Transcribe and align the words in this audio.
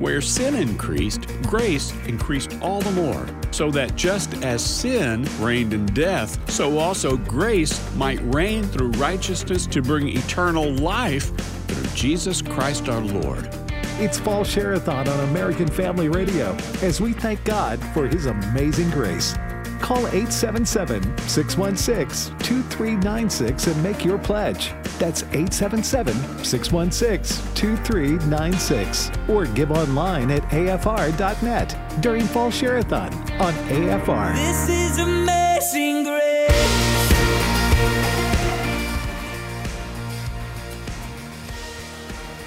Where 0.00 0.22
sin 0.22 0.54
increased, 0.54 1.26
grace 1.42 1.92
increased 2.06 2.56
all 2.62 2.80
the 2.80 2.90
more, 2.92 3.26
so 3.50 3.70
that 3.72 3.96
just 3.96 4.32
as 4.42 4.64
sin 4.64 5.28
reigned 5.38 5.74
in 5.74 5.84
death, 5.84 6.50
so 6.50 6.78
also 6.78 7.18
grace 7.18 7.78
might 7.96 8.18
reign 8.34 8.64
through 8.64 8.92
righteousness 8.92 9.66
to 9.66 9.82
bring 9.82 10.08
eternal 10.08 10.72
life 10.72 11.36
through 11.66 11.94
Jesus 11.94 12.40
Christ 12.40 12.88
our 12.88 13.02
Lord. 13.02 13.50
It's 13.98 14.18
Fall 14.18 14.42
Share-a-thon 14.42 15.06
on 15.06 15.28
American 15.28 15.68
Family 15.68 16.08
Radio 16.08 16.56
as 16.80 17.02
we 17.02 17.12
thank 17.12 17.44
God 17.44 17.78
for 17.92 18.08
His 18.08 18.24
amazing 18.24 18.88
grace. 18.88 19.34
Call 19.80 20.06
877 20.08 21.02
616 21.26 22.38
2396 22.38 23.66
and 23.66 23.82
make 23.82 24.04
your 24.04 24.18
pledge. 24.18 24.72
That's 24.98 25.22
877 25.24 26.44
616 26.44 27.54
2396. 27.54 29.10
Or 29.28 29.46
give 29.46 29.70
online 29.72 30.30
at 30.30 30.42
afr.net 30.50 31.76
during 32.00 32.24
Fall 32.24 32.50
Share-a-thon 32.50 33.12
on 33.40 33.52
AFR. 33.52 34.34
This 34.34 34.68
is 34.68 34.98
amazing 34.98 36.04
grace. 36.04 36.20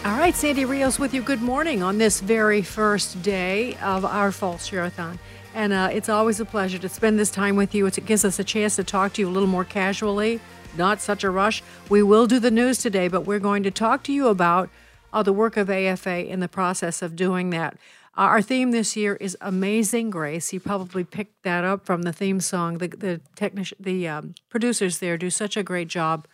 All 0.05 0.17
right, 0.17 0.35
Sandy 0.35 0.65
Rios 0.65 0.99
with 0.99 1.13
you. 1.13 1.21
Good 1.21 1.41
morning 1.41 1.81
on 1.81 1.97
this 1.97 2.19
very 2.19 2.61
first 2.61 3.21
day 3.21 3.75
of 3.81 4.05
our 4.05 4.31
Fall 4.31 4.57
Share-a-thon. 4.57 5.17
And 5.53 5.71
uh, 5.71 5.89
it's 5.91 6.09
always 6.09 6.39
a 6.39 6.45
pleasure 6.45 6.79
to 6.79 6.89
spend 6.89 7.19
this 7.19 7.29
time 7.29 7.55
with 7.55 7.75
you. 7.75 7.85
It 7.85 8.05
gives 8.05 8.25
us 8.25 8.39
a 8.39 8.43
chance 8.43 8.75
to 8.77 8.83
talk 8.83 9.13
to 9.13 9.21
you 9.21 9.29
a 9.29 9.31
little 9.31 9.47
more 9.47 9.63
casually, 9.63 10.39
not 10.75 10.99
such 10.99 11.23
a 11.23 11.29
rush. 11.29 11.61
We 11.89 12.01
will 12.01 12.25
do 12.25 12.39
the 12.39 12.51
news 12.51 12.79
today, 12.79 13.07
but 13.07 13.21
we're 13.21 13.39
going 13.39 13.63
to 13.63 13.71
talk 13.71 14.03
to 14.03 14.13
you 14.13 14.27
about 14.27 14.69
uh, 15.11 15.21
the 15.21 15.33
work 15.33 15.55
of 15.55 15.69
AFA 15.69 16.27
in 16.27 16.39
the 16.39 16.47
process 16.47 17.01
of 17.01 17.15
doing 17.15 17.51
that. 17.51 17.75
Uh, 18.15 18.21
our 18.21 18.41
theme 18.41 18.71
this 18.71 18.95
year 18.95 19.15
is 19.15 19.37
Amazing 19.41 20.09
Grace. 20.09 20.53
You 20.53 20.59
probably 20.59 21.03
picked 21.03 21.43
that 21.43 21.63
up 21.63 21.85
from 21.85 22.01
the 22.01 22.13
theme 22.13 22.39
song. 22.39 22.79
The 22.79 22.87
the 22.87 23.75
the 23.79 24.07
um, 24.07 24.35
producers 24.49 24.99
there 24.99 25.17
do 25.17 25.29
such 25.29 25.57
a 25.57 25.63
great 25.63 25.87
job 25.87 26.27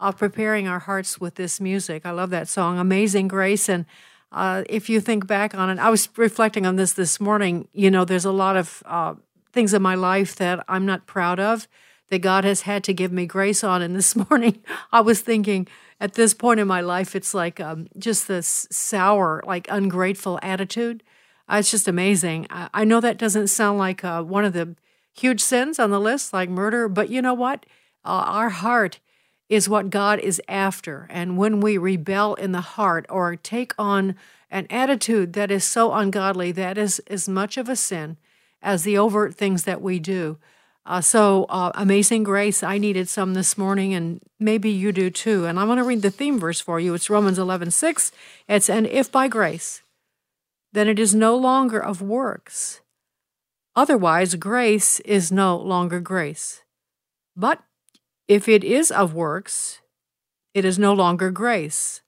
of 0.00 0.18
preparing 0.18 0.68
our 0.68 0.80
hearts 0.80 1.20
with 1.20 1.36
this 1.36 1.60
music. 1.60 2.04
I 2.04 2.10
love 2.10 2.30
that 2.30 2.48
song, 2.48 2.78
Amazing 2.78 3.28
Grace. 3.28 3.68
And 3.68 3.86
uh, 4.34 4.64
if 4.68 4.88
you 4.88 5.00
think 5.00 5.28
back 5.28 5.54
on 5.54 5.70
it, 5.70 5.78
I 5.78 5.90
was 5.90 6.08
reflecting 6.16 6.66
on 6.66 6.74
this 6.74 6.92
this 6.92 7.20
morning. 7.20 7.68
You 7.72 7.88
know, 7.88 8.04
there's 8.04 8.24
a 8.24 8.32
lot 8.32 8.56
of 8.56 8.82
uh, 8.84 9.14
things 9.52 9.72
in 9.72 9.80
my 9.80 9.94
life 9.94 10.34
that 10.36 10.64
I'm 10.68 10.84
not 10.84 11.06
proud 11.06 11.38
of 11.38 11.68
that 12.10 12.18
God 12.18 12.44
has 12.44 12.62
had 12.62 12.82
to 12.84 12.92
give 12.92 13.12
me 13.12 13.26
grace 13.26 13.62
on. 13.62 13.80
And 13.80 13.94
this 13.94 14.16
morning, 14.30 14.60
I 14.92 15.00
was 15.00 15.20
thinking, 15.20 15.68
at 16.00 16.14
this 16.14 16.34
point 16.34 16.58
in 16.58 16.66
my 16.66 16.80
life, 16.80 17.14
it's 17.14 17.32
like 17.32 17.60
um, 17.60 17.86
just 17.96 18.26
this 18.26 18.66
sour, 18.72 19.40
like 19.46 19.68
ungrateful 19.70 20.40
attitude. 20.42 21.04
Uh, 21.48 21.58
it's 21.60 21.70
just 21.70 21.86
amazing. 21.86 22.48
I, 22.50 22.68
I 22.74 22.84
know 22.84 23.00
that 23.00 23.18
doesn't 23.18 23.46
sound 23.46 23.78
like 23.78 24.02
uh, 24.02 24.22
one 24.22 24.44
of 24.44 24.52
the 24.52 24.74
huge 25.12 25.40
sins 25.40 25.78
on 25.78 25.90
the 25.90 26.00
list, 26.00 26.32
like 26.32 26.50
murder, 26.50 26.88
but 26.88 27.08
you 27.08 27.22
know 27.22 27.34
what? 27.34 27.64
Uh, 28.04 28.24
our 28.26 28.48
heart 28.50 28.98
is 29.48 29.68
what 29.68 29.90
God 29.90 30.18
is 30.18 30.40
after. 30.48 31.06
And 31.10 31.36
when 31.36 31.60
we 31.60 31.78
rebel 31.78 32.34
in 32.34 32.52
the 32.52 32.60
heart 32.60 33.06
or 33.08 33.36
take 33.36 33.72
on 33.78 34.16
an 34.50 34.66
attitude 34.70 35.32
that 35.34 35.50
is 35.50 35.64
so 35.64 35.92
ungodly, 35.92 36.52
that 36.52 36.78
is 36.78 37.00
as 37.06 37.28
much 37.28 37.56
of 37.56 37.68
a 37.68 37.76
sin 37.76 38.16
as 38.62 38.82
the 38.82 38.96
overt 38.96 39.34
things 39.34 39.64
that 39.64 39.82
we 39.82 39.98
do. 39.98 40.38
Uh, 40.86 41.00
so, 41.00 41.44
uh, 41.44 41.72
Amazing 41.74 42.24
Grace, 42.24 42.62
I 42.62 42.76
needed 42.76 43.08
some 43.08 43.32
this 43.32 43.56
morning, 43.56 43.94
and 43.94 44.20
maybe 44.38 44.70
you 44.70 44.92
do 44.92 45.08
too. 45.10 45.46
And 45.46 45.58
I'm 45.58 45.66
going 45.66 45.78
to 45.78 45.84
read 45.84 46.02
the 46.02 46.10
theme 46.10 46.38
verse 46.38 46.60
for 46.60 46.78
you. 46.78 46.92
It's 46.92 47.08
Romans 47.08 47.38
11 47.38 47.70
6. 47.70 48.12
It's, 48.48 48.68
And 48.68 48.86
if 48.86 49.10
by 49.10 49.28
grace, 49.28 49.82
then 50.72 50.88
it 50.88 50.98
is 50.98 51.14
no 51.14 51.36
longer 51.36 51.82
of 51.82 52.02
works. 52.02 52.82
Otherwise, 53.74 54.34
grace 54.34 55.00
is 55.00 55.32
no 55.32 55.56
longer 55.56 56.00
grace. 56.00 56.62
But 57.34 57.62
if 58.28 58.48
it 58.48 58.64
is 58.64 58.90
of 58.90 59.14
works, 59.14 59.80
it 60.54 60.64
is 60.64 60.78
no 60.78 60.92
longer 60.92 61.30
grace. 61.30 62.00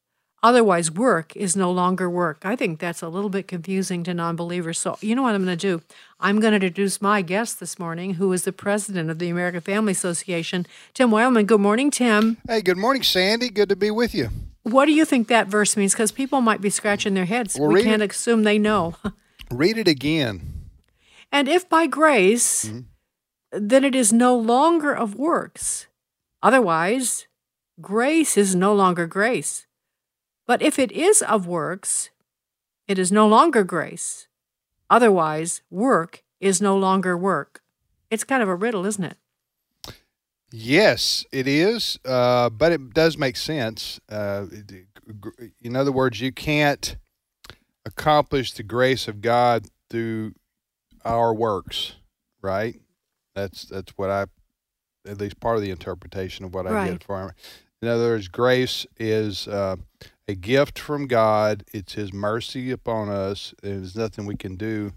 Otherwise, 0.43 0.91
work 0.91 1.34
is 1.34 1.56
no 1.56 1.72
longer 1.72 2.09
work. 2.09 2.44
I 2.44 2.54
think 2.54 2.78
that's 2.78 3.03
a 3.03 3.09
little 3.09 3.31
bit 3.31 3.49
confusing 3.49 4.04
to 4.04 4.15
non 4.15 4.37
believers. 4.37 4.78
So, 4.78 4.97
you 5.00 5.15
know 5.15 5.22
what 5.22 5.34
I'm 5.34 5.44
going 5.44 5.59
to 5.59 5.78
do? 5.78 5.82
I'm 6.21 6.41
going 6.41 6.53
to 6.53 6.56
introduce 6.56 7.03
my 7.03 7.22
guest 7.22 7.59
this 7.59 7.78
morning, 7.78 8.15
who 8.15 8.32
is 8.32 8.44
the 8.44 8.53
president 8.53 9.10
of 9.10 9.19
the 9.19 9.28
American 9.28 9.60
Family 9.60 9.93
Association, 9.93 10.66
Tim 10.94 11.10
Wildmon. 11.10 11.47
Good 11.47 11.60
morning, 11.60 11.91
Tim. 11.91 12.37
Hey, 12.47 12.62
good 12.62 12.76
morning, 12.76 13.03
Sandy. 13.03 13.49
Good 13.49 13.71
to 13.71 13.76
be 13.76 13.91
with 13.91 14.15
you. 14.15 14.28
What 14.62 14.84
do 14.87 14.93
you 14.93 15.05
think 15.05 15.28
that 15.28 15.49
verse 15.49 15.76
means? 15.76 15.94
Because 15.94 16.12
people 16.12 16.41
might 16.41 16.60
be 16.60 16.71
scratching 16.71 17.15
their 17.15 17.25
heads. 17.25 17.59
Well, 17.59 17.71
we 17.71 17.82
can't 17.82 18.03
it. 18.03 18.12
assume 18.12 18.44
they 18.44 18.59
know. 18.59 18.94
Read 19.50 19.78
it 19.78 19.88
again. 19.88 20.69
and 21.32 21.49
if 21.49 21.69
by 21.69 21.87
grace, 21.87 22.66
mm-hmm. 22.66 22.81
then 23.66 23.84
it 23.84 23.94
is 23.94 24.12
no 24.12 24.37
longer 24.37 24.94
of 24.94 25.16
works. 25.16 25.87
Otherwise, 26.42 27.26
grace 27.80 28.36
is 28.36 28.54
no 28.54 28.74
longer 28.74 29.06
grace. 29.06 29.66
But 30.47 30.62
if 30.62 30.78
it 30.78 30.92
is 30.92 31.22
of 31.22 31.47
works, 31.47 32.10
it 32.86 32.98
is 32.98 33.10
no 33.10 33.26
longer 33.26 33.64
grace. 33.64 34.28
Otherwise, 34.88 35.62
work 35.70 36.22
is 36.41 36.60
no 36.60 36.76
longer 36.76 37.16
work. 37.16 37.62
It's 38.10 38.25
kind 38.25 38.42
of 38.42 38.48
a 38.48 38.54
riddle, 38.54 38.86
isn't 38.86 39.04
it? 39.04 39.16
Yes, 40.52 41.26
it 41.32 41.48
is, 41.48 41.98
uh, 42.04 42.50
but 42.50 42.70
it 42.70 42.94
does 42.94 43.19
make 43.19 43.36
sense. 43.36 44.00
Uh, 44.08 44.46
in 45.60 45.75
other 45.75 45.91
words, 45.91 46.20
you 46.20 46.30
can't 46.30 46.96
accomplish 47.84 48.52
the 48.52 48.62
grace 48.62 49.08
of 49.08 49.20
God 49.20 49.66
through 49.91 50.34
our 51.04 51.34
works, 51.34 51.94
right? 52.42 52.80
That's 53.34 53.64
that's 53.64 53.92
what 53.98 54.10
I, 54.10 54.26
at 55.06 55.19
least 55.19 55.41
part 55.41 55.56
of 55.56 55.62
the 55.62 55.71
interpretation 55.71 56.44
of 56.44 56.55
what 56.55 56.67
I 56.67 56.71
Right. 56.72 56.93
get 56.93 57.05
from 57.05 57.31
it. 57.31 57.34
In 57.83 57.89
other 57.89 58.05
words, 58.09 58.28
grace 58.28 58.87
is 58.99 59.47
uh, 59.47 59.77
a 60.27 60.34
gift 60.34 60.78
from 60.78 61.06
God. 61.06 61.65
It's 61.72 61.93
His 61.94 62.12
mercy 62.12 62.71
upon 62.71 63.09
us. 63.09 63.55
There's 63.62 63.94
nothing 63.94 64.27
we 64.27 64.37
can 64.37 64.56
do 64.56 64.93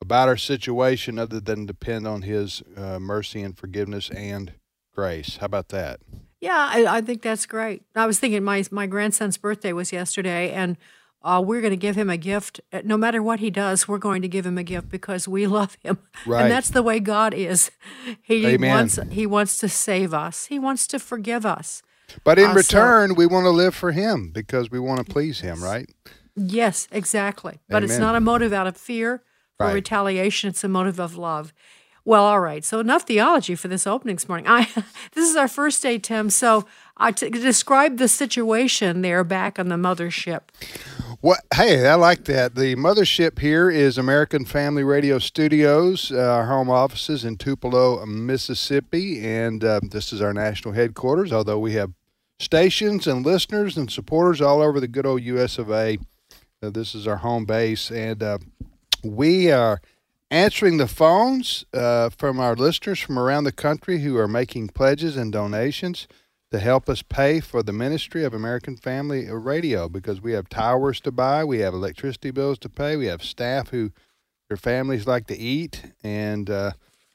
about 0.00 0.28
our 0.28 0.36
situation 0.36 1.18
other 1.18 1.40
than 1.40 1.66
depend 1.66 2.06
on 2.06 2.22
His 2.22 2.62
uh, 2.76 2.98
mercy 2.98 3.42
and 3.42 3.56
forgiveness 3.56 4.10
and 4.10 4.54
grace. 4.94 5.36
How 5.38 5.46
about 5.46 5.68
that? 5.68 6.00
Yeah, 6.40 6.68
I, 6.70 6.98
I 6.98 7.00
think 7.00 7.22
that's 7.22 7.46
great. 7.46 7.82
I 7.94 8.06
was 8.06 8.18
thinking 8.18 8.44
my 8.44 8.64
my 8.70 8.86
grandson's 8.86 9.38
birthday 9.38 9.72
was 9.72 9.92
yesterday, 9.92 10.52
and 10.52 10.76
uh, 11.22 11.42
we're 11.44 11.60
going 11.60 11.72
to 11.72 11.76
give 11.76 11.96
him 11.96 12.08
a 12.10 12.16
gift. 12.16 12.60
Uh, 12.72 12.80
No 12.84 12.96
matter 12.96 13.22
what 13.22 13.40
he 13.40 13.50
does, 13.50 13.88
we're 13.88 13.98
going 13.98 14.22
to 14.22 14.28
give 14.28 14.46
him 14.46 14.58
a 14.58 14.62
gift 14.62 14.88
because 14.88 15.26
we 15.28 15.46
love 15.58 15.76
him, 15.82 15.98
Right. 16.26 16.42
and 16.42 16.50
that's 16.52 16.70
the 16.70 16.82
way 16.82 17.00
God 17.00 17.34
is. 17.34 17.70
He 18.22 18.46
Amen. 18.46 18.70
wants 18.76 18.98
he 19.10 19.26
wants 19.26 19.58
to 19.58 19.68
save 19.68 20.14
us. 20.14 20.46
He 20.46 20.58
wants 20.58 20.86
to 20.88 20.98
forgive 20.98 21.44
us. 21.44 21.82
But 22.24 22.38
in 22.38 22.46
Uh, 22.46 22.50
so- 22.52 22.56
return, 22.56 23.14
we 23.16 23.26
want 23.26 23.44
to 23.44 23.50
live 23.50 23.74
for 23.74 23.90
Him 23.92 24.30
because 24.32 24.70
we 24.70 24.78
want 24.78 25.04
to 25.04 25.12
please 25.12 25.40
Him, 25.40 25.62
right? 25.64 25.88
Yes, 26.36 26.86
exactly. 26.92 27.60
But 27.68 27.82
it's 27.82 27.98
not 27.98 28.14
a 28.14 28.20
motive 28.20 28.52
out 28.52 28.66
of 28.66 28.76
fear 28.76 29.22
or 29.58 29.66
Right. 29.66 29.72
retaliation. 29.74 30.50
It's 30.50 30.62
a 30.62 30.68
motive 30.68 31.00
of 31.00 31.16
love. 31.16 31.52
Well, 32.04 32.22
all 32.24 32.38
right. 32.40 32.64
So 32.64 32.78
enough 32.78 33.02
theology 33.02 33.56
for 33.56 33.66
this 33.68 33.86
opening 33.86 34.14
this 34.16 34.28
morning. 34.28 34.46
I 34.46 34.68
this 35.14 35.28
is 35.28 35.34
our 35.34 35.48
first 35.48 35.82
day, 35.82 35.98
Tim. 35.98 36.30
So 36.30 36.64
I 36.98 37.10
describe 37.10 37.98
the 37.98 38.08
situation 38.08 39.02
there 39.02 39.22
back 39.22 39.58
on 39.58 39.68
the 39.68 39.76
mothership. 39.76 40.42
What? 41.20 41.40
Hey, 41.54 41.86
I 41.86 41.94
like 41.94 42.24
that. 42.24 42.54
The 42.54 42.74
mothership 42.76 43.38
here 43.38 43.70
is 43.70 43.98
American 43.98 44.44
Family 44.44 44.82
Radio 44.82 45.18
Studios. 45.18 46.10
Uh, 46.10 46.18
our 46.18 46.46
home 46.46 46.70
offices 46.70 47.24
in 47.24 47.36
Tupelo, 47.36 48.04
Mississippi, 48.06 49.26
and 49.26 49.62
uh, 49.62 49.80
this 49.82 50.12
is 50.12 50.22
our 50.22 50.32
national 50.32 50.74
headquarters. 50.74 51.32
Although 51.32 51.58
we 51.58 51.74
have 51.74 51.92
stations 52.38 53.06
and 53.06 53.24
listeners 53.24 53.76
and 53.76 53.90
supporters 53.90 54.40
all 54.40 54.62
over 54.62 54.80
the 54.80 54.88
good 54.88 55.06
old 55.06 55.22
U.S. 55.22 55.58
of 55.58 55.70
A. 55.70 55.98
Uh, 56.62 56.70
this 56.70 56.94
is 56.94 57.06
our 57.06 57.16
home 57.16 57.44
base, 57.44 57.90
and 57.90 58.22
uh, 58.22 58.38
we 59.02 59.50
are 59.50 59.80
answering 60.30 60.76
the 60.76 60.88
phones 60.88 61.64
uh, 61.72 62.08
from 62.10 62.40
our 62.40 62.56
listeners 62.56 63.00
from 63.00 63.18
around 63.18 63.44
the 63.44 63.52
country 63.52 64.00
who 64.00 64.16
are 64.16 64.28
making 64.28 64.68
pledges 64.68 65.16
and 65.16 65.32
donations 65.32 66.08
to 66.50 66.58
help 66.58 66.88
us 66.88 67.02
pay 67.02 67.40
for 67.40 67.62
the 67.62 67.72
ministry 67.72 68.24
of 68.24 68.32
American 68.32 68.76
Family 68.76 69.28
Radio 69.30 69.88
because 69.88 70.20
we 70.20 70.32
have 70.32 70.48
towers 70.48 71.00
to 71.00 71.10
buy, 71.10 71.44
we 71.44 71.58
have 71.58 71.74
electricity 71.74 72.30
bills 72.30 72.58
to 72.60 72.68
pay, 72.68 72.96
we 72.96 73.06
have 73.06 73.22
staff 73.22 73.70
who 73.70 73.90
their 74.48 74.56
families 74.56 75.06
like 75.06 75.26
to 75.26 75.36
eat, 75.36 75.82
and 76.04 76.48
uh, 76.48 76.70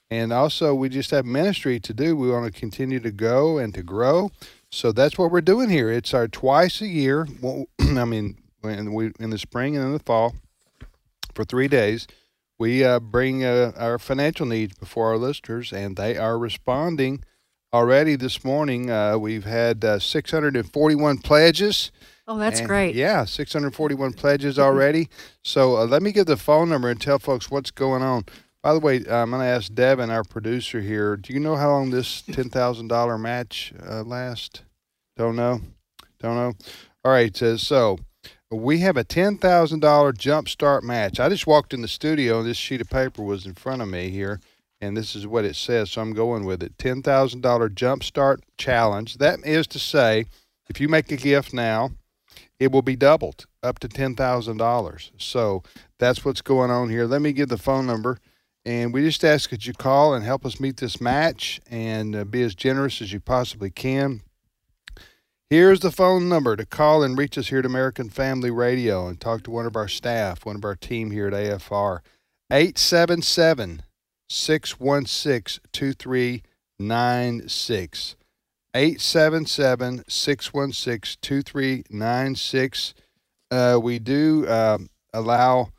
and 0.10 0.33
also 0.33 0.75
we 0.75 0.89
just 0.89 1.12
have 1.12 1.25
ministry 1.25 1.80
to 1.80 1.94
do. 1.94 2.16
We 2.16 2.30
want 2.30 2.54
to 2.54 2.60
continue 2.60 3.00
to 3.00 3.12
go 3.12 3.57
and 3.57 3.74
to 3.74 3.83
grow. 3.83 4.31
So 4.69 4.92
that's 4.92 5.18
what 5.18 5.31
we're 5.31 5.42
doing 5.42 5.69
here. 5.69 5.89
It's 5.89 6.13
our 6.13 6.27
twice 6.27 6.81
a 6.81 6.88
year. 6.88 7.27
I 7.80 8.04
mean, 8.04 8.38
when 8.60 8.94
we 8.94 9.12
in 9.19 9.30
the 9.30 9.38
spring 9.38 9.77
and 9.77 9.86
in 9.86 9.94
the 9.94 10.00
fall 10.00 10.36
for 11.34 11.44
three 11.44 11.68
days. 11.68 12.07
We 12.60 12.84
uh, 12.84 13.00
bring 13.00 13.44
uh, 13.44 13.72
our 13.75 13.98
financial 13.98 14.45
needs 14.45 14.77
before 14.77 15.07
our 15.07 15.18
listeners, 15.18 15.74
and 15.74 15.95
they 15.95 16.16
are 16.16 16.38
responding 16.38 17.24
already 17.74 18.16
this 18.16 18.44
morning. 18.44 18.90
Uh, 18.90 19.18
we've 19.18 19.46
had 19.46 19.84
uh, 19.86 20.00
641 20.00 21.20
pledges. 21.20 21.92
Oh, 22.28 22.38
that's 22.38 22.60
And, 22.60 22.68
great. 22.68 22.96
Yeah, 22.96 23.26
641 23.26 24.14
pledges 24.14 24.60
already. 24.60 25.10
So 25.44 25.78
uh, 25.78 25.86
let 25.86 26.02
me 26.02 26.12
give 26.12 26.26
the 26.26 26.38
phone 26.38 26.70
number 26.70 26.90
and 26.90 27.00
tell 27.00 27.20
folks 27.20 27.50
what's 27.50 27.72
going 27.72 28.02
on. 28.02 28.26
By 28.62 28.74
the 28.74 28.80
way, 28.80 28.98
I'm 28.98 29.32
going 29.32 29.42
to 29.42 29.46
ask 29.46 29.74
Devin, 29.74 30.12
our 30.12 30.24
producer 30.24 30.82
here. 30.82 31.18
Do 31.18 31.34
you 31.34 31.40
know 31.40 31.56
how 31.56 31.72
long 31.72 31.90
this 31.90 32.22
$10,000 32.28 33.20
match 33.20 33.74
uh, 33.84 34.04
lasts? 34.04 34.62
Don't 35.18 35.36
know. 35.36 35.62
Don't 36.20 36.36
know. 36.36 36.54
All 37.04 37.12
right. 37.12 37.42
Uh, 37.42 37.58
so 37.58 38.00
we 38.52 38.80
have 38.80 38.98
a 38.98 39.04
$10,000 39.04 39.40
jumpstart 39.40 40.84
match. 40.84 41.20
I 41.20 41.30
just 41.30 41.48
walked 41.48 41.74
in 41.74 41.82
the 41.82 41.88
studio 41.88 42.40
and 42.40 42.48
this 42.48 42.58
sheet 42.58 42.82
of 42.82 42.90
paper 42.90 43.24
was 43.24 43.46
in 43.46 43.56
front 43.56 43.82
of 43.82 43.88
me 43.88 44.10
here. 44.10 44.40
And 44.81 44.98
this 44.98 45.16
is 45.16 45.28
what 45.28 45.45
it 45.45 45.56
says. 45.56 45.92
So 45.92 46.01
I'm 46.01 46.13
going 46.13 46.44
with 46.44 46.63
it. 46.63 46.78
$10,000 46.78 47.04
jumpstart 47.42 48.39
challenge. 48.57 49.19
That 49.19 49.39
is 49.45 49.68
to 49.68 49.80
say, 49.80 50.25
if 50.69 50.81
you 50.81 50.88
make 50.88 51.12
a 51.12 51.18
gift 51.18 51.54
now, 51.54 51.92
it 52.60 52.72
will 52.72 52.81
be 52.81 52.95
doubled 52.95 53.45
up 53.62 53.80
to 53.80 53.88
$10,000. 53.88 55.12
So 55.18 55.63
that's 56.00 56.25
what's 56.25 56.42
going 56.42 56.72
on 56.72 56.89
here. 56.89 57.06
Let 57.06 57.22
me 57.22 57.31
give 57.31 57.50
the 57.50 57.57
phone 57.57 57.86
number. 57.86 58.18
And 58.66 58.94
we 58.94 59.01
just 59.01 59.24
ask 59.24 59.50
that 59.50 59.66
you 59.66 59.74
call 59.74 60.13
and 60.13 60.24
help 60.24 60.45
us 60.45 60.60
meet 60.60 60.78
this 60.78 61.01
match 61.01 61.60
and 61.69 62.16
uh, 62.16 62.24
be 62.24 62.44
as 62.44 62.54
generous 62.54 63.01
as 63.01 63.12
you 63.12 63.19
possibly 63.19 63.72
can. 63.72 64.22
Here's 65.50 65.81
the 65.81 65.92
phone 65.92 66.30
number 66.30 66.56
to 66.56 66.66
call 66.66 67.04
and 67.04 67.18
reach 67.18 67.38
us 67.38 67.50
here 67.50 67.60
at 67.60 67.66
American 67.66 68.10
Family 68.10 68.51
Radio 68.51 69.07
and 69.07 69.19
talk 69.19 69.44
to 69.44 69.51
one 69.51 69.66
of 69.66 69.75
our 69.75 69.88
staff, 69.88 70.45
one 70.45 70.56
of 70.56 70.63
our 70.63 70.75
team 70.75 71.12
here 71.12 71.27
at 71.27 71.34
AFR. 71.34 72.00
877 72.51 73.81
616 74.33 75.60
2396. 75.74 78.16
877 78.74 80.06
616 80.07 81.18
2396. 81.22 82.94
We 83.81 84.00
do 84.00 84.48
um, 84.48 84.89
allow, 85.13 85.74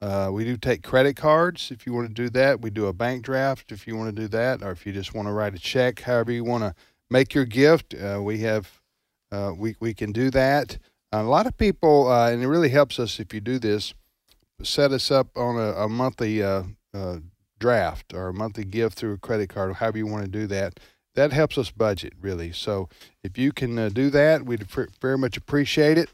uh, 0.00 0.30
we 0.32 0.44
do 0.44 0.56
take 0.56 0.84
credit 0.84 1.16
cards 1.16 1.72
if 1.72 1.84
you 1.84 1.92
want 1.92 2.06
to 2.06 2.14
do 2.14 2.30
that. 2.30 2.60
We 2.60 2.70
do 2.70 2.86
a 2.86 2.92
bank 2.92 3.24
draft 3.24 3.72
if 3.72 3.88
you 3.88 3.96
want 3.96 4.14
to 4.14 4.22
do 4.22 4.28
that, 4.28 4.62
or 4.62 4.70
if 4.70 4.86
you 4.86 4.92
just 4.92 5.12
want 5.12 5.26
to 5.26 5.32
write 5.32 5.56
a 5.56 5.58
check, 5.58 6.02
however 6.02 6.30
you 6.30 6.44
want 6.44 6.62
to 6.62 6.76
make 7.10 7.34
your 7.34 7.44
gift. 7.44 7.92
Uh, 7.92 8.20
we 8.22 8.38
have, 8.38 8.80
uh, 9.32 9.52
we, 9.56 9.74
we 9.80 9.94
can 9.94 10.12
do 10.12 10.30
that. 10.30 10.78
a 11.10 11.24
lot 11.24 11.48
of 11.48 11.56
people, 11.56 12.08
uh, 12.08 12.30
and 12.30 12.40
it 12.40 12.46
really 12.46 12.68
helps 12.68 13.00
us 13.00 13.18
if 13.18 13.34
you 13.34 13.40
do 13.40 13.58
this, 13.58 13.94
set 14.62 14.92
us 14.92 15.10
up 15.10 15.36
on 15.36 15.56
a, 15.56 15.72
a 15.72 15.88
monthly 15.88 16.40
uh, 16.40 16.62
uh, 16.94 17.16
draft 17.58 18.12
or 18.14 18.28
a 18.28 18.34
monthly 18.34 18.64
gift 18.64 18.98
through 18.98 19.12
a 19.12 19.18
credit 19.18 19.48
card, 19.48 19.70
or 19.70 19.74
however 19.74 19.98
you 19.98 20.06
want 20.06 20.24
to 20.24 20.30
do 20.30 20.46
that 20.46 20.78
that 21.16 21.32
helps 21.32 21.58
us 21.58 21.70
budget 21.70 22.12
really. 22.20 22.52
So 22.52 22.88
if 23.24 23.36
you 23.36 23.50
can 23.50 23.78
uh, 23.78 23.88
do 23.88 24.10
that, 24.10 24.44
we'd 24.44 24.68
pr- 24.68 24.84
very 25.00 25.18
much 25.18 25.36
appreciate 25.36 25.98
it. 25.98 26.10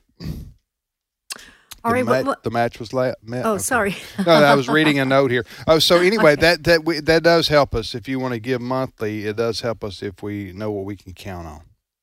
All 1.85 1.91
the, 1.91 1.95
right. 1.95 2.05
ma- 2.05 2.23
well, 2.23 2.37
the 2.45 2.51
match 2.51 2.79
was 2.79 2.93
la- 2.93 3.15
met. 3.23 3.45
oh, 3.45 3.55
okay. 3.55 3.63
sorry. 3.63 3.97
no, 4.25 4.33
I 4.33 4.55
was 4.55 4.69
reading 4.69 5.01
a 5.01 5.05
note 5.05 5.33
here. 5.33 5.45
Oh, 5.67 5.81
so 5.81 5.97
anyway, 5.97 6.37
that 6.37 6.65
that 6.65 6.85
we, 6.85 7.01
that 7.01 7.25
does 7.25 7.49
help 7.49 7.75
us 7.75 7.95
if 7.95 8.09
you 8.09 8.21
want 8.21 8.35
to 8.35 8.41
give 8.41 8.61
monthly. 8.61 9.27
It 9.27 9.37
does 9.37 9.61
help 9.61 9.83
us 9.83 10.03
if 10.03 10.23
we 10.23 10.53
know 10.53 10.71
what 10.71 10.85
we 10.85 10.97
can 10.97 11.13
count 11.13 11.49
on. 11.49 11.63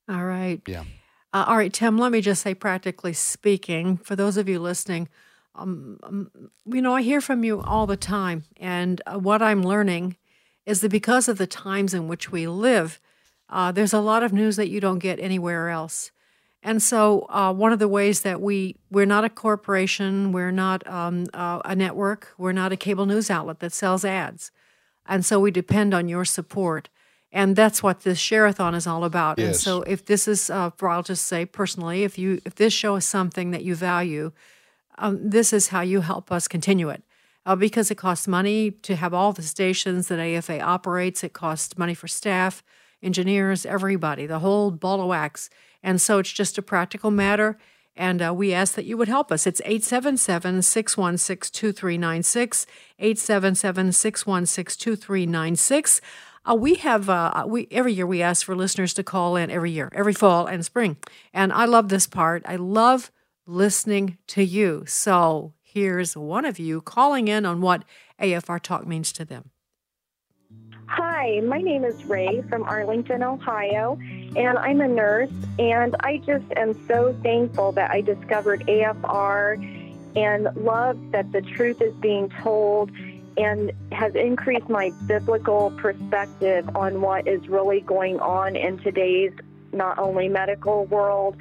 All 0.09 0.25
right. 0.25 0.61
Yeah. 0.67 0.83
Uh, 1.31 1.45
all 1.47 1.55
right, 1.55 1.71
Tim, 1.71 1.97
let 1.97 2.11
me 2.11 2.21
just 2.21 2.41
say, 2.41 2.55
practically 2.55 3.13
speaking, 3.13 3.97
for 3.97 4.15
those 4.15 4.35
of 4.35 4.49
you 4.49 4.59
listening, 4.59 5.07
um, 5.59 5.99
um, 6.03 6.31
you 6.65 6.81
know, 6.81 6.95
I 6.95 7.01
hear 7.01 7.21
from 7.21 7.43
you 7.43 7.61
all 7.61 7.85
the 7.85 7.97
time. 7.97 8.43
And 8.57 9.01
uh, 9.05 9.19
what 9.19 9.41
I'm 9.41 9.61
learning 9.61 10.15
is 10.65 10.81
that 10.81 10.89
because 10.89 11.27
of 11.27 11.37
the 11.37 11.47
times 11.47 11.93
in 11.93 12.07
which 12.07 12.31
we 12.31 12.47
live, 12.47 12.99
uh, 13.49 13.71
there's 13.71 13.93
a 13.93 13.99
lot 13.99 14.23
of 14.23 14.31
news 14.31 14.55
that 14.55 14.69
you 14.69 14.79
don't 14.79 14.99
get 14.99 15.19
anywhere 15.19 15.69
else. 15.69 16.11
And 16.61 16.83
so, 16.83 17.25
uh, 17.29 17.53
one 17.53 17.71
of 17.71 17.79
the 17.79 17.87
ways 17.87 18.21
that 18.21 18.41
we 18.41 18.75
we're 18.91 19.05
not 19.05 19.23
a 19.23 19.29
corporation, 19.29 20.33
we're 20.33 20.51
not 20.51 20.85
um, 20.87 21.27
uh, 21.33 21.61
a 21.63 21.73
network, 21.73 22.33
we're 22.37 22.51
not 22.51 22.73
a 22.73 22.75
cable 22.75 23.05
news 23.05 23.29
outlet 23.29 23.59
that 23.59 23.71
sells 23.71 24.03
ads, 24.03 24.51
and 25.07 25.23
so 25.23 25.39
we 25.39 25.51
depend 25.51 25.93
on 25.93 26.09
your 26.09 26.25
support. 26.25 26.89
And 27.31 27.55
that's 27.55 27.81
what 27.81 28.01
this 28.01 28.19
shareathon 28.19 28.75
is 28.75 28.87
all 28.87 29.05
about. 29.05 29.39
And 29.39 29.55
so, 29.55 29.83
if 29.83 30.03
this 30.05 30.27
is, 30.27 30.49
uh, 30.49 30.71
for 30.71 30.89
I'll 30.89 31.03
just 31.03 31.27
say 31.27 31.45
personally, 31.45 32.03
if 32.03 32.17
you 32.17 32.41
if 32.43 32.55
this 32.55 32.73
show 32.73 32.95
is 32.97 33.05
something 33.05 33.51
that 33.51 33.63
you 33.63 33.73
value, 33.73 34.33
um, 34.99 35.29
this 35.29 35.51
is 35.53 35.69
how 35.69 35.81
you 35.81 36.01
help 36.01 36.31
us 36.31 36.47
continue 36.47 36.89
it. 36.89 37.03
Uh, 37.45 37.55
because 37.55 37.89
it 37.89 37.95
costs 37.95 38.27
money 38.27 38.69
to 38.69 38.95
have 38.95 39.13
all 39.13 39.33
the 39.33 39.41
stations 39.41 40.07
that 40.07 40.19
AFA 40.19 40.59
operates. 40.59 41.23
It 41.23 41.33
costs 41.33 41.77
money 41.77 41.95
for 41.95 42.07
staff, 42.07 42.61
engineers, 43.01 43.65
everybody, 43.65 44.27
the 44.27 44.39
whole 44.39 44.69
ball 44.71 45.01
of 45.01 45.07
wax. 45.07 45.49
And 45.81 45.99
so 46.01 46.19
it's 46.19 46.31
just 46.31 46.57
a 46.57 46.61
practical 46.61 47.09
matter. 47.09 47.57
And 47.95 48.21
uh, 48.21 48.33
we 48.33 48.53
ask 48.53 48.75
that 48.75 48.85
you 48.85 48.97
would 48.97 49.07
help 49.07 49.31
us. 49.31 49.47
It's 49.47 49.61
877 49.65 50.61
616 50.61 51.51
2396. 51.51 52.65
877 52.99 53.91
616 53.93 54.79
2396. 54.79 56.01
Uh, 56.49 56.55
we 56.55 56.75
have 56.75 57.09
uh, 57.09 57.45
we 57.47 57.67
every 57.71 57.93
year 57.93 58.07
we 58.07 58.21
ask 58.21 58.45
for 58.45 58.55
listeners 58.55 58.93
to 58.93 59.03
call 59.03 59.35
in 59.35 59.49
every 59.49 59.71
year, 59.71 59.91
every 59.93 60.13
fall 60.13 60.47
and 60.47 60.65
spring, 60.65 60.97
and 61.33 61.51
I 61.51 61.65
love 61.65 61.89
this 61.89 62.07
part. 62.07 62.43
I 62.45 62.55
love 62.55 63.11
listening 63.49 64.17
to 64.27 64.43
you. 64.43 64.83
So 64.85 65.53
here's 65.61 66.15
one 66.15 66.45
of 66.45 66.59
you 66.59 66.81
calling 66.81 67.27
in 67.27 67.45
on 67.45 67.61
what 67.61 67.83
AFR 68.21 68.61
Talk 68.61 68.85
means 68.87 69.11
to 69.13 69.25
them. 69.25 69.49
Hi, 70.85 71.39
my 71.41 71.61
name 71.61 71.83
is 71.83 72.03
Ray 72.05 72.41
from 72.49 72.63
Arlington, 72.63 73.21
Ohio, 73.21 73.99
and 74.35 74.57
I'm 74.57 74.81
a 74.81 74.87
nurse. 74.87 75.31
And 75.59 75.95
I 75.99 76.17
just 76.17 76.45
am 76.55 76.87
so 76.87 77.15
thankful 77.21 77.71
that 77.73 77.91
I 77.91 78.01
discovered 78.01 78.61
AFR 78.67 79.57
and 80.15 80.49
love 80.55 80.97
that 81.11 81.31
the 81.31 81.41
truth 81.41 81.81
is 81.81 81.93
being 81.95 82.29
told 82.41 82.91
and 83.37 83.71
has 83.91 84.15
increased 84.15 84.69
my 84.69 84.91
biblical 85.05 85.71
perspective 85.77 86.67
on 86.75 87.01
what 87.01 87.27
is 87.27 87.47
really 87.47 87.81
going 87.81 88.19
on 88.19 88.55
in 88.55 88.79
today's 88.79 89.31
not 89.71 89.97
only 89.99 90.27
medical 90.27 90.85
world, 90.85 91.37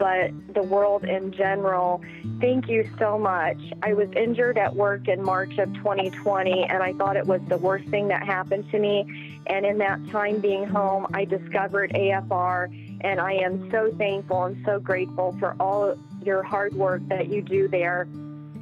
but 0.00 0.32
the 0.54 0.62
world 0.62 1.04
in 1.04 1.30
general. 1.30 2.02
Thank 2.40 2.70
you 2.70 2.88
so 2.98 3.18
much. 3.18 3.58
I 3.82 3.92
was 3.92 4.10
injured 4.12 4.56
at 4.56 4.74
work 4.74 5.08
in 5.08 5.22
March 5.22 5.58
of 5.58 5.72
2020, 5.74 6.64
and 6.64 6.82
I 6.82 6.94
thought 6.94 7.16
it 7.16 7.26
was 7.26 7.42
the 7.48 7.58
worst 7.58 7.86
thing 7.88 8.08
that 8.08 8.22
happened 8.22 8.68
to 8.70 8.78
me. 8.78 9.42
And 9.46 9.66
in 9.66 9.76
that 9.78 10.00
time 10.08 10.40
being 10.40 10.66
home, 10.66 11.06
I 11.12 11.26
discovered 11.26 11.90
AFR, 11.90 12.98
and 13.02 13.20
I 13.20 13.34
am 13.34 13.70
so 13.70 13.92
thankful 13.98 14.44
and 14.44 14.64
so 14.64 14.80
grateful 14.80 15.36
for 15.38 15.54
all 15.60 15.94
your 16.24 16.42
hard 16.42 16.72
work 16.74 17.06
that 17.08 17.28
you 17.28 17.42
do 17.42 17.68
there 17.68 18.08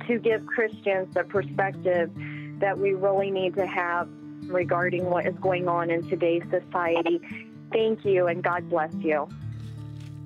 to 0.08 0.18
give 0.18 0.44
Christians 0.44 1.14
the 1.14 1.22
perspective 1.22 2.10
that 2.58 2.76
we 2.76 2.94
really 2.94 3.30
need 3.30 3.54
to 3.54 3.66
have 3.66 4.08
regarding 4.48 5.04
what 5.04 5.24
is 5.24 5.36
going 5.36 5.68
on 5.68 5.90
in 5.90 6.08
today's 6.08 6.42
society. 6.50 7.20
Thank 7.70 8.04
you, 8.04 8.26
and 8.26 8.42
God 8.42 8.68
bless 8.68 8.92
you. 8.94 9.28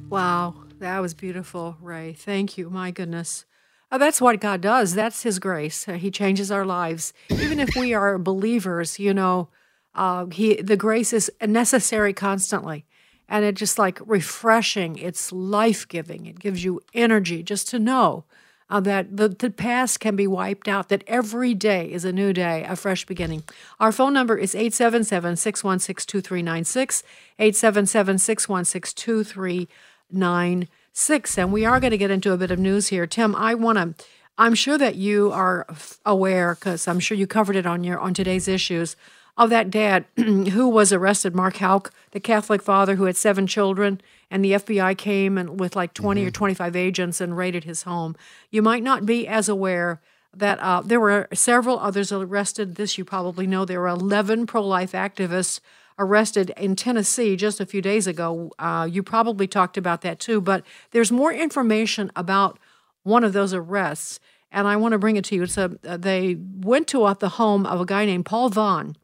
Wow, 0.08 0.54
that 0.82 0.98
was 0.98 1.14
beautiful, 1.14 1.76
Ray. 1.80 2.12
Thank 2.12 2.58
you. 2.58 2.68
My 2.68 2.90
goodness. 2.90 3.44
Uh, 3.90 3.98
that's 3.98 4.20
what 4.20 4.40
God 4.40 4.60
does. 4.60 4.94
That's 4.94 5.22
His 5.22 5.38
grace. 5.38 5.86
Uh, 5.88 5.92
he 5.92 6.10
changes 6.10 6.50
our 6.50 6.66
lives. 6.66 7.12
Even 7.30 7.60
if 7.60 7.76
we 7.76 7.94
are 7.94 8.18
believers, 8.18 8.98
you 8.98 9.14
know, 9.14 9.48
uh, 9.94 10.26
he 10.26 10.60
the 10.60 10.76
grace 10.76 11.12
is 11.12 11.30
necessary 11.40 12.12
constantly, 12.12 12.84
and 13.28 13.44
it's 13.44 13.60
just 13.60 13.78
like 13.78 14.00
refreshing. 14.04 14.98
It's 14.98 15.30
life 15.30 15.86
giving. 15.86 16.26
It 16.26 16.40
gives 16.40 16.64
you 16.64 16.80
energy 16.94 17.42
just 17.42 17.68
to 17.68 17.78
know 17.78 18.24
uh, 18.68 18.80
that 18.80 19.16
the, 19.16 19.28
the 19.28 19.50
past 19.50 20.00
can 20.00 20.16
be 20.16 20.26
wiped 20.26 20.66
out, 20.66 20.88
that 20.88 21.04
every 21.06 21.54
day 21.54 21.92
is 21.92 22.04
a 22.04 22.12
new 22.12 22.32
day, 22.32 22.64
a 22.66 22.74
fresh 22.74 23.04
beginning. 23.04 23.44
Our 23.78 23.92
phone 23.92 24.14
number 24.14 24.36
is 24.36 24.54
877 24.54 25.36
616 25.36 26.06
2396, 26.06 27.02
877 27.38 28.18
616 28.18 28.94
2396. 28.96 29.91
And 30.12 31.52
we 31.52 31.64
are 31.64 31.80
going 31.80 31.90
to 31.90 31.98
get 31.98 32.10
into 32.10 32.32
a 32.32 32.36
bit 32.36 32.50
of 32.50 32.58
news 32.58 32.88
here. 32.88 33.06
Tim, 33.06 33.34
I 33.34 33.54
want 33.54 33.78
to. 33.78 34.04
I'm 34.38 34.54
sure 34.54 34.78
that 34.78 34.94
you 34.94 35.30
are 35.30 35.66
aware, 36.06 36.54
because 36.54 36.88
I'm 36.88 37.00
sure 37.00 37.16
you 37.16 37.26
covered 37.26 37.56
it 37.56 37.66
on 37.66 37.84
your 37.84 37.98
on 37.98 38.14
today's 38.14 38.48
issues, 38.48 38.96
of 39.36 39.50
that 39.50 39.70
dad 39.70 40.04
who 40.16 40.68
was 40.68 40.92
arrested, 40.92 41.34
Mark 41.34 41.56
Houck, 41.56 41.92
the 42.12 42.20
Catholic 42.20 42.62
father 42.62 42.96
who 42.96 43.04
had 43.04 43.16
seven 43.16 43.46
children, 43.46 44.00
and 44.30 44.44
the 44.44 44.52
FBI 44.52 44.96
came 44.96 45.38
and 45.38 45.58
with 45.60 45.76
like 45.76 45.94
20 45.94 46.24
or 46.24 46.30
25 46.30 46.76
agents 46.76 47.20
and 47.20 47.36
raided 47.36 47.64
his 47.64 47.82
home. 47.82 48.16
You 48.50 48.62
might 48.62 48.82
not 48.82 49.06
be 49.06 49.26
as 49.26 49.48
aware 49.48 50.00
that 50.34 50.58
uh, 50.60 50.80
there 50.82 51.00
were 51.00 51.28
several 51.34 51.78
others 51.78 52.10
arrested. 52.10 52.76
This 52.76 52.96
you 52.96 53.04
probably 53.04 53.46
know. 53.46 53.64
There 53.64 53.80
were 53.80 53.88
11 53.88 54.46
pro 54.46 54.66
life 54.66 54.92
activists 54.92 55.60
arrested 56.02 56.52
in 56.56 56.76
Tennessee 56.76 57.36
just 57.36 57.60
a 57.60 57.66
few 57.66 57.80
days 57.80 58.06
ago. 58.06 58.50
Uh, 58.58 58.88
you 58.90 59.02
probably 59.02 59.46
talked 59.46 59.76
about 59.76 60.02
that 60.02 60.18
too, 60.18 60.40
but 60.40 60.64
there's 60.90 61.12
more 61.12 61.32
information 61.32 62.10
about 62.16 62.58
one 63.04 63.24
of 63.24 63.32
those 63.32 63.54
arrests, 63.54 64.20
and 64.50 64.66
I 64.66 64.76
want 64.76 64.92
to 64.92 64.98
bring 64.98 65.16
it 65.16 65.24
to 65.26 65.34
you. 65.34 65.44
It's 65.44 65.56
a, 65.56 65.76
uh, 65.86 65.96
they 65.96 66.36
went 66.36 66.88
to 66.88 67.04
uh, 67.04 67.14
the 67.14 67.30
home 67.30 67.66
of 67.66 67.80
a 67.80 67.86
guy 67.86 68.04
named 68.04 68.26
Paul 68.26 68.48
Vaughn 68.48 68.96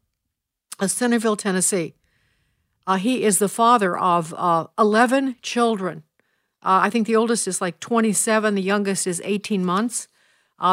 of 0.78 0.90
Centerville, 0.90 1.36
Tennessee. 1.36 1.94
Uh, 2.86 2.96
he 2.96 3.22
is 3.22 3.38
the 3.38 3.48
father 3.48 3.96
of 3.96 4.34
uh, 4.36 4.66
11 4.78 5.36
children. 5.42 6.02
Uh, 6.62 6.80
I 6.82 6.90
think 6.90 7.06
the 7.06 7.16
oldest 7.16 7.46
is 7.46 7.60
like 7.60 7.80
27, 7.80 8.54
the 8.54 8.62
youngest 8.62 9.06
is 9.06 9.22
18 9.24 9.64
months. 9.64 10.08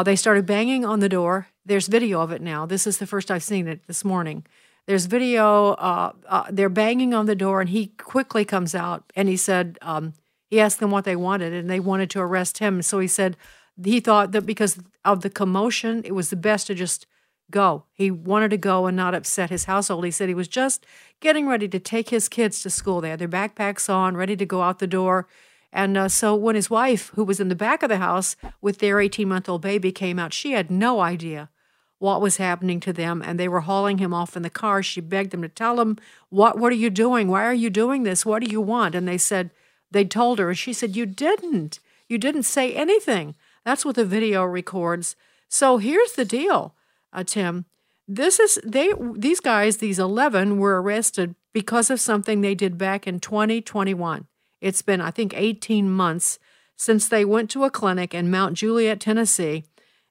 They 0.04 0.16
started 0.16 0.46
banging 0.46 0.84
on 0.84 0.98
the 0.98 1.08
door. 1.08 1.48
There's 1.64 1.86
video 1.86 2.20
of 2.20 2.32
it 2.32 2.42
now. 2.42 2.66
This 2.66 2.86
is 2.86 2.98
the 2.98 3.06
first 3.06 3.30
I've 3.30 3.44
seen 3.44 3.68
it 3.68 3.86
this 3.86 4.04
morning. 4.04 4.44
There's 4.86 5.06
video. 5.06 5.72
Uh, 5.72 6.12
uh, 6.28 6.44
they're 6.50 6.68
banging 6.68 7.12
on 7.12 7.26
the 7.26 7.34
door, 7.34 7.60
and 7.60 7.70
he 7.70 7.88
quickly 7.98 8.44
comes 8.44 8.74
out 8.74 9.12
and 9.14 9.28
he 9.28 9.36
said, 9.36 9.78
um, 9.82 10.14
he 10.48 10.60
asked 10.60 10.78
them 10.78 10.92
what 10.92 11.04
they 11.04 11.16
wanted, 11.16 11.52
and 11.52 11.68
they 11.68 11.80
wanted 11.80 12.08
to 12.10 12.20
arrest 12.20 12.58
him. 12.58 12.80
So 12.82 13.00
he 13.00 13.08
said 13.08 13.36
he 13.82 13.98
thought 13.98 14.32
that 14.32 14.46
because 14.46 14.78
of 15.04 15.22
the 15.22 15.30
commotion, 15.30 16.02
it 16.04 16.14
was 16.14 16.30
the 16.30 16.36
best 16.36 16.68
to 16.68 16.74
just 16.74 17.06
go. 17.50 17.84
He 17.92 18.10
wanted 18.10 18.50
to 18.50 18.56
go 18.56 18.86
and 18.86 18.96
not 18.96 19.14
upset 19.14 19.50
his 19.50 19.64
household. 19.64 20.04
He 20.04 20.10
said 20.10 20.28
he 20.28 20.34
was 20.34 20.48
just 20.48 20.86
getting 21.20 21.48
ready 21.48 21.68
to 21.68 21.78
take 21.78 22.10
his 22.10 22.28
kids 22.28 22.62
to 22.62 22.70
school. 22.70 23.00
They 23.00 23.10
had 23.10 23.18
their 23.18 23.28
backpacks 23.28 23.92
on, 23.92 24.16
ready 24.16 24.36
to 24.36 24.46
go 24.46 24.62
out 24.62 24.78
the 24.78 24.86
door. 24.86 25.26
And 25.72 25.96
uh, 25.96 26.08
so 26.08 26.34
when 26.34 26.54
his 26.54 26.70
wife, 26.70 27.10
who 27.14 27.24
was 27.24 27.40
in 27.40 27.48
the 27.48 27.54
back 27.54 27.82
of 27.82 27.88
the 27.88 27.98
house 27.98 28.36
with 28.60 28.78
their 28.78 29.00
18 29.00 29.28
month 29.28 29.48
old 29.48 29.62
baby, 29.62 29.92
came 29.92 30.18
out, 30.18 30.32
she 30.32 30.52
had 30.52 30.70
no 30.70 31.00
idea 31.00 31.50
what 31.98 32.20
was 32.20 32.36
happening 32.36 32.80
to 32.80 32.92
them. 32.92 33.22
And 33.24 33.38
they 33.38 33.48
were 33.48 33.60
hauling 33.60 33.98
him 33.98 34.12
off 34.12 34.36
in 34.36 34.42
the 34.42 34.50
car. 34.50 34.82
She 34.82 35.00
begged 35.00 35.30
them 35.30 35.42
to 35.42 35.48
tell 35.48 35.80
him, 35.80 35.98
what, 36.28 36.58
what 36.58 36.72
are 36.72 36.76
you 36.76 36.90
doing? 36.90 37.28
Why 37.28 37.44
are 37.44 37.54
you 37.54 37.70
doing 37.70 38.02
this? 38.02 38.26
What 38.26 38.42
do 38.42 38.50
you 38.50 38.60
want? 38.60 38.94
And 38.94 39.08
they 39.08 39.18
said, 39.18 39.50
they 39.90 40.04
told 40.04 40.38
her. 40.38 40.48
And 40.48 40.58
she 40.58 40.72
said, 40.72 40.96
You 40.96 41.06
didn't. 41.06 41.80
You 42.08 42.18
didn't 42.18 42.44
say 42.44 42.72
anything. 42.72 43.34
That's 43.64 43.84
what 43.84 43.96
the 43.96 44.04
video 44.04 44.44
records. 44.44 45.16
So 45.48 45.78
here's 45.78 46.12
the 46.12 46.24
deal, 46.24 46.74
uh, 47.12 47.24
Tim. 47.24 47.66
This 48.08 48.38
is 48.38 48.60
they 48.64 48.92
these 49.14 49.40
guys, 49.40 49.78
these 49.78 49.98
11 49.98 50.58
were 50.58 50.80
arrested 50.80 51.34
because 51.52 51.90
of 51.90 52.00
something 52.00 52.40
they 52.40 52.54
did 52.54 52.78
back 52.78 53.06
in 53.06 53.18
2021. 53.18 54.26
It's 54.60 54.82
been 54.82 55.00
I 55.00 55.10
think 55.10 55.34
18 55.36 55.90
months 55.90 56.38
since 56.76 57.08
they 57.08 57.24
went 57.24 57.50
to 57.50 57.64
a 57.64 57.70
clinic 57.70 58.14
in 58.14 58.30
Mount 58.30 58.54
Juliet, 58.54 59.00
Tennessee, 59.00 59.64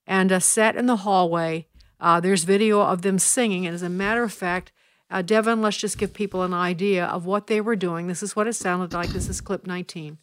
and 0.06 0.32
uh, 0.32 0.40
sat 0.40 0.76
in 0.76 0.88
the 0.88 0.98
hallway. 0.98 1.68
Uh, 2.00 2.20
there's 2.20 2.44
video 2.44 2.82
of 2.82 3.02
them 3.02 3.20
singing, 3.20 3.66
and 3.66 3.74
as 3.74 3.82
a 3.82 3.90
matter 3.90 4.24
of 4.24 4.34
fact, 4.34 4.72
uh, 5.10 5.22
Devin, 5.22 5.62
let's 5.62 5.78
just 5.78 5.98
give 5.98 6.14
people 6.14 6.44
an 6.44 6.54
idea 6.54 7.06
of 7.06 7.26
what 7.26 7.48
they 7.48 7.62
were 7.62 7.76
doing. 7.76 8.08
This 8.08 8.24
is 8.24 8.36
what 8.36 8.48
it 8.48 8.54
sounded 8.54 8.94
like. 8.94 9.10
This 9.10 9.30
is 9.30 9.40
clip 9.40 9.68
19. 9.68 10.18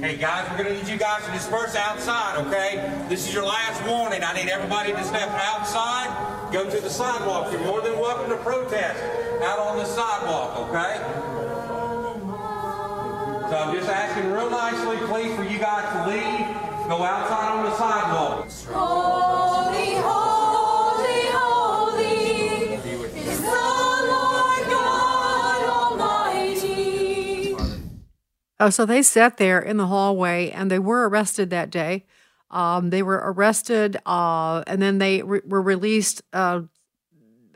Hey 0.00 0.16
guys, 0.16 0.50
we're 0.50 0.64
gonna 0.64 0.74
need 0.74 0.88
you 0.88 0.96
guys 0.96 1.24
to 1.26 1.32
disperse 1.32 1.76
outside, 1.76 2.46
okay? 2.46 2.97
This 3.08 3.26
is 3.26 3.32
your 3.32 3.46
last 3.46 3.82
warning. 3.88 4.22
I 4.22 4.34
need 4.34 4.50
everybody 4.50 4.92
to 4.92 5.02
step 5.02 5.30
outside, 5.30 6.52
go 6.52 6.68
to 6.68 6.78
the 6.78 6.90
sidewalk. 6.90 7.50
You're 7.50 7.62
more 7.62 7.80
than 7.80 7.98
welcome 7.98 8.28
to 8.28 8.36
protest 8.36 9.02
out 9.42 9.58
on 9.58 9.78
the 9.78 9.86
sidewalk, 9.86 10.58
okay? 10.68 10.98
So 13.48 13.56
I'm 13.56 13.74
just 13.74 13.88
asking 13.88 14.30
real 14.30 14.50
nicely, 14.50 14.98
please, 15.06 15.34
for 15.34 15.42
you 15.42 15.58
guys 15.58 15.90
to 15.94 16.06
leave, 16.10 16.46
go 16.86 17.02
outside 17.02 17.50
on 17.56 17.64
the 17.64 17.74
sidewalk. 17.78 18.50
Holy, 18.74 19.94
holy, 20.04 21.28
holy 21.32 22.74
is 22.74 23.40
the 23.40 23.46
Lord 23.46 24.68
God 24.68 25.62
Almighty. 25.96 27.56
Oh, 28.60 28.68
so 28.68 28.84
they 28.84 29.00
sat 29.00 29.38
there 29.38 29.58
in 29.58 29.78
the 29.78 29.86
hallway 29.86 30.50
and 30.50 30.70
they 30.70 30.78
were 30.78 31.08
arrested 31.08 31.48
that 31.48 31.70
day. 31.70 32.04
Um, 32.50 32.90
they 32.90 33.02
were 33.02 33.20
arrested 33.22 33.98
uh, 34.06 34.62
and 34.66 34.80
then 34.80 34.98
they 34.98 35.22
re- 35.22 35.42
were 35.44 35.60
released 35.60 36.22
uh, 36.32 36.62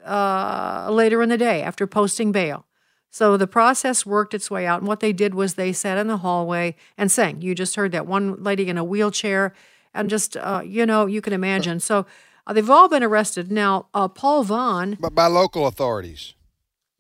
uh, 0.05 0.89
later 0.91 1.23
in 1.23 1.29
the 1.29 1.39
day 1.39 1.63
after 1.63 1.87
posting 1.87 2.33
bail. 2.33 2.67
So 3.11 3.37
the 3.37 3.47
process 3.47 4.07
worked 4.07 4.33
its 4.33 4.51
way 4.51 4.67
out. 4.67 4.81
And 4.81 4.89
what 4.89 5.01
they 5.01 5.13
did 5.13 5.35
was 5.35 5.55
they 5.55 5.73
sat 5.73 5.99
in 5.99 6.07
the 6.07 6.19
hallway 6.19 6.77
and 6.97 7.13
sang. 7.13 7.43
You 7.43 7.55
just 7.55 7.77
heard 7.77 7.93
that 7.93 8.07
one 8.07 8.43
lady 8.43 8.69
in 8.69 8.79
a 8.79 8.85
wheelchair, 8.85 9.53
and 9.93 10.09
just, 10.09 10.35
uh, 10.37 10.63
you 10.65 10.87
know, 10.87 11.05
you 11.05 11.21
can 11.21 11.35
imagine. 11.35 11.79
So 11.79 12.07
uh, 12.47 12.55
they've 12.55 12.71
all 12.71 12.89
been 12.89 13.03
arrested. 13.03 13.53
Now, 13.53 13.89
uh, 13.93 14.09
Paul 14.09 14.45
Vaughn, 14.45 14.97
But 14.99 15.15
by 15.15 15.27
local 15.27 15.67
authorities. 15.67 16.33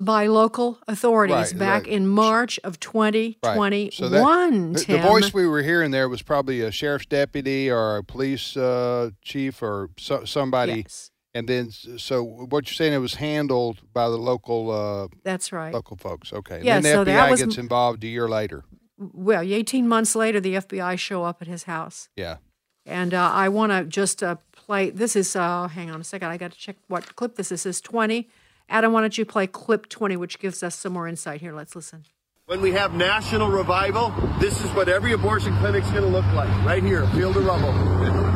By 0.04 0.26
local 0.26 0.78
authorities 0.88 1.52
Right, 1.52 1.58
back 1.58 1.82
right. 1.84 1.92
in 1.92 2.08
March 2.08 2.58
of 2.64 2.80
2021, 2.80 3.90
So 3.92 4.08
that, 4.08 4.86
the, 4.86 4.92
the 4.92 4.98
voice 4.98 5.32
we 5.32 5.46
were 5.46 5.62
hearing 5.62 5.90
there 5.90 6.08
was 6.08 6.22
probably 6.22 6.60
a 6.60 6.70
sheriff's 6.70 7.06
deputy 7.06 7.70
or 7.70 7.98
a 7.98 8.04
police 8.04 8.56
uh, 8.56 9.10
chief 9.22 9.62
or 9.62 9.90
so, 9.98 10.24
somebody. 10.24 10.82
Yes, 10.86 11.10
And 11.34 11.48
then, 11.48 11.70
so 11.70 12.22
what 12.22 12.66
you're 12.68 12.74
saying, 12.74 12.92
it 12.92 12.98
was 12.98 13.14
handled 13.14 13.80
by 13.92 14.08
the 14.08 14.18
local 14.18 14.70
uh, 14.70 15.08
that's 15.24 15.52
right. 15.52 15.72
local 15.72 15.96
folks. 15.96 16.32
Okay. 16.32 16.56
And 16.56 16.64
Yeah, 16.64 16.74
then 16.80 16.82
the 16.82 16.92
so 16.92 17.04
that 17.04 17.28
FBI 17.28 17.30
was 17.30 17.40
gets 17.42 17.58
involved 17.58 18.04
a 18.04 18.08
year 18.08 18.28
later. 18.28 18.64
Well, 18.98 19.42
18 19.42 19.88
months 19.88 20.14
later, 20.14 20.40
the 20.40 20.54
FBI 20.54 20.98
show 20.98 21.24
up 21.24 21.42
at 21.42 21.48
his 21.48 21.64
house. 21.64 22.08
Yeah. 22.16 22.36
And 22.84 23.14
uh, 23.14 23.30
I 23.32 23.48
want 23.48 23.72
to 23.72 23.84
just 23.84 24.22
uh, 24.22 24.36
play. 24.52 24.90
This 24.90 25.14
is, 25.16 25.36
uh, 25.36 25.68
hang 25.68 25.90
on 25.90 26.00
a 26.00 26.04
second. 26.04 26.28
I 26.28 26.36
got 26.36 26.52
to 26.52 26.58
check 26.58 26.76
what 26.88 27.14
clip 27.16 27.36
this 27.36 27.46
is. 27.52 27.62
This 27.62 27.76
is 27.76 27.80
20. 27.80 28.28
Adam, 28.72 28.90
why 28.90 29.02
don't 29.02 29.18
you 29.18 29.26
play 29.26 29.46
clip 29.46 29.86
20, 29.90 30.16
which 30.16 30.38
gives 30.38 30.62
us 30.62 30.74
some 30.74 30.94
more 30.94 31.06
insight 31.06 31.42
here? 31.42 31.52
Let's 31.52 31.76
listen. 31.76 32.06
When 32.46 32.62
we 32.62 32.72
have 32.72 32.94
national 32.94 33.50
revival, 33.50 34.14
this 34.40 34.64
is 34.64 34.70
what 34.70 34.88
every 34.88 35.12
abortion 35.12 35.54
clinic's 35.58 35.90
going 35.90 36.04
to 36.04 36.08
look 36.08 36.24
like. 36.32 36.48
Right 36.64 36.82
here, 36.82 37.06
field 37.08 37.36
of 37.36 37.44
rubble. 37.44 37.74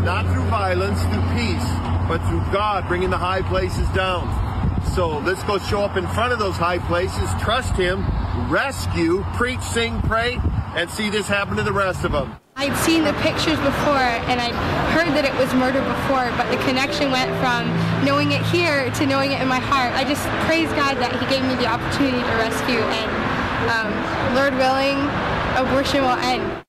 Not 0.03 0.27
through 0.27 0.45
violence, 0.45 1.01
through 1.05 1.23
peace, 1.35 1.67
but 2.07 2.19
through 2.29 2.41
God 2.53 2.87
bringing 2.87 3.09
the 3.09 3.17
high 3.17 3.41
places 3.49 3.89
down. 3.95 4.29
So 4.95 5.21
let's 5.21 5.43
go 5.45 5.57
show 5.57 5.81
up 5.81 5.97
in 5.97 6.07
front 6.09 6.35
of 6.35 6.39
those 6.39 6.57
high 6.57 6.81
places, 6.81 7.31
trust 7.41 7.75
Him, 7.75 8.05
rescue, 8.51 9.25
preach, 9.37 9.63
sing, 9.63 10.03
pray, 10.03 10.39
and 10.77 10.91
see 10.91 11.09
this 11.09 11.27
happen 11.27 11.57
to 11.57 11.63
the 11.63 11.73
rest 11.73 12.05
of 12.05 12.13
them. 12.13 12.37
I'd 12.59 12.75
seen 12.79 13.05
the 13.05 13.13
pictures 13.21 13.59
before 13.61 14.09
and 14.33 14.41
I'd 14.41 14.57
heard 14.97 15.13
that 15.13 15.27
it 15.27 15.35
was 15.37 15.53
murder 15.53 15.85
before, 15.85 16.33
but 16.41 16.49
the 16.49 16.57
connection 16.65 17.11
went 17.11 17.29
from 17.37 17.69
knowing 18.03 18.33
it 18.33 18.41
here 18.47 18.91
to 18.93 19.05
knowing 19.05 19.33
it 19.33 19.43
in 19.43 19.49
my 19.49 19.59
heart. 19.59 19.93
I 19.93 20.05
just 20.05 20.25
praise 20.49 20.73
God 20.73 20.97
that 20.97 21.13
He 21.21 21.27
gave 21.29 21.45
me 21.45 21.55
the 21.61 21.69
opportunity 21.69 22.17
to 22.17 22.35
rescue, 22.41 22.81
and 22.81 23.13
um, 23.69 23.93
Lord 24.35 24.55
willing, 24.57 24.97
abortion 25.61 26.01
will 26.01 26.17
end. 26.17 26.65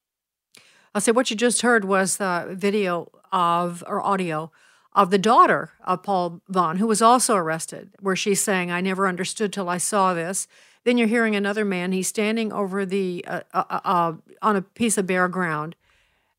I'll 0.94 1.00
say 1.00 1.14
what 1.14 1.32
you 1.32 1.38
just 1.38 1.62
heard 1.62 1.86
was 1.86 2.18
the 2.18 2.48
video 2.52 3.10
of, 3.32 3.82
or 3.88 4.06
audio, 4.06 4.52
of 4.92 5.10
the 5.10 5.18
daughter 5.18 5.72
of 5.86 6.04
Paul 6.04 6.42
Vaughn, 6.50 6.78
who 6.78 6.88
was 6.88 7.02
also 7.02 7.38
arrested, 7.38 7.92
where 8.02 8.18
she's 8.18 8.42
saying, 8.42 8.72
I 8.72 8.82
never 8.82 9.08
understood 9.08 9.54
till 9.54 9.70
I 9.70 9.78
saw 9.78 10.14
this. 10.14 10.50
Then 10.88 10.98
you're 10.98 11.10
hearing 11.10 11.36
another 11.36 11.66
man, 11.66 11.92
he's 11.92 12.08
standing 12.08 12.54
over 12.54 12.86
the, 12.86 13.26
uh, 13.28 13.42
uh, 13.54 13.80
uh, 13.84 14.14
on 14.42 14.56
a 14.56 14.62
piece 14.62 14.98
of 14.98 15.06
bare 15.06 15.28
ground. 15.28 15.76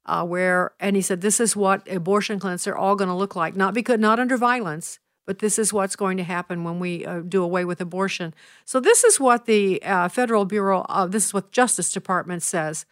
Uh, 0.07 0.25
where 0.25 0.73
and 0.81 0.97
he 0.97 1.02
said 1.02 1.21
this 1.21 1.38
is 1.38 1.55
what 1.55 1.87
abortion 1.87 2.40
clinics 2.40 2.67
are 2.67 2.75
all 2.75 2.97
going 2.97 3.09
to 3.09 3.14
look 3.14 3.37
like. 3.37 3.55
Not 3.55 3.75
because 3.75 3.99
not 3.99 4.19
under 4.19 4.38
violence 4.38 5.00
but 5.26 5.40
this 5.40 5.59
is 5.59 5.75
what's 5.75 5.97
going 5.97 6.17
to 6.17 6.25
happen 6.25 6.64
when 6.64 6.78
we 6.78 7.05
uh, 7.05 7.21
do 7.21 7.43
away 7.43 7.62
with 7.62 7.83
abortion. 7.83 8.33
So 8.64 8.81
this 8.81 9.05
is 9.05 9.21
what 9.21 9.45
the 9.45 9.83
uh, 9.83 10.09
federal 10.09 10.47
bureau 10.47 10.87
of 10.88 11.12
this 11.12 11.26
is 11.26 11.35
what 11.35 11.52
justice 11.52 11.93
department 11.93 12.43
says. 12.43 12.87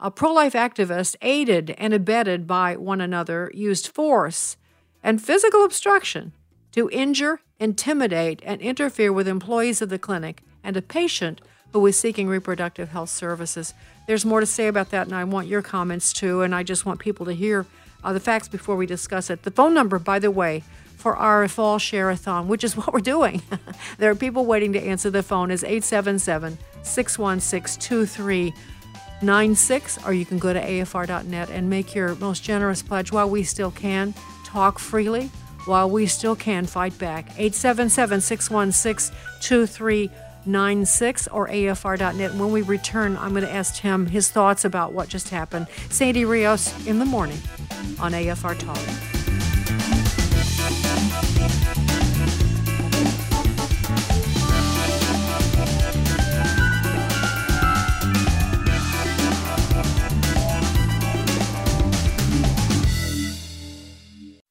A 0.00 0.10
pro-life 0.10 0.54
activist 0.54 1.14
aided 1.22 1.76
and 1.78 1.94
abetted 1.94 2.48
by 2.48 2.74
one 2.74 3.00
another 3.00 3.52
used 3.54 3.86
force 3.86 4.56
and 5.04 5.22
physical 5.22 5.64
obstruction 5.64 6.32
to 6.72 6.90
injure 6.90 7.38
intimidate 7.60 8.42
and 8.44 8.60
interfere 8.60 9.12
with 9.12 9.28
employees 9.28 9.80
of 9.80 9.88
the 9.88 9.98
clinic 9.98 10.42
and 10.66 10.76
a 10.76 10.82
patient 10.82 11.40
who 11.72 11.86
is 11.86 11.98
seeking 11.98 12.28
reproductive 12.28 12.90
health 12.90 13.08
services. 13.08 13.72
There's 14.06 14.24
more 14.24 14.38
to 14.40 14.46
say 14.46 14.66
about 14.66 14.90
that 14.90 15.06
and 15.06 15.14
i 15.14 15.22
want 15.24 15.46
your 15.46 15.62
comments 15.62 16.12
too 16.12 16.42
and 16.42 16.54
i 16.54 16.62
just 16.62 16.84
want 16.84 17.00
people 17.00 17.24
to 17.26 17.32
hear 17.32 17.64
uh, 18.04 18.12
the 18.12 18.20
facts 18.20 18.48
before 18.48 18.76
we 18.76 18.84
discuss 18.86 19.30
it. 19.30 19.44
The 19.44 19.50
phone 19.50 19.72
number 19.74 19.98
by 19.98 20.18
the 20.18 20.30
way 20.30 20.62
for 20.96 21.16
our 21.16 21.48
fall 21.48 21.78
share-a-thon 21.78 22.48
which 22.48 22.64
is 22.64 22.76
what 22.76 22.92
we're 22.92 23.00
doing. 23.00 23.40
There 23.98 24.10
are 24.10 24.14
people 24.14 24.44
waiting 24.44 24.74
to 24.74 24.80
answer 24.80 25.08
the 25.10 25.22
phone 25.22 25.50
is 25.50 25.64
877 25.64 26.58
616 26.82 27.80
2396 27.80 30.06
or 30.06 30.12
you 30.12 30.26
can 30.26 30.38
go 30.38 30.52
to 30.52 30.60
afr.net 30.60 31.48
and 31.50 31.70
make 31.70 31.94
your 31.94 32.14
most 32.16 32.42
generous 32.42 32.82
pledge 32.82 33.12
while 33.12 33.30
we 33.30 33.44
still 33.44 33.70
can 33.70 34.12
talk 34.44 34.78
freely 34.78 35.30
while 35.66 35.90
we 35.90 36.06
still 36.06 36.36
can 36.36 36.64
fight 36.64 36.96
back. 36.98 37.26
877 37.36 37.90
616 40.46 41.26
2396 41.26 41.28
or 41.28 41.48
afr.net 41.48 42.34
when 42.34 42.52
we 42.52 42.62
return 42.62 43.16
i'm 43.16 43.30
going 43.30 43.42
to 43.42 43.52
ask 43.52 43.80
him 43.80 44.06
his 44.06 44.30
thoughts 44.30 44.64
about 44.64 44.92
what 44.92 45.08
just 45.08 45.30
happened. 45.30 45.66
Sandy 45.90 46.24
rios 46.24 46.86
in 46.86 46.98
the 46.98 47.04
morning 47.04 47.38
on 48.00 48.12
afr 48.12 48.56
talk 48.58 49.25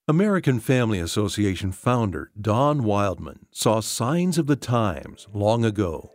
American 0.08 0.60
Family 0.60 1.00
Association 1.00 1.72
founder 1.72 2.30
Don 2.40 2.82
Wildmon 2.82 3.40
saw 3.50 3.80
signs 3.80 4.38
of 4.38 4.46
the 4.46 4.56
times 4.56 5.28
long 5.34 5.66
ago. 5.66 6.12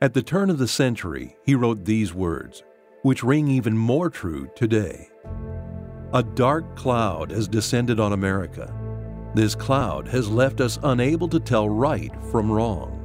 At 0.00 0.12
the 0.12 0.24
turn 0.24 0.50
of 0.50 0.58
the 0.58 0.66
century, 0.66 1.36
he 1.44 1.54
wrote 1.54 1.84
these 1.84 2.12
words, 2.12 2.64
which 3.02 3.22
ring 3.22 3.46
even 3.46 3.78
more 3.78 4.10
true 4.10 4.50
today. 4.56 5.08
A 6.12 6.24
dark 6.24 6.74
cloud 6.74 7.30
has 7.30 7.46
descended 7.46 8.00
on 8.00 8.12
America. 8.12 8.74
This 9.36 9.54
cloud 9.54 10.08
has 10.08 10.28
left 10.28 10.60
us 10.60 10.80
unable 10.82 11.28
to 11.28 11.38
tell 11.38 11.68
right 11.68 12.12
from 12.32 12.50
wrong. 12.50 12.98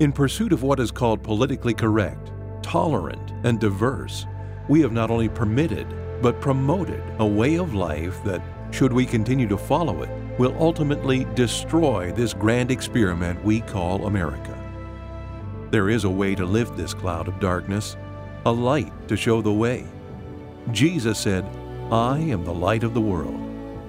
In 0.00 0.10
pursuit 0.10 0.52
of 0.52 0.64
what 0.64 0.80
is 0.80 0.90
called 0.90 1.22
politically 1.22 1.74
correct, 1.74 2.32
tolerant, 2.60 3.32
and 3.44 3.60
diverse, 3.60 4.26
we 4.68 4.80
have 4.80 4.90
not 4.90 5.12
only 5.12 5.28
permitted, 5.28 5.86
but 6.20 6.40
promoted 6.40 7.04
a 7.20 7.26
way 7.26 7.54
of 7.54 7.74
life 7.74 8.20
that, 8.24 8.42
should 8.70 8.92
we 8.92 9.06
continue 9.06 9.48
to 9.48 9.56
follow 9.56 10.02
it, 10.02 10.10
will 10.38 10.54
ultimately 10.58 11.24
destroy 11.34 12.12
this 12.12 12.34
grand 12.34 12.70
experiment 12.70 13.42
we 13.44 13.60
call 13.60 14.06
America. 14.06 14.56
There 15.70 15.90
is 15.90 16.04
a 16.04 16.10
way 16.10 16.34
to 16.34 16.46
lift 16.46 16.76
this 16.76 16.94
cloud 16.94 17.28
of 17.28 17.40
darkness, 17.40 17.96
a 18.46 18.52
light 18.52 18.92
to 19.08 19.16
show 19.16 19.42
the 19.42 19.52
way. 19.52 19.84
Jesus 20.72 21.18
said, 21.18 21.44
I 21.90 22.18
am 22.18 22.44
the 22.44 22.54
light 22.54 22.84
of 22.84 22.94
the 22.94 23.00
world. 23.00 23.40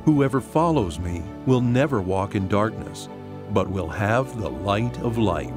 Whoever 0.06 0.42
follows 0.42 1.00
me 1.00 1.24
will 1.46 1.62
never 1.62 2.02
walk 2.02 2.36
in 2.36 2.48
darkness, 2.48 3.10
but 3.52 3.70
will 3.70 3.90
have 3.90 4.40
the 4.40 4.50
light 4.50 4.98
of 5.00 5.18
life. 5.18 5.54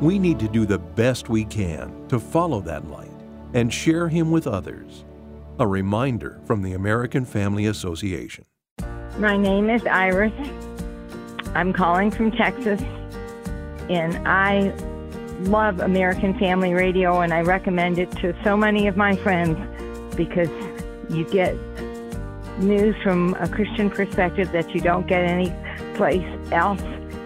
We 0.00 0.18
need 0.18 0.38
to 0.40 0.48
do 0.48 0.66
the 0.66 0.78
best 0.78 1.28
we 1.28 1.44
can 1.44 2.08
to 2.08 2.18
follow 2.18 2.60
that 2.62 2.88
light 2.88 3.08
and 3.54 3.72
share 3.72 4.08
him 4.08 4.30
with 4.30 4.46
others. 4.46 5.04
A 5.62 5.66
reminder 5.68 6.40
from 6.44 6.62
the 6.62 6.72
American 6.72 7.24
Family 7.24 7.66
Association. 7.66 8.46
My 9.18 9.36
name 9.36 9.70
is 9.70 9.86
Iris. 9.86 10.32
I'm 11.54 11.72
calling 11.72 12.10
from 12.10 12.32
Texas, 12.32 12.82
and 13.88 14.26
I 14.26 14.74
love 15.42 15.78
American 15.78 16.36
Family 16.36 16.74
Radio, 16.74 17.20
and 17.20 17.32
I 17.32 17.42
recommend 17.42 18.00
it 18.00 18.10
to 18.16 18.34
so 18.42 18.56
many 18.56 18.88
of 18.88 18.96
my 18.96 19.14
friends 19.14 19.56
because 20.16 20.50
you 21.08 21.24
get 21.30 21.54
news 22.58 22.96
from 23.00 23.34
a 23.38 23.48
Christian 23.48 23.88
perspective 23.88 24.50
that 24.50 24.74
you 24.74 24.80
don't 24.80 25.06
get 25.06 25.22
any 25.22 25.54
place 25.94 26.26
else, 26.50 26.82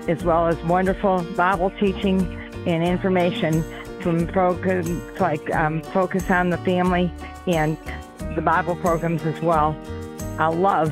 as 0.09 0.23
well 0.25 0.47
as 0.47 0.63
wonderful 0.65 1.23
Bible 1.39 1.73
teaching 1.81 2.21
and 2.67 2.85
information 2.85 3.65
from 4.03 4.27
programs 4.27 4.91
like 5.19 5.55
um, 5.55 5.81
Focus 5.81 6.31
on 6.31 6.51
the 6.51 6.59
Family 6.59 7.11
and 7.47 7.79
the 8.35 8.43
Bible 8.43 8.77
programs 8.77 9.23
as 9.23 9.41
well. 9.41 9.77
I 10.39 10.49
love 10.49 10.89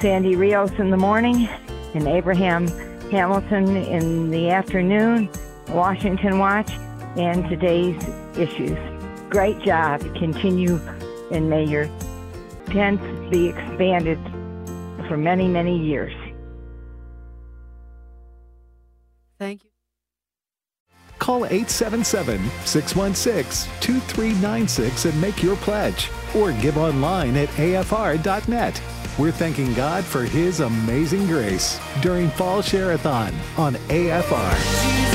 Sandy 0.00 0.36
Rios 0.36 0.72
in 0.78 0.90
the 0.90 0.96
morning 0.96 1.48
and 1.94 2.06
Abraham 2.06 2.66
Hamilton 3.10 3.76
in 3.76 4.30
the 4.30 4.50
afternoon, 4.50 5.30
Washington 5.68 6.38
Watch, 6.38 6.70
and 7.16 7.48
today's 7.48 8.02
issues. 8.36 8.78
Great 9.30 9.58
job. 9.60 10.00
Continue, 10.16 10.80
and 11.30 11.48
may 11.48 11.64
your 11.64 11.88
tents 12.66 13.04
be 13.30 13.48
expanded 13.48 14.18
for 15.08 15.16
many, 15.16 15.48
many 15.48 15.78
years. 15.78 16.12
Thank 19.38 19.64
you. 19.64 19.70
Call 21.18 21.44
877 21.46 22.38
616 22.64 23.72
2396 23.80 25.04
and 25.06 25.20
make 25.20 25.42
your 25.42 25.56
pledge 25.56 26.10
or 26.36 26.52
give 26.52 26.76
online 26.76 27.36
at 27.36 27.48
afr.net. 27.50 28.82
We're 29.18 29.30
thanking 29.30 29.72
God 29.74 30.04
for 30.04 30.24
His 30.24 30.60
amazing 30.60 31.26
grace 31.26 31.80
during 32.00 32.30
Fall 32.30 32.62
Share-a-thon 32.62 33.32
on 33.56 33.74
AFR. 33.74 35.14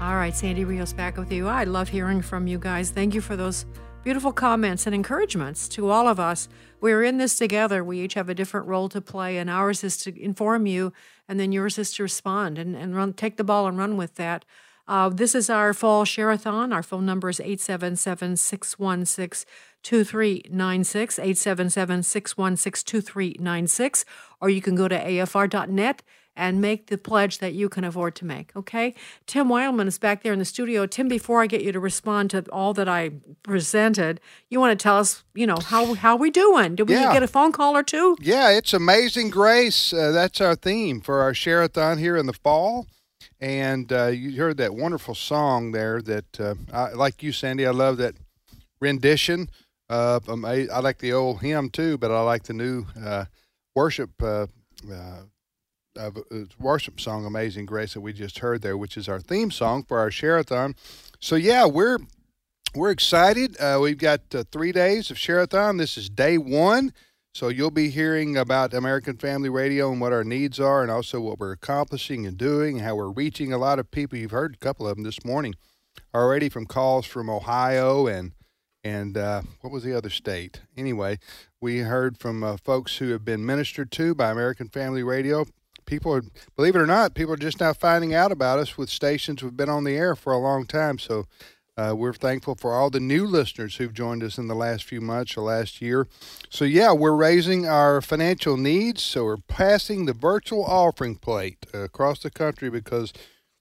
All 0.00 0.14
right, 0.14 0.34
Sandy 0.34 0.64
Rios 0.64 0.92
back 0.92 1.16
with 1.16 1.32
you. 1.32 1.48
I 1.48 1.64
love 1.64 1.88
hearing 1.88 2.22
from 2.22 2.46
you 2.46 2.58
guys. 2.58 2.90
Thank 2.90 3.14
you 3.14 3.20
for 3.20 3.36
those 3.36 3.66
beautiful 4.04 4.32
comments 4.32 4.86
and 4.86 4.94
encouragements 4.94 5.68
to 5.68 5.90
all 5.90 6.06
of 6.06 6.20
us. 6.20 6.48
We're 6.80 7.02
in 7.02 7.18
this 7.18 7.36
together. 7.36 7.82
We 7.82 8.00
each 8.00 8.14
have 8.14 8.28
a 8.28 8.34
different 8.34 8.68
role 8.68 8.88
to 8.90 9.00
play, 9.00 9.38
and 9.38 9.50
ours 9.50 9.82
is 9.82 9.96
to 9.98 10.22
inform 10.22 10.66
you, 10.66 10.92
and 11.28 11.40
then 11.40 11.50
yours 11.50 11.78
is 11.78 11.92
to 11.94 12.04
respond 12.04 12.58
and, 12.58 12.76
and 12.76 12.94
run, 12.94 13.12
take 13.12 13.36
the 13.36 13.44
ball 13.44 13.66
and 13.66 13.76
run 13.76 13.96
with 13.96 14.14
that. 14.14 14.44
Uh, 14.88 15.10
this 15.10 15.34
is 15.34 15.50
our 15.50 15.74
fall 15.74 16.04
share-a-thon. 16.06 16.72
Our 16.72 16.82
phone 16.82 17.04
number 17.04 17.28
is 17.28 17.40
877 17.40 18.36
616 18.36 19.44
2396, 19.82 21.18
877 21.18 22.02
616 22.02 22.84
2396, 22.84 24.04
or 24.40 24.48
you 24.48 24.60
can 24.62 24.74
go 24.74 24.88
to 24.88 24.98
afr.net 24.98 26.02
and 26.34 26.60
make 26.60 26.86
the 26.86 26.96
pledge 26.96 27.38
that 27.38 27.52
you 27.52 27.68
can 27.68 27.82
afford 27.84 28.14
to 28.14 28.24
make. 28.24 28.54
Okay? 28.56 28.94
Tim 29.26 29.48
Wildmon 29.48 29.88
is 29.88 29.98
back 29.98 30.22
there 30.22 30.32
in 30.32 30.38
the 30.38 30.44
studio. 30.44 30.86
Tim, 30.86 31.08
before 31.08 31.42
I 31.42 31.46
get 31.48 31.62
you 31.62 31.72
to 31.72 31.80
respond 31.80 32.30
to 32.30 32.44
all 32.52 32.72
that 32.74 32.88
I 32.88 33.10
presented, 33.42 34.20
you 34.48 34.60
want 34.60 34.78
to 34.78 34.82
tell 34.82 34.98
us, 34.98 35.24
you 35.34 35.46
know, 35.46 35.56
how 35.56 35.94
how 35.94 36.14
we 36.16 36.30
doing? 36.30 36.76
Did 36.76 36.88
we 36.88 36.94
Yeah. 36.94 37.12
get 37.12 37.22
a 37.24 37.26
phone 37.28 37.50
call 37.52 37.76
or 37.76 37.82
two? 37.82 38.16
Yeah, 38.20 38.50
it's 38.50 38.72
Amazing 38.72 39.30
Grace. 39.30 39.92
Uh, 39.92 40.12
that's 40.12 40.40
our 40.40 40.54
theme 40.54 41.00
for 41.00 41.20
our 41.20 41.34
share-a-thon 41.34 41.98
here 41.98 42.16
in 42.16 42.26
the 42.26 42.32
fall. 42.32 42.86
And 43.40 43.92
uh, 43.92 44.06
you 44.06 44.40
heard 44.40 44.56
that 44.56 44.74
wonderful 44.74 45.14
song 45.14 45.70
there 45.70 46.02
that, 46.02 46.40
uh, 46.40 46.54
I, 46.72 46.92
like 46.92 47.22
you, 47.22 47.30
Sandy, 47.30 47.66
I 47.66 47.70
love 47.70 47.96
that 47.98 48.14
rendition. 48.80 49.48
Uh, 49.88 50.18
ama- 50.28 50.66
I 50.72 50.80
like 50.80 50.98
the 50.98 51.12
old 51.12 51.40
hymn 51.40 51.70
too, 51.70 51.98
but 51.98 52.10
I 52.10 52.20
like 52.20 52.42
the 52.44 52.52
new 52.52 52.86
uh, 53.00 53.26
worship 53.74 54.10
uh, 54.22 54.46
uh, 54.90 56.10
worship 56.60 57.00
song, 57.00 57.24
"Amazing 57.24 57.66
Grace," 57.66 57.94
that 57.94 58.00
we 58.00 58.12
just 58.12 58.40
heard 58.40 58.60
there, 58.60 58.76
which 58.76 58.96
is 58.96 59.08
our 59.08 59.20
theme 59.20 59.50
song 59.50 59.82
for 59.82 59.98
our 59.98 60.10
share-a-thon. 60.10 60.74
So 61.20 61.36
yeah, 61.36 61.64
we're 61.64 61.98
we're 62.74 62.90
excited. 62.90 63.56
We've 63.80 63.98
got 63.98 64.20
three 64.52 64.72
days 64.72 65.10
of 65.10 65.18
share-a-thon. 65.18 65.78
This 65.78 65.96
is 65.96 66.10
day 66.10 66.38
one. 66.38 66.92
So 67.34 67.48
you'll 67.48 67.70
be 67.70 67.90
hearing 67.90 68.36
about 68.36 68.74
American 68.74 69.16
Family 69.16 69.48
Radio 69.48 69.92
and 69.92 70.00
what 70.00 70.12
our 70.12 70.24
needs 70.24 70.58
are, 70.58 70.82
and 70.82 70.90
also 70.90 71.20
what 71.20 71.38
we're 71.38 71.52
accomplishing 71.52 72.26
and 72.26 72.36
doing, 72.36 72.78
how 72.80 72.96
we're 72.96 73.10
reaching 73.10 73.52
a 73.52 73.58
lot 73.58 73.78
of 73.78 73.90
people. 73.90 74.18
You've 74.18 74.30
heard 74.30 74.54
a 74.54 74.64
couple 74.64 74.88
of 74.88 74.96
them 74.96 75.04
this 75.04 75.24
morning 75.24 75.54
already 76.14 76.48
from 76.48 76.66
calls 76.66 77.06
from 77.06 77.28
Ohio 77.30 78.06
and 78.06 78.32
and 78.84 79.16
uh, 79.18 79.42
what 79.60 79.72
was 79.72 79.82
the 79.82 79.96
other 79.96 80.08
state? 80.08 80.62
Anyway, 80.76 81.18
we 81.60 81.78
heard 81.78 82.16
from 82.16 82.44
uh, 82.44 82.56
folks 82.56 82.98
who 82.98 83.10
have 83.10 83.24
been 83.24 83.44
ministered 83.44 83.90
to 83.92 84.14
by 84.14 84.30
American 84.30 84.68
Family 84.68 85.02
Radio. 85.02 85.44
People 85.84 86.14
are, 86.14 86.22
believe 86.56 86.76
it 86.76 86.80
or 86.80 86.86
not, 86.86 87.14
people 87.14 87.34
are 87.34 87.38
just 87.38 87.60
now 87.60 87.72
finding 87.72 88.14
out 88.14 88.30
about 88.30 88.58
us 88.58 88.78
with 88.78 88.88
stations 88.88 89.40
who've 89.40 89.56
been 89.56 89.68
on 89.68 89.84
the 89.84 89.96
air 89.96 90.14
for 90.14 90.32
a 90.32 90.38
long 90.38 90.64
time. 90.64 90.98
So 90.98 91.26
uh, 91.78 91.94
we're 91.94 92.12
thankful 92.12 92.56
for 92.56 92.74
all 92.74 92.90
the 92.90 92.98
new 92.98 93.24
listeners 93.24 93.76
who've 93.76 93.94
joined 93.94 94.24
us 94.24 94.36
in 94.36 94.48
the 94.48 94.54
last 94.54 94.82
few 94.82 95.00
months 95.00 95.36
or 95.36 95.42
last 95.42 95.80
year. 95.80 96.08
So, 96.50 96.64
yeah, 96.64 96.92
we're 96.92 97.14
raising 97.14 97.68
our 97.68 98.00
financial 98.00 98.56
needs. 98.56 99.00
So, 99.00 99.24
we're 99.24 99.36
passing 99.36 100.04
the 100.04 100.12
virtual 100.12 100.64
offering 100.64 101.14
plate 101.14 101.66
uh, 101.72 101.84
across 101.84 102.18
the 102.18 102.30
country 102.30 102.68
because, 102.68 103.12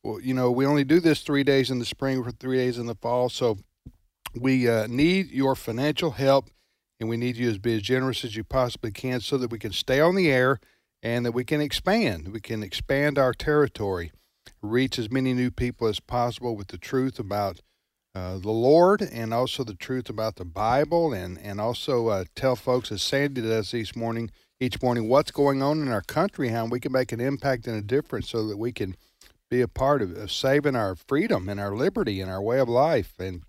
well, 0.03 0.19
you 0.19 0.33
know, 0.33 0.49
we 0.49 0.65
only 0.65 0.83
do 0.83 0.99
this 0.99 1.21
three 1.21 1.43
days 1.43 1.69
in 1.69 1.77
the 1.77 1.85
spring 1.85 2.23
for 2.23 2.31
three 2.31 2.57
days 2.57 2.79
in 2.79 2.87
the 2.87 2.95
fall. 2.95 3.29
So, 3.29 3.59
we 4.33 4.67
uh, 4.67 4.87
need 4.87 5.29
your 5.29 5.55
financial 5.55 6.11
help 6.11 6.49
and 6.99 7.09
we 7.09 7.17
need 7.17 7.37
you 7.37 7.53
to 7.53 7.59
be 7.59 7.75
as 7.75 7.83
generous 7.83 8.25
as 8.25 8.35
you 8.35 8.43
possibly 8.43 8.91
can 8.91 9.19
so 9.19 9.37
that 9.37 9.51
we 9.51 9.59
can 9.59 9.71
stay 9.71 9.99
on 9.99 10.15
the 10.15 10.31
air 10.31 10.59
and 11.03 11.23
that 11.23 11.33
we 11.33 11.43
can 11.43 11.61
expand. 11.61 12.29
We 12.29 12.41
can 12.41 12.63
expand 12.63 13.19
our 13.19 13.33
territory, 13.33 14.11
reach 14.59 14.97
as 14.97 15.11
many 15.11 15.35
new 15.35 15.51
people 15.51 15.87
as 15.87 15.99
possible 15.99 16.55
with 16.55 16.69
the 16.69 16.79
truth 16.79 17.19
about 17.19 17.61
uh, 18.17 18.39
the 18.39 18.49
Lord 18.51 19.01
and 19.01 19.31
also 19.31 19.63
the 19.63 19.75
truth 19.75 20.09
about 20.09 20.37
the 20.37 20.45
Bible, 20.45 21.13
and 21.13 21.37
and 21.37 21.61
also 21.61 22.07
uh, 22.07 22.23
tell 22.35 22.55
folks 22.55 22.91
as 22.91 23.03
Sandy 23.03 23.41
does 23.41 23.75
each 23.75 23.95
morning, 23.95 24.31
each 24.59 24.81
morning, 24.81 25.07
what's 25.07 25.29
going 25.29 25.61
on 25.61 25.83
in 25.83 25.89
our 25.89 26.01
country, 26.01 26.49
how 26.49 26.65
we 26.65 26.79
can 26.79 26.91
make 26.91 27.11
an 27.11 27.21
impact 27.21 27.67
and 27.67 27.77
a 27.77 27.81
difference, 27.81 28.29
so 28.29 28.47
that 28.47 28.57
we 28.57 28.71
can 28.71 28.95
be 29.51 29.61
a 29.61 29.67
part 29.67 30.01
of, 30.01 30.17
of 30.17 30.31
saving 30.31 30.75
our 30.75 30.95
freedom 30.95 31.47
and 31.47 31.59
our 31.59 31.75
liberty 31.75 32.19
and 32.19 32.31
our 32.31 32.41
way 32.41 32.59
of 32.59 32.67
life. 32.67 33.13
And 33.19 33.43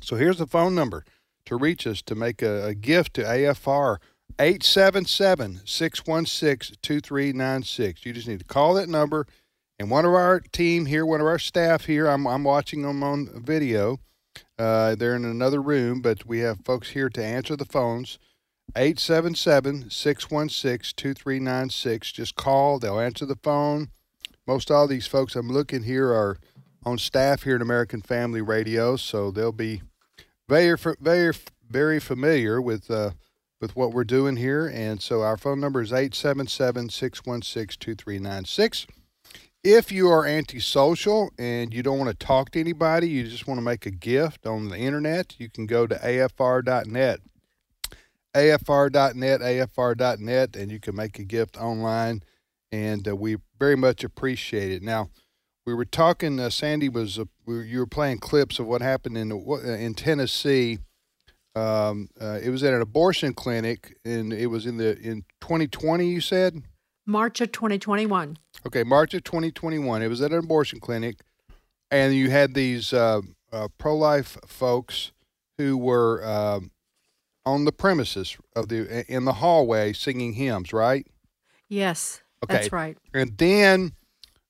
so 0.00 0.14
here's 0.14 0.38
the 0.38 0.46
phone 0.46 0.76
number 0.76 1.04
to 1.46 1.56
reach 1.56 1.84
us 1.84 2.00
to 2.02 2.14
make 2.14 2.40
a, 2.40 2.66
a 2.66 2.74
gift 2.74 3.14
to 3.14 3.22
AFR. 3.22 3.98
877 4.38 5.60
616 5.64 6.76
2396. 6.82 8.06
You 8.06 8.12
just 8.12 8.26
need 8.26 8.40
to 8.40 8.44
call 8.44 8.74
that 8.74 8.88
number, 8.88 9.26
and 9.78 9.90
one 9.90 10.04
of 10.04 10.12
our 10.12 10.40
team 10.40 10.86
here, 10.86 11.04
one 11.04 11.20
of 11.20 11.26
our 11.26 11.38
staff 11.38 11.86
here, 11.86 12.06
I'm, 12.06 12.26
I'm 12.26 12.44
watching 12.44 12.82
them 12.82 13.02
on 13.02 13.28
video. 13.34 13.98
Uh, 14.58 14.94
they're 14.94 15.16
in 15.16 15.24
another 15.24 15.60
room, 15.60 16.00
but 16.00 16.26
we 16.26 16.40
have 16.40 16.64
folks 16.64 16.90
here 16.90 17.08
to 17.08 17.24
answer 17.24 17.56
the 17.56 17.64
phones. 17.64 18.18
877 18.76 19.90
616 19.90 20.94
2396. 20.96 22.12
Just 22.12 22.34
call, 22.34 22.78
they'll 22.78 23.00
answer 23.00 23.26
the 23.26 23.38
phone. 23.42 23.88
Most 24.46 24.70
all 24.70 24.86
these 24.86 25.06
folks 25.06 25.36
I'm 25.36 25.48
looking 25.48 25.84
here 25.84 26.12
are 26.12 26.38
on 26.84 26.98
staff 26.98 27.42
here 27.42 27.56
at 27.56 27.62
American 27.62 28.02
Family 28.02 28.42
Radio, 28.42 28.96
so 28.96 29.30
they'll 29.30 29.52
be 29.52 29.82
very 30.48 30.76
very 31.00 31.32
very 31.68 31.98
familiar 31.98 32.60
with 32.60 32.90
uh, 32.90 33.12
with 33.60 33.76
what 33.76 33.92
we're 33.92 34.04
doing 34.04 34.36
here, 34.36 34.66
and 34.66 35.00
so 35.00 35.22
our 35.22 35.38
phone 35.38 35.60
number 35.60 35.80
is 35.80 35.90
877-616-2396. 35.90 38.86
If 39.64 39.90
you 39.90 40.10
are 40.10 40.26
antisocial 40.26 41.30
and 41.38 41.72
you 41.72 41.82
don't 41.82 41.98
want 41.98 42.10
to 42.10 42.26
talk 42.26 42.50
to 42.50 42.60
anybody, 42.60 43.08
you 43.08 43.26
just 43.26 43.46
want 43.46 43.56
to 43.56 43.62
make 43.62 43.86
a 43.86 43.90
gift 43.90 44.46
on 44.46 44.68
the 44.68 44.76
internet, 44.76 45.36
you 45.38 45.48
can 45.48 45.64
go 45.64 45.86
to 45.86 45.94
afr.net. 45.94 47.20
afr.net, 48.34 49.40
afr.net, 49.40 50.56
and 50.56 50.70
you 50.70 50.78
can 50.78 50.94
make 50.94 51.18
a 51.18 51.24
gift 51.24 51.56
online, 51.56 52.22
and 52.70 53.08
uh, 53.08 53.16
we 53.16 53.38
very 53.58 53.74
much 53.74 54.04
appreciate 54.04 54.70
it. 54.70 54.82
Now, 54.82 55.08
we 55.64 55.72
were 55.72 55.86
talking. 55.86 56.38
Uh, 56.38 56.50
Sandy 56.50 56.90
was 56.90 57.18
uh, 57.18 57.24
we 57.46 57.54
were, 57.54 57.64
you 57.64 57.78
were 57.78 57.86
playing 57.86 58.18
clips 58.18 58.58
of 58.58 58.66
what 58.66 58.82
happened 58.82 59.16
in 59.16 59.32
uh, 59.32 59.60
in 59.62 59.94
Tennessee. 59.94 60.80
Um, 61.56 62.10
uh, 62.20 62.38
it 62.42 62.50
was 62.50 62.62
at 62.64 62.74
an 62.74 62.82
abortion 62.82 63.32
clinic, 63.32 63.96
and 64.04 64.30
it 64.30 64.48
was 64.48 64.66
in 64.66 64.76
the 64.76 64.98
in 64.98 65.24
2020. 65.40 66.06
You 66.06 66.20
said 66.20 66.64
March 67.06 67.40
of 67.40 67.52
2021. 67.52 68.38
okay, 68.66 68.82
March 68.82 69.14
of 69.14 69.24
2021. 69.24 70.02
It 70.02 70.08
was 70.08 70.20
at 70.22 70.32
an 70.32 70.38
abortion 70.38 70.80
clinic, 70.80 71.20
and 71.90 72.14
you 72.14 72.30
had 72.30 72.54
these 72.54 72.92
uh, 72.92 73.20
uh, 73.52 73.68
pro 73.78 73.96
life 73.96 74.38
folks 74.46 75.12
who 75.58 75.76
were 75.76 76.24
um 76.24 76.70
on 77.46 77.64
the 77.66 77.72
premises 77.72 78.36
of 78.56 78.68
the 78.68 79.04
in 79.12 79.24
the 79.26 79.34
hallway 79.34 79.92
singing 79.92 80.32
hymns, 80.34 80.72
right? 80.72 81.06
Yes, 81.68 82.22
Okay. 82.42 82.54
that's 82.54 82.72
right. 82.72 82.96
And 83.12 83.36
then 83.38 83.92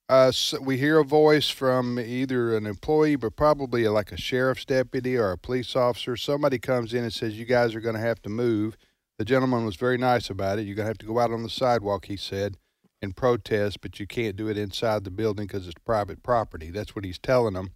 uh, 0.08 0.28
s 0.28 0.54
we 0.60 0.76
hear 0.78 0.98
a 0.98 1.04
voice 1.04 1.48
from 1.48 1.98
either 1.98 2.56
an 2.56 2.66
employee, 2.66 3.16
but 3.16 3.34
probably 3.36 3.86
like 3.88 4.12
a 4.12 4.16
sheriff's 4.16 4.64
deputy 4.64 5.16
or 5.16 5.32
a 5.32 5.38
police 5.38 5.74
officer. 5.74 6.16
Somebody 6.16 6.58
comes 6.58 6.94
in 6.94 7.02
and 7.04 7.12
says, 7.12 7.38
"You 7.38 7.46
guys 7.46 7.74
are 7.74 7.80
going 7.80 7.94
to 7.96 8.00
have 8.00 8.22
to 8.22 8.28
move." 8.28 8.76
The 9.18 9.24
gentleman 9.24 9.64
was 9.64 9.76
very 9.76 9.96
nice 9.98 10.28
about 10.30 10.58
it. 10.58 10.62
You're 10.66 10.74
going 10.76 10.86
to 10.86 10.90
have 10.90 10.98
to 10.98 11.06
go 11.06 11.18
out 11.18 11.30
on 11.30 11.42
the 11.42 11.48
sidewalk, 11.50 12.06
he 12.06 12.16
said, 12.16 12.56
and 13.00 13.14
protest, 13.16 13.80
but 13.80 14.00
you 14.00 14.06
can't 14.06 14.34
do 14.36 14.48
it 14.48 14.58
inside 14.58 15.04
the 15.04 15.10
building 15.10 15.46
because 15.46 15.66
it's 15.66 15.78
private 15.84 16.22
property. 16.22 16.70
That's 16.70 16.96
what 16.96 17.04
he's 17.04 17.18
telling 17.18 17.54
them. 17.54 17.70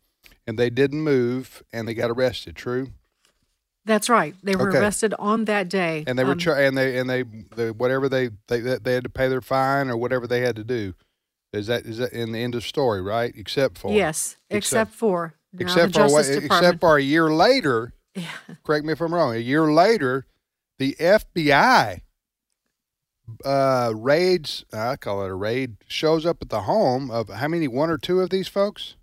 And 0.46 0.58
they 0.58 0.70
didn't 0.70 1.02
move, 1.02 1.62
and 1.72 1.86
they 1.86 1.94
got 1.94 2.10
arrested. 2.10 2.56
True. 2.56 2.88
That's 3.84 4.08
right. 4.10 4.34
They 4.42 4.56
were 4.56 4.68
Okay. 4.68 4.78
arrested 4.78 5.14
on 5.18 5.44
that 5.46 5.68
day. 5.68 6.04
and 6.06 6.18
they 6.18 6.24
were 6.24 6.32
Um, 6.32 6.38
tra- 6.38 6.60
and 6.60 6.76
they 6.76 6.98
and 6.98 7.08
they, 7.08 7.22
they 7.56 7.70
whatever 7.70 8.08
they, 8.08 8.30
they 8.48 8.60
they 8.60 8.92
had 8.94 9.04
to 9.04 9.10
pay 9.10 9.28
their 9.28 9.40
fine 9.40 9.88
or 9.88 9.96
whatever 9.96 10.26
they 10.26 10.40
had 10.40 10.56
to 10.56 10.64
do. 10.64 10.94
Is 11.54 11.68
that 11.68 11.86
is 11.86 11.96
that 11.98 12.12
in 12.12 12.32
the 12.32 12.38
end 12.40 12.54
of 12.54 12.64
story, 12.64 13.00
right? 13.00 13.32
Except 13.34 13.78
for 13.78 13.94
yes, 13.94 14.36
except, 14.50 14.92
for 14.92 15.34
now 15.54 15.60
except 15.64 15.94
for 15.94 16.08
what, 16.10 16.28
except 16.28 16.80
for 16.80 16.98
a 16.98 17.02
year 17.02 17.30
later. 17.30 17.94
Correct 18.64 18.84
me 18.84 18.92
if 18.92 19.00
I'm 19.00 19.14
wrong. 19.14 19.34
A 19.34 19.38
year 19.38 19.72
later, 19.72 20.26
the 20.78 20.96
FBI 20.98 22.00
uh, 23.44 23.92
raids. 23.94 24.64
I 24.72 24.96
call 24.96 25.24
it 25.24 25.28
a 25.28 25.34
raid. 25.34 25.76
Shows 25.86 26.24
up 26.26 26.38
at 26.42 26.48
the 26.48 26.62
home 26.62 27.10
of 27.10 27.28
how 27.28 27.48
many? 27.48 27.68
One 27.68 27.90
or 27.90 27.98
two 27.98 28.20
of 28.20 28.30
these 28.30 28.48
folks. 28.48 28.94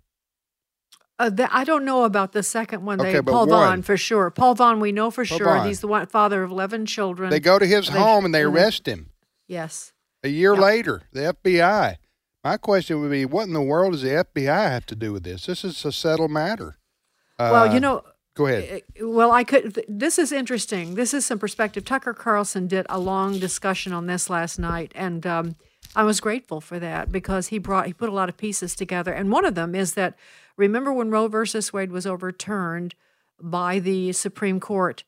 Uh, 1.18 1.30
the, 1.30 1.48
I 1.54 1.64
don't 1.64 1.84
know 1.86 2.04
about 2.04 2.32
the 2.32 2.42
second 2.42 2.84
one. 2.84 2.98
They, 2.98 3.08
Okay, 3.08 3.22
Paul 3.22 3.46
one. 3.46 3.48
Vaughn 3.48 3.82
for 3.82 3.96
sure. 3.96 4.30
Paul 4.30 4.54
Vaughn, 4.54 4.80
we 4.80 4.92
know 4.92 5.10
for 5.10 5.24
Paul 5.24 5.38
sure. 5.38 5.46
Vaughn. 5.46 5.66
He's 5.66 5.80
the 5.80 5.88
one, 5.88 6.06
father 6.08 6.42
of 6.42 6.50
eleven 6.50 6.84
children. 6.84 7.30
They 7.30 7.40
go 7.40 7.58
to 7.58 7.66
his 7.66 7.88
They- 7.88 7.98
home 7.98 8.24
and 8.24 8.34
they 8.34 8.40
they- 8.40 8.44
arrest 8.44 8.86
him. 8.86 9.10
Yes. 9.48 9.92
A 10.22 10.28
year 10.28 10.56
later, 10.56 11.02
the 11.12 11.34
FBI. 11.34 11.96
My 12.42 12.56
question 12.56 13.00
would 13.00 13.10
be, 13.10 13.24
what 13.24 13.44
in 13.44 13.52
the 13.54 13.62
world 13.62 13.92
does 13.92 14.02
the 14.02 14.10
FBI 14.24 14.70
have 14.70 14.86
to 14.86 14.94
do 14.96 15.12
with 15.12 15.24
this? 15.24 15.46
This 15.46 15.64
is 15.64 15.84
a 15.84 15.92
settled 15.92 16.30
matter. 16.30 16.76
well, 17.38 17.68
Uh, 17.70 17.72
you 17.74 17.80
know, 17.80 18.02
Go 18.36 18.46
ahead. 18.46 18.82
Uh, 19.00 19.06
Well, 19.08 19.32
I 19.32 19.42
could. 19.44 19.82
This 19.88 20.18
is 20.18 20.30
interesting. 20.30 20.94
This 20.94 21.12
is 21.14 21.24
some 21.26 21.38
perspective. 21.38 21.84
Tucker 21.84 22.14
Carlson 22.14 22.68
did 22.68 22.86
a 22.88 22.98
long 22.98 23.38
discussion 23.38 23.92
on 23.92 24.06
this 24.06 24.30
last 24.30 24.58
night, 24.58 24.92
and 24.94 25.26
um, 25.26 25.56
I 25.96 26.04
was 26.04 26.20
grateful 26.20 26.60
for 26.60 26.78
that 26.78 27.10
because 27.10 27.48
he 27.48 27.58
brought 27.58 27.86
he 27.86 27.94
put 27.94 28.10
a 28.10 28.12
lot 28.12 28.28
of 28.28 28.36
pieces 28.36 28.76
together. 28.76 29.12
And 29.12 29.32
one 29.32 29.46
of 29.46 29.54
them 29.54 29.74
is 29.74 29.94
that 29.94 30.16
remember 30.56 30.92
when 30.92 31.10
Roe 31.10 31.28
versus 31.28 31.72
Wade 31.72 31.90
was 31.90 32.06
overturned 32.06 32.94
by 33.40 33.78
the 33.78 34.12
Supreme 34.12 34.60
Court, 34.60 35.02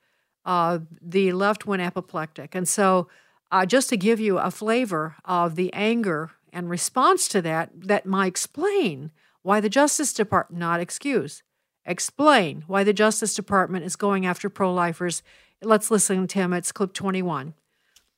uh, 0.47 0.79
the 1.03 1.33
left 1.33 1.67
went 1.67 1.83
apoplectic, 1.83 2.55
and 2.55 2.67
so 2.67 3.09
uh, 3.53 3.67
just 3.67 3.91
to 3.91 3.99
give 3.99 4.19
you 4.21 4.39
a 4.39 4.51
flavor 4.51 5.17
of 5.27 5.55
the 5.55 5.73
anger 5.75 6.31
and 6.51 6.71
response 6.71 7.29
to 7.29 7.43
that, 7.43 7.71
that 7.75 8.07
might 8.07 8.27
explain 8.27 9.11
why 9.43 9.61
the 9.61 9.69
Justice 9.69 10.15
Department 10.15 10.59
not 10.59 10.81
excuse 10.81 11.43
explain 11.89 12.65
why 12.67 12.85
the 12.85 12.93
Justice 12.93 13.35
Department 13.35 13.85
is 13.85 13.97
going 13.97 14.27
after 14.27 14.51
pro 14.51 14.73
lifers. 14.73 15.23
Let's 15.63 15.91
listen, 15.91 16.21
to 16.21 16.27
Tim. 16.27 16.53
It's 16.53 16.71
clip 16.71 16.93
21. 16.93 17.55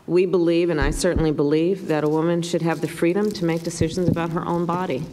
We 0.06 0.26
believe, 0.26 0.70
and 0.70 0.80
I 0.80 0.90
certainly 0.90 1.30
believe, 1.30 1.86
that 1.86 2.02
a 2.02 2.08
woman 2.08 2.42
should 2.42 2.62
have 2.62 2.80
the 2.80 2.88
freedom 2.88 3.30
to 3.30 3.44
make 3.44 3.62
decisions 3.62 4.08
about 4.08 4.30
her 4.30 4.44
own 4.44 4.66
body, 4.66 5.04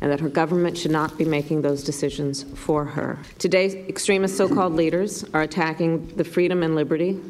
and 0.00 0.10
that 0.10 0.18
her 0.20 0.28
government 0.28 0.76
should 0.76 0.90
not 0.90 1.16
be 1.16 1.24
making 1.24 1.62
those 1.62 1.84
decisions 1.84 2.42
for 2.42 2.84
her. 2.84 3.20
Today, 3.38 3.86
extremist 3.88 4.36
so 4.36 4.48
called 4.48 4.72
leaders 4.72 5.24
are 5.32 5.42
attacking 5.42 6.08
the 6.16 6.24
freedom 6.24 6.62
and 6.62 6.74
liberty 6.74 7.20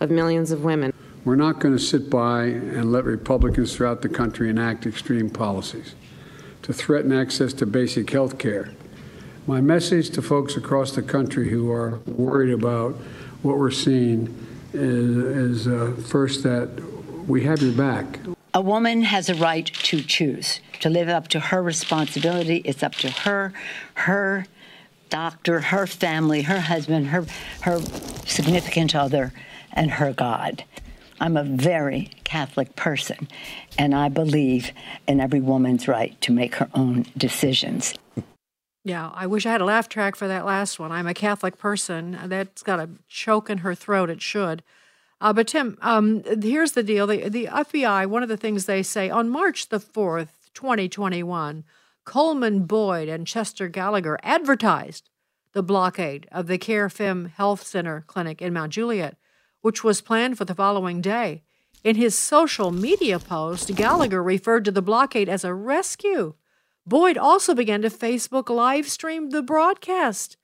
of 0.00 0.10
millions 0.10 0.52
of 0.52 0.64
women. 0.64 0.92
We're 1.24 1.36
not 1.36 1.60
going 1.60 1.76
to 1.76 1.82
sit 1.82 2.08
by 2.08 2.44
and 2.44 2.90
let 2.90 3.04
Republicans 3.04 3.76
throughout 3.76 4.00
the 4.02 4.08
country 4.08 4.48
enact 4.48 4.86
extreme 4.86 5.28
policies 5.28 5.94
to 6.62 6.72
threaten 6.72 7.12
access 7.12 7.52
to 7.54 7.66
basic 7.66 8.10
health 8.10 8.38
care. 8.38 8.70
My 9.44 9.60
message 9.60 10.10
to 10.10 10.22
folks 10.22 10.56
across 10.56 10.92
the 10.92 11.02
country 11.02 11.50
who 11.50 11.68
are 11.72 11.98
worried 12.06 12.52
about 12.54 12.92
what 13.42 13.58
we're 13.58 13.72
seeing 13.72 14.32
is, 14.72 15.16
is 15.16 15.66
uh, 15.66 16.00
first 16.06 16.44
that 16.44 16.68
we 17.26 17.42
have 17.42 17.60
your 17.60 17.72
back. 17.72 18.20
A 18.54 18.60
woman 18.60 19.02
has 19.02 19.28
a 19.28 19.34
right 19.34 19.66
to 19.66 20.00
choose, 20.00 20.60
to 20.78 20.88
live 20.88 21.08
up 21.08 21.26
to 21.28 21.40
her 21.40 21.60
responsibility. 21.60 22.58
It's 22.58 22.84
up 22.84 22.94
to 22.96 23.10
her, 23.10 23.52
her 23.94 24.46
doctor, 25.10 25.58
her 25.58 25.88
family, 25.88 26.42
her 26.42 26.60
husband, 26.60 27.08
her, 27.08 27.26
her 27.62 27.80
significant 28.24 28.94
other, 28.94 29.32
and 29.72 29.90
her 29.90 30.12
God. 30.12 30.62
I'm 31.20 31.36
a 31.36 31.42
very 31.42 32.10
Catholic 32.22 32.76
person, 32.76 33.26
and 33.76 33.92
I 33.92 34.08
believe 34.08 34.70
in 35.08 35.18
every 35.18 35.40
woman's 35.40 35.88
right 35.88 36.18
to 36.20 36.30
make 36.30 36.54
her 36.56 36.70
own 36.74 37.06
decisions. 37.16 37.94
Yeah, 38.84 39.10
I 39.14 39.26
wish 39.26 39.46
I 39.46 39.52
had 39.52 39.60
a 39.60 39.66
laugh 39.66 39.88
track 39.88 40.16
for 40.16 40.26
that 40.26 40.44
last 40.44 40.80
one. 40.80 40.90
I'm 40.90 41.06
a 41.06 41.14
Catholic 41.14 41.56
person. 41.56 42.18
That's 42.24 42.62
got 42.62 42.80
a 42.80 42.90
choke 43.08 43.48
in 43.48 43.58
her 43.58 43.74
throat. 43.74 44.10
It 44.10 44.20
should. 44.20 44.62
Uh, 45.20 45.32
but 45.32 45.46
Tim, 45.46 45.78
um, 45.82 46.24
here's 46.42 46.72
the 46.72 46.82
deal: 46.82 47.06
the 47.06 47.28
the 47.28 47.46
FBI. 47.46 48.06
One 48.06 48.24
of 48.24 48.28
the 48.28 48.36
things 48.36 48.66
they 48.66 48.82
say 48.82 49.08
on 49.08 49.28
March 49.28 49.68
the 49.68 49.78
fourth, 49.78 50.50
2021, 50.54 51.62
Coleman 52.04 52.64
Boyd 52.64 53.08
and 53.08 53.26
Chester 53.26 53.68
Gallagher 53.68 54.18
advertised 54.24 55.08
the 55.52 55.62
blockade 55.62 56.26
of 56.32 56.48
the 56.48 56.58
carafem 56.58 57.30
Health 57.30 57.64
Center 57.64 58.02
clinic 58.08 58.42
in 58.42 58.52
Mount 58.52 58.72
Juliet, 58.72 59.16
which 59.60 59.84
was 59.84 60.00
planned 60.00 60.38
for 60.38 60.44
the 60.44 60.54
following 60.54 61.00
day. 61.00 61.44
In 61.84 61.96
his 61.96 62.18
social 62.18 62.72
media 62.72 63.18
post, 63.18 63.74
Gallagher 63.74 64.22
referred 64.22 64.64
to 64.64 64.70
the 64.70 64.82
blockade 64.82 65.28
as 65.28 65.44
a 65.44 65.54
rescue. 65.54 66.34
Boyd 66.86 67.16
also 67.16 67.54
began 67.54 67.82
to 67.82 67.90
Facebook 67.90 68.48
live 68.48 68.88
stream 68.88 69.30
the 69.30 69.42
broadcast. 69.42 70.36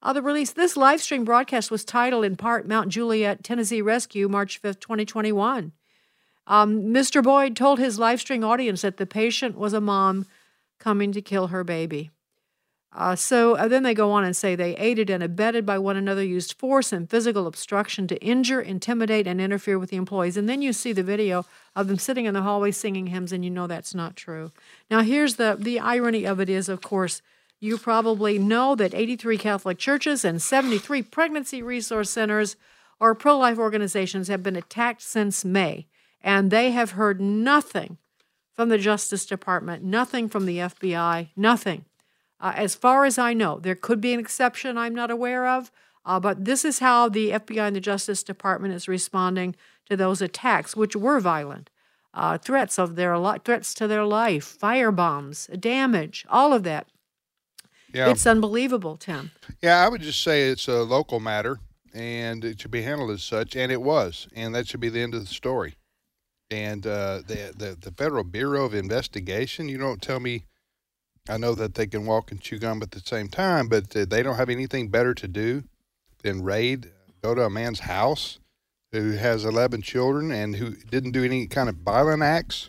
Uh, 0.00 0.12
the 0.12 0.22
release 0.22 0.52
this 0.52 0.76
live 0.76 1.00
stream 1.00 1.24
broadcast 1.24 1.70
was 1.70 1.84
titled 1.84 2.24
in 2.24 2.36
part 2.36 2.66
Mount 2.66 2.88
Juliet, 2.88 3.44
Tennessee 3.44 3.82
Rescue, 3.82 4.28
March 4.28 4.60
5th, 4.60 4.80
2021. 4.80 5.72
Um, 6.46 6.82
Mr. 6.82 7.22
Boyd 7.22 7.56
told 7.56 7.78
his 7.78 7.98
live 7.98 8.20
stream 8.20 8.42
audience 8.42 8.82
that 8.82 8.96
the 8.96 9.06
patient 9.06 9.56
was 9.56 9.72
a 9.72 9.80
mom 9.80 10.26
coming 10.78 11.12
to 11.12 11.22
kill 11.22 11.48
her 11.48 11.62
baby. 11.62 12.10
Uh, 12.94 13.16
so 13.16 13.56
uh, 13.56 13.66
then 13.68 13.82
they 13.82 13.94
go 13.94 14.10
on 14.10 14.22
and 14.22 14.36
say 14.36 14.54
they 14.54 14.76
aided 14.76 15.08
and 15.08 15.22
abetted 15.22 15.64
by 15.64 15.78
one 15.78 15.96
another, 15.96 16.22
used 16.22 16.52
force 16.58 16.92
and 16.92 17.08
physical 17.08 17.46
obstruction 17.46 18.06
to 18.06 18.22
injure, 18.22 18.60
intimidate, 18.60 19.26
and 19.26 19.40
interfere 19.40 19.78
with 19.78 19.88
the 19.88 19.96
employees. 19.96 20.36
And 20.36 20.46
then 20.46 20.60
you 20.60 20.74
see 20.74 20.92
the 20.92 21.02
video 21.02 21.46
of 21.74 21.88
them 21.88 21.96
sitting 21.96 22.26
in 22.26 22.34
the 22.34 22.42
hallway 22.42 22.70
singing 22.70 23.06
hymns, 23.06 23.32
and 23.32 23.44
you 23.44 23.50
know 23.50 23.66
that's 23.66 23.94
not 23.94 24.14
true. 24.14 24.52
Now, 24.90 25.00
here's 25.00 25.36
the 25.36 25.56
the 25.58 25.80
irony 25.80 26.26
of 26.26 26.38
it 26.38 26.50
is, 26.50 26.68
of 26.68 26.82
course, 26.82 27.22
you 27.60 27.78
probably 27.78 28.38
know 28.38 28.74
that 28.74 28.92
83 28.92 29.38
Catholic 29.38 29.78
churches 29.78 30.24
and 30.24 30.42
73 30.42 31.02
pregnancy 31.02 31.62
resource 31.62 32.10
centers 32.10 32.56
or 33.00 33.14
pro 33.14 33.38
life 33.38 33.58
organizations 33.58 34.28
have 34.28 34.42
been 34.42 34.56
attacked 34.56 35.00
since 35.00 35.44
May, 35.46 35.86
and 36.20 36.50
they 36.50 36.72
have 36.72 36.92
heard 36.92 37.20
nothing 37.20 37.96
from 38.52 38.68
the 38.68 38.78
Justice 38.78 39.24
Department, 39.24 39.82
nothing 39.82 40.28
from 40.28 40.44
the 40.44 40.58
FBI, 40.58 41.30
nothing. 41.34 41.86
Uh, 42.42 42.52
as 42.56 42.74
far 42.74 43.04
as 43.04 43.18
I 43.18 43.32
know, 43.32 43.60
there 43.60 43.76
could 43.76 44.00
be 44.00 44.12
an 44.12 44.18
exception 44.18 44.76
I'm 44.76 44.94
not 44.94 45.12
aware 45.12 45.46
of, 45.46 45.70
uh, 46.04 46.18
but 46.18 46.44
this 46.44 46.64
is 46.64 46.80
how 46.80 47.08
the 47.08 47.30
FBI 47.30 47.68
and 47.68 47.76
the 47.76 47.80
Justice 47.80 48.24
Department 48.24 48.74
is 48.74 48.88
responding 48.88 49.54
to 49.88 49.96
those 49.96 50.20
attacks, 50.20 50.74
which 50.74 50.96
were 50.96 51.20
violent. 51.20 51.70
Uh, 52.12 52.36
threats 52.36 52.78
of 52.78 52.96
their 52.96 53.16
li- 53.16 53.38
threats 53.44 53.72
to 53.74 53.86
their 53.86 54.04
life, 54.04 54.44
fire 54.44 54.90
bombs, 54.90 55.46
damage, 55.58 56.26
all 56.28 56.52
of 56.52 56.64
that. 56.64 56.88
Yeah. 57.94 58.10
It's 58.10 58.26
unbelievable, 58.26 58.96
Tim. 58.96 59.30
Yeah, 59.62 59.84
I 59.84 59.88
would 59.88 60.02
just 60.02 60.22
say 60.22 60.48
it's 60.48 60.66
a 60.66 60.82
local 60.82 61.20
matter 61.20 61.60
and 61.94 62.44
it 62.44 62.60
should 62.60 62.70
be 62.70 62.82
handled 62.82 63.10
as 63.10 63.22
such, 63.22 63.54
and 63.54 63.70
it 63.70 63.82
was, 63.82 64.26
and 64.34 64.54
that 64.54 64.66
should 64.66 64.80
be 64.80 64.88
the 64.88 65.00
end 65.00 65.14
of 65.14 65.20
the 65.20 65.26
story. 65.26 65.74
And 66.50 66.86
uh, 66.86 67.22
the, 67.26 67.52
the 67.56 67.76
the 67.80 67.92
Federal 67.92 68.24
Bureau 68.24 68.64
of 68.64 68.74
Investigation, 68.74 69.68
you 69.68 69.78
don't 69.78 70.02
tell 70.02 70.20
me. 70.20 70.44
I 71.28 71.36
know 71.36 71.54
that 71.54 71.74
they 71.74 71.86
can 71.86 72.04
walk 72.04 72.30
and 72.32 72.40
chew 72.40 72.58
gum 72.58 72.82
at 72.82 72.90
the 72.90 73.00
same 73.00 73.28
time, 73.28 73.68
but 73.68 73.94
uh, 73.96 74.04
they 74.04 74.22
don't 74.22 74.36
have 74.36 74.50
anything 74.50 74.88
better 74.88 75.14
to 75.14 75.28
do 75.28 75.64
than 76.22 76.42
raid, 76.42 76.90
go 77.22 77.34
to 77.34 77.42
a 77.44 77.50
man's 77.50 77.80
house 77.80 78.38
who 78.90 79.12
has 79.12 79.44
11 79.44 79.82
children 79.82 80.30
and 80.30 80.56
who 80.56 80.72
didn't 80.90 81.12
do 81.12 81.24
any 81.24 81.46
kind 81.46 81.68
of 81.68 81.76
violent 81.76 82.22
acts. 82.22 82.68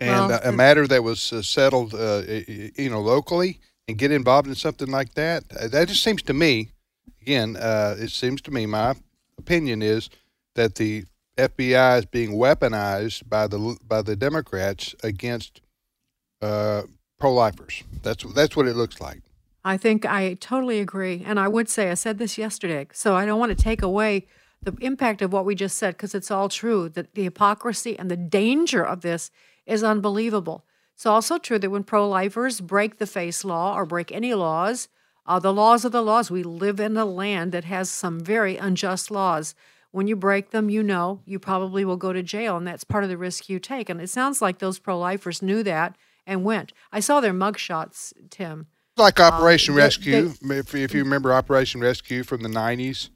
And 0.00 0.28
Well, 0.28 0.40
a 0.44 0.52
matter 0.52 0.86
that 0.86 1.02
was 1.02 1.32
uh, 1.32 1.42
settled, 1.42 1.94
uh, 1.94 2.22
you 2.26 2.90
know, 2.90 3.00
locally, 3.00 3.60
and 3.86 3.96
get 3.96 4.12
involved 4.12 4.46
in 4.46 4.54
something 4.54 4.88
like 4.88 5.14
that. 5.14 5.44
Uh, 5.58 5.68
That 5.68 5.88
just 5.88 6.02
seems 6.02 6.22
to 6.22 6.34
me, 6.34 6.72
again, 7.22 7.56
uh, 7.56 7.96
it 7.98 8.10
seems 8.10 8.42
to 8.42 8.50
me, 8.50 8.66
my 8.66 8.94
opinion 9.38 9.82
is 9.82 10.10
that 10.54 10.74
the 10.74 11.04
FBI 11.38 11.98
is 12.00 12.04
being 12.04 12.32
weaponized 12.32 13.28
by 13.28 13.46
the 13.46 13.78
by 13.86 14.02
the 14.02 14.16
Democrats 14.16 14.94
against 15.04 15.60
uh, 16.42 16.82
pro-lifers. 17.18 17.84
That's 18.02 18.24
that's 18.34 18.56
what 18.56 18.66
it 18.66 18.76
looks 18.76 19.00
like. 19.00 19.20
I 19.64 19.76
think 19.76 20.06
I 20.06 20.34
totally 20.34 20.80
agree. 20.80 21.22
And 21.26 21.38
I 21.38 21.48
would 21.48 21.68
say, 21.68 21.90
I 21.90 21.94
said 21.94 22.18
this 22.18 22.38
yesterday, 22.38 22.88
so 22.92 23.14
I 23.14 23.26
don't 23.26 23.38
want 23.38 23.56
to 23.56 23.62
take 23.62 23.82
away 23.82 24.26
the 24.62 24.74
impact 24.80 25.22
of 25.22 25.32
what 25.32 25.44
we 25.44 25.54
just 25.54 25.76
said 25.76 25.94
because 25.94 26.14
it's 26.14 26.30
all 26.30 26.48
true. 26.48 26.88
That 26.88 27.14
the 27.14 27.24
hypocrisy 27.24 27.98
and 27.98 28.10
the 28.10 28.16
danger 28.16 28.82
of 28.82 29.02
this 29.02 29.30
is 29.66 29.84
unbelievable. 29.84 30.64
It's 30.94 31.06
also 31.06 31.38
true 31.38 31.58
that 31.58 31.70
when 31.70 31.84
pro 31.84 32.08
lifers 32.08 32.60
break 32.60 32.98
the 32.98 33.06
FACE 33.06 33.44
law 33.44 33.76
or 33.76 33.84
break 33.84 34.10
any 34.10 34.34
laws, 34.34 34.88
uh, 35.26 35.38
the 35.38 35.52
laws 35.52 35.84
are 35.84 35.90
the 35.90 36.02
laws. 36.02 36.30
We 36.30 36.42
live 36.42 36.80
in 36.80 36.96
a 36.96 37.04
land 37.04 37.52
that 37.52 37.64
has 37.64 37.90
some 37.90 38.18
very 38.18 38.56
unjust 38.56 39.10
laws. 39.10 39.54
When 39.90 40.08
you 40.08 40.16
break 40.16 40.50
them, 40.50 40.70
you 40.70 40.82
know 40.82 41.20
you 41.24 41.38
probably 41.38 41.84
will 41.84 41.96
go 41.96 42.12
to 42.12 42.22
jail, 42.22 42.56
and 42.56 42.66
that's 42.66 42.84
part 42.84 43.04
of 43.04 43.10
the 43.10 43.16
risk 43.16 43.48
you 43.48 43.58
take. 43.58 43.88
And 43.88 44.00
it 44.00 44.10
sounds 44.10 44.42
like 44.42 44.58
those 44.58 44.78
pro 44.78 44.98
lifers 44.98 45.42
knew 45.42 45.62
that 45.62 45.96
and 46.28 46.44
went. 46.44 46.72
I 46.92 47.00
saw 47.00 47.20
their 47.20 47.32
mugshots, 47.32 48.12
Tim. 48.30 48.66
Like 48.96 49.18
Operation 49.18 49.74
they- 49.74 49.82
Rescue, 49.82 50.32
if, 50.42 50.74
if 50.74 50.94
you 50.94 51.02
remember 51.02 51.32
Operation 51.32 51.80
Rescue 51.80 52.22
from 52.22 52.42
the 52.42 52.48
'90s, 52.48 53.08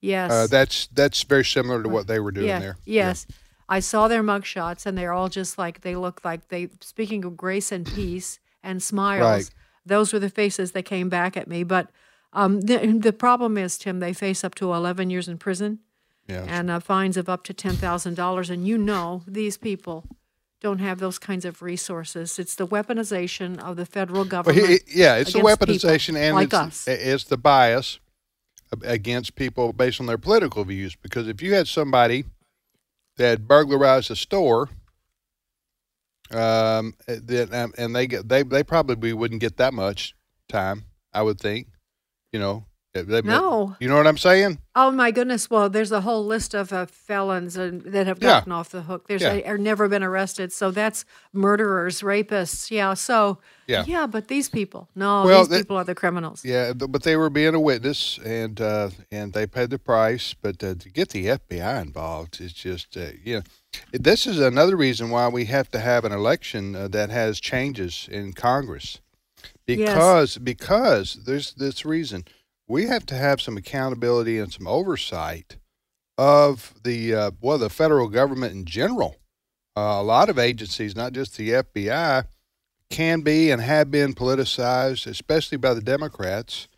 Yes. 0.00 0.30
uh, 0.32 0.46
that's 0.48 0.88
that's 0.88 1.22
very 1.22 1.44
similar 1.44 1.82
to 1.82 1.88
what 1.88 2.06
they 2.08 2.18
were 2.20 2.32
doing 2.32 2.48
yeah, 2.48 2.58
there. 2.58 2.76
Yes. 2.84 3.26
I 3.68 3.80
saw 3.80 4.08
their 4.08 4.22
mugshots 4.22 4.84
and 4.84 4.96
they're 4.98 5.12
all 5.12 5.28
just 5.30 5.56
like 5.56 5.80
they 5.80 5.96
look 5.96 6.20
like 6.24 6.48
they 6.48 6.68
speaking 6.80 7.24
of 7.24 7.36
grace 7.36 7.72
and 7.72 7.86
peace 7.86 8.38
and 8.62 8.82
smiles. 8.82 9.22
Right. 9.22 9.50
Those 9.86 10.12
were 10.12 10.18
the 10.18 10.28
faces 10.30 10.72
that 10.72 10.82
came 10.84 11.08
back 11.08 11.36
at 11.36 11.48
me. 11.48 11.64
But 11.64 11.88
um, 12.34 12.60
the 12.60 12.76
the 13.00 13.12
problem 13.12 13.56
is, 13.56 13.78
Tim, 13.78 14.00
they 14.00 14.12
face 14.12 14.44
up 14.44 14.54
to 14.56 14.72
eleven 14.74 15.08
years 15.10 15.28
in 15.28 15.38
prison 15.38 15.78
Yeah. 16.28 16.44
and 16.46 16.70
uh, 16.70 16.80
fines 16.80 17.16
of 17.16 17.28
up 17.28 17.42
to 17.44 17.54
ten 17.54 17.74
thousand 17.74 18.14
dollars. 18.16 18.50
And 18.50 18.68
you 18.68 18.76
know 18.76 19.22
these 19.26 19.56
people 19.56 20.04
don't 20.64 20.78
have 20.78 20.98
those 20.98 21.18
kinds 21.18 21.44
of 21.44 21.60
resources. 21.60 22.38
It's 22.38 22.54
the 22.54 22.66
weaponization 22.66 23.60
of 23.60 23.76
the 23.76 23.84
federal 23.84 24.20
Well, 24.22 24.28
government. 24.36 24.82
he- 24.86 25.00
yeah, 25.00 25.16
it's 25.16 25.34
the 25.34 25.40
weaponization 25.40 26.16
and 26.16 26.34
like 26.34 26.52
it's, 26.54 26.88
it's 26.88 27.24
the 27.24 27.36
bias 27.36 28.00
against 28.82 29.34
people 29.36 29.74
based 29.74 30.00
on 30.00 30.06
their 30.06 30.16
political 30.16 30.64
views. 30.64 30.96
Because 30.96 31.28
if 31.28 31.42
you 31.42 31.52
had 31.52 31.68
somebody 31.68 32.24
that 33.18 33.46
burglarized 33.46 34.10
a 34.10 34.16
store, 34.16 34.70
um, 36.30 36.94
that 37.06 37.52
um, 37.52 37.74
and 37.76 37.94
they 37.94 38.06
get 38.06 38.26
they 38.28 38.42
they 38.42 38.62
probably 38.64 39.12
wouldn't 39.12 39.42
get 39.42 39.58
that 39.58 39.74
much 39.74 40.14
time. 40.48 40.84
I 41.12 41.20
would 41.22 41.38
think, 41.38 41.68
you 42.32 42.40
know. 42.40 42.64
They- 42.94 43.22
No. 43.22 43.74
you 43.80 43.88
know 43.88 43.96
what 43.96 44.06
I'm 44.06 44.16
saying? 44.16 44.58
Oh 44.76 44.92
my 44.92 45.10
goodness! 45.10 45.50
Well, 45.50 45.68
there's 45.68 45.90
a 45.90 46.02
whole 46.02 46.24
list 46.24 46.54
of 46.54 46.72
uh, 46.72 46.86
felons 46.86 47.58
uh, 47.58 47.72
that 47.86 48.06
have 48.06 48.18
Yeah. 48.22 48.28
gotten 48.28 48.52
off 48.52 48.70
the 48.70 48.82
hook. 48.82 49.08
There's 49.08 49.22
Yeah. 49.22 49.40
are 49.50 49.58
never 49.58 49.88
been 49.88 50.04
arrested. 50.04 50.52
So 50.52 50.70
that's 50.70 51.04
murderers, 51.32 52.02
rapists. 52.02 52.70
Yeah. 52.70 52.94
So 52.94 53.38
Yeah. 53.66 53.82
yeah 53.88 54.06
but 54.06 54.28
these 54.28 54.48
people, 54.48 54.88
no, 54.94 55.24
Well, 55.24 55.40
these 55.40 55.48
that- 55.48 55.58
people 55.62 55.76
are 55.76 55.82
the 55.84 55.94
criminals. 55.96 56.44
Yeah, 56.44 56.72
but 56.72 57.02
they 57.02 57.16
were 57.16 57.30
being 57.30 57.54
a 57.56 57.60
witness, 57.60 58.20
and 58.24 58.60
uh, 58.60 58.90
and 59.10 59.32
they 59.32 59.48
paid 59.48 59.70
the 59.70 59.78
price. 59.80 60.32
But 60.40 60.62
uh, 60.62 60.74
to 60.76 60.88
get 60.88 61.08
the 61.08 61.26
FBI 61.30 61.80
involved 61.82 62.40
is 62.40 62.52
just, 62.52 62.96
uh, 62.96 63.06
you 63.24 63.36
know, 63.38 63.42
this 63.92 64.24
is 64.24 64.38
another 64.38 64.76
reason 64.76 65.10
why 65.10 65.26
we 65.26 65.46
have 65.46 65.68
to 65.72 65.80
have 65.80 66.04
an 66.04 66.12
election 66.12 66.76
uh, 66.76 66.86
that 66.88 67.10
has 67.10 67.40
changes 67.40 68.08
in 68.08 68.34
Congress, 68.34 69.00
because 69.66 70.38
because 70.38 71.18
there's 71.26 71.54
this 71.54 71.84
reason 71.84 72.24
we 72.66 72.86
have 72.86 73.04
to 73.06 73.14
have 73.14 73.40
some 73.40 73.56
accountability 73.56 74.38
and 74.38 74.52
some 74.52 74.66
oversight 74.66 75.56
of 76.16 76.74
the 76.84 77.14
uh, 77.14 77.30
well 77.40 77.58
the 77.58 77.70
federal 77.70 78.08
government 78.08 78.52
in 78.52 78.64
general. 78.64 79.16
Uh, 79.76 79.98
a 79.98 80.02
lot 80.02 80.28
of 80.28 80.38
agencies, 80.38 80.94
not 80.94 81.12
just 81.12 81.36
the 81.36 81.50
FBI, 81.50 82.24
can 82.90 83.22
be 83.22 83.50
and 83.50 83.60
have 83.60 83.90
been 83.90 84.14
politicized, 84.14 85.06
especially 85.06 85.58
by 85.58 85.74
the 85.74 85.80
Democrats, 85.80 86.68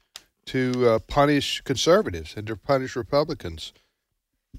to 0.47 0.89
uh, 0.89 0.99
punish 1.01 1.61
conservatives 1.61 2.35
and 2.37 2.47
to 2.47 2.57
punish 2.57 2.97
Republicans, 2.97 3.75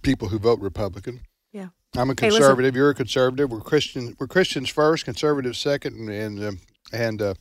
people 0.03 0.27
who 0.27 0.37
vote 0.37 0.59
Republican. 0.59 1.21
Yeah. 1.51 1.69
I'm 1.95 2.11
a 2.11 2.13
Hey, 2.13 2.29
conservative. 2.29 2.75
You're 2.75 2.91
a 2.91 2.95
conservative. 2.95 3.51
We're 3.51 3.61
Christian. 3.61 4.15
We're 4.19 4.27
Christians 4.27 4.69
first, 4.69 5.05
conservatives 5.05 5.57
second, 5.57 5.95
and 5.97 6.09
and, 6.09 6.43
um, 6.47 6.59
and 6.93 7.21
uh, 7.21 7.33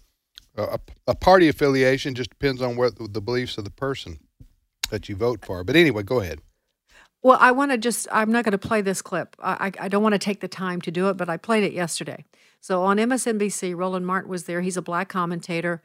a, 0.57 0.81
a 1.07 1.14
party 1.14 1.49
affiliation 1.49 2.14
just 2.14 2.31
depends 2.31 2.62
on 2.62 2.77
what 2.77 2.95
the 3.12 3.21
beliefs 3.21 3.59
of 3.59 3.64
the 3.64 3.71
person 3.71 4.19
that 4.90 5.09
you 5.09 5.16
vote 5.16 5.45
for. 5.45 5.64
But 5.64 5.77
anyway, 5.77 6.03
go 6.03 6.21
ahead. 6.21 6.40
Well, 7.23 7.38
I 7.40 7.51
want 7.53 7.73
to 7.73 7.79
just, 7.79 8.07
I'm 8.12 8.31
not 8.31 8.45
going 8.45 8.53
to 8.53 8.59
play 8.59 8.83
this 8.83 9.03
clip. 9.03 9.35
I, 9.42 9.73
I, 9.81 9.88
don't 9.88 10.03
want 10.03 10.12
to 10.12 10.19
take 10.19 10.40
the 10.40 10.49
time 10.49 10.81
to 10.83 10.92
do 10.92 11.09
it, 11.09 11.16
but 11.16 11.29
I 11.29 11.37
played 11.37 11.64
it 11.64 11.73
yesterday. 11.73 12.25
So 12.61 12.85
on 12.85 12.99
MSNBC, 12.99 13.75
Roland 13.75 14.07
Martin 14.07 14.31
was 14.31 14.45
there. 14.45 14.61
He's 14.61 14.77
a 14.77 14.83
black 14.83 15.09
commentator. 15.09 15.83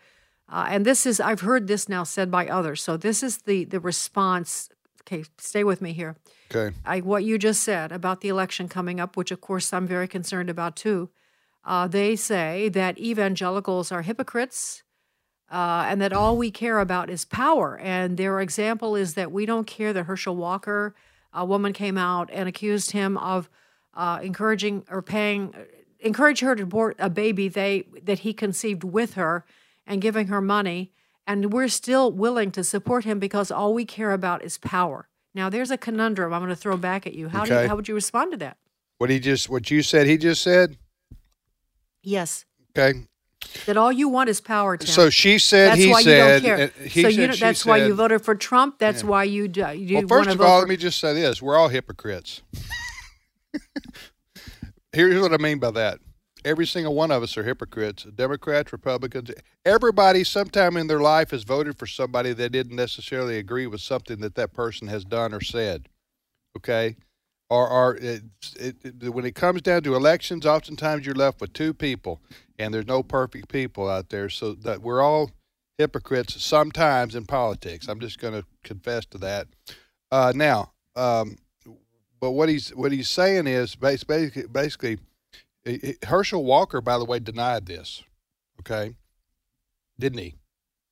Uh, 0.48 0.68
and 0.70 0.86
this 0.86 1.06
is, 1.06 1.20
I've 1.20 1.42
heard 1.42 1.68
this 1.68 1.90
now 1.90 2.04
said 2.04 2.30
by 2.30 2.48
others. 2.48 2.84
So 2.84 2.96
this 2.96 3.24
is 3.24 3.40
the, 3.40 3.64
the 3.64 3.80
response. 3.80 4.70
Okay, 5.02 5.24
stay 5.40 5.64
with 5.64 5.82
me 5.82 5.94
here. 5.94 6.16
Okay. 6.54 6.76
I, 6.86 7.00
what 7.00 7.24
you 7.24 7.38
just 7.40 7.64
said 7.64 7.92
about 7.92 8.22
the 8.22 8.28
election 8.28 8.68
coming 8.68 9.00
up, 9.00 9.18
which 9.18 9.32
of 9.32 9.42
course 9.42 9.74
I'm 9.74 9.88
very 9.88 10.08
concerned 10.08 10.50
about 10.50 10.76
too. 10.76 11.10
Uh, 11.64 11.88
they 11.88 12.16
say 12.16 12.70
that 12.70 12.98
evangelicals 12.98 13.92
are 13.92 14.02
hypocrites 14.02 14.84
uh, 15.52 15.86
and 15.88 16.02
that 16.02 16.14
all 16.14 16.38
we 16.38 16.50
care 16.50 16.80
about 16.80 17.10
is 17.10 17.26
power. 17.26 17.78
And 17.78 18.18
their 18.18 18.40
example 18.40 18.96
is 18.96 19.14
that 19.16 19.32
we 19.32 19.46
don't 19.46 19.68
care 19.68 19.94
that 19.94 20.04
Herschel 20.04 20.36
Walker, 20.36 20.96
a 21.34 21.46
woman 21.46 21.74
came 21.74 21.98
out 21.98 22.30
and 22.32 22.48
accused 22.48 22.92
him 22.92 23.18
of 23.18 23.50
uh, 23.94 24.20
encouraging 24.24 24.86
or 24.90 25.02
paying, 25.02 25.54
encourage 26.00 26.40
her 26.40 26.56
to 26.56 26.64
abort 26.64 26.96
a 26.98 27.10
baby 27.10 27.48
they 27.48 27.86
that 28.04 28.20
he 28.20 28.34
conceived 28.34 28.84
with 28.84 29.14
her, 29.16 29.46
and 29.86 30.02
giving 30.02 30.28
her 30.28 30.42
money. 30.42 30.92
And 31.28 31.54
we're 31.54 31.68
still 31.68 32.12
willing 32.12 32.52
to 32.52 32.64
support 32.64 33.04
him 33.06 33.20
because 33.20 33.52
all 33.52 33.74
we 33.74 33.86
care 33.86 34.12
about 34.12 34.44
is 34.44 34.58
power. 34.58 35.08
Now, 35.34 35.50
there's 35.50 35.72
a 35.72 35.78
conundrum 35.78 36.34
I'm 36.34 36.42
going 36.42 36.50
to 36.50 36.56
throw 36.56 36.78
back 36.78 37.06
at 37.06 37.14
you. 37.14 37.30
How 37.30 37.46
do 37.46 37.54
you, 37.54 37.68
how 37.68 37.76
would 37.76 37.88
you 37.88 37.96
respond 37.96 38.32
to 38.32 38.38
that? 38.38 38.58
What 38.98 39.10
he 39.10 39.20
just, 39.20 39.50
what 39.50 39.70
you 39.72 39.82
said, 39.82 40.08
he 40.08 40.18
just 40.18 40.42
said. 40.42 40.78
Yes, 42.04 42.46
Okay. 42.78 43.06
that 43.66 43.78
all 43.78 43.92
you 43.92 44.08
want 44.10 44.30
is 44.30 44.42
power. 44.42 44.78
Tim. 44.78 44.88
So 44.88 45.10
she 45.10 45.38
said, 45.40 45.72
That's 45.72 45.82
he 45.82 45.92
why 45.92 46.02
said, 46.02 46.44
you 46.44 46.50
don't 46.50 46.58
care. 46.58 46.66
uh, 46.66 46.70
he 46.88 47.02
so 47.04 47.10
said, 47.10 47.14
you 47.22 47.28
don't, 47.28 47.36
she 47.36 47.40
that's 47.42 47.66
why 47.66 47.78
you 47.78 47.94
voted 47.94 48.24
for 48.24 48.36
Trump. 48.36 48.80
That's 48.80 49.04
Yeah. 49.04 49.10
why 49.10 49.24
you 49.26 49.48
do, 49.48 49.68
you 49.74 50.00
Well, 50.00 50.08
first 50.08 50.30
of 50.32 50.42
all, 50.42 50.60
let 50.60 50.68
me 50.68 50.78
just 50.78 51.00
say 51.00 51.14
this: 51.14 51.42
we're 51.42 51.58
all 51.58 51.68
hypocrites. 51.70 52.42
Here's 54.94 55.22
what 55.22 55.34
I 55.34 55.38
mean 55.38 55.60
by 55.60 55.72
that: 55.72 56.00
every 56.44 56.66
single 56.66 56.96
one 56.96 57.12
of 57.12 57.24
us 57.24 57.38
are 57.38 57.44
hypocrites. 57.44 58.04
Democrats, 58.04 58.72
Republicans, 58.72 59.32
everybody, 59.66 60.24
sometime 60.24 60.78
in 60.78 60.88
their 60.88 61.00
life, 61.00 61.32
has 61.32 61.44
voted 61.44 61.78
for 61.78 61.88
somebody 61.88 62.34
that 62.34 62.52
didn't 62.52 62.76
necessarily 62.76 63.38
agree 63.38 63.68
with 63.68 63.82
something 63.82 64.20
that 64.22 64.36
that 64.36 64.54
person 64.54 64.88
has 64.88 65.04
done 65.06 65.34
or 65.34 65.42
said. 65.42 65.88
Okay, 66.58 66.98
or, 67.52 67.70
or 67.70 67.96
it, 67.98 68.24
it, 68.56 69.10
when 69.14 69.26
it 69.26 69.36
comes 69.36 69.62
down 69.62 69.84
to 69.84 69.94
elections, 69.94 70.46
oftentimes 70.46 71.06
you're 71.06 71.14
left 71.14 71.42
with 71.42 71.52
two 71.52 71.74
people, 71.74 72.22
and 72.58 72.74
there's 72.74 72.88
no 72.88 73.04
perfect 73.04 73.50
people 73.50 73.90
out 73.90 74.08
there. 74.08 74.30
So 74.30 74.54
that 74.54 74.82
we're 74.82 75.02
all 75.02 75.32
hypocrites 75.78 76.42
sometimes 76.42 77.14
in 77.14 77.26
politics. 77.26 77.90
I'm 77.90 78.00
just 78.00 78.20
going 78.20 78.36
to 78.36 78.46
confess 78.64 79.06
to 79.08 79.18
that. 79.18 79.48
Uh, 80.14 80.32
now, 80.34 80.72
um, 80.96 81.36
but 82.22 82.32
what 82.32 82.48
he's 82.48 82.70
what 82.70 82.94
he's 82.94 83.10
saying 83.10 83.48
is 83.48 83.76
basically 83.76 84.32
basically 84.50 85.00
Herschel 86.08 86.46
Walker, 86.46 86.80
by 86.80 86.98
the 86.98 87.04
way, 87.06 87.20
denied 87.20 87.66
this. 87.66 88.02
Okay, 88.62 88.96
didn't 90.00 90.20
he? 90.20 90.36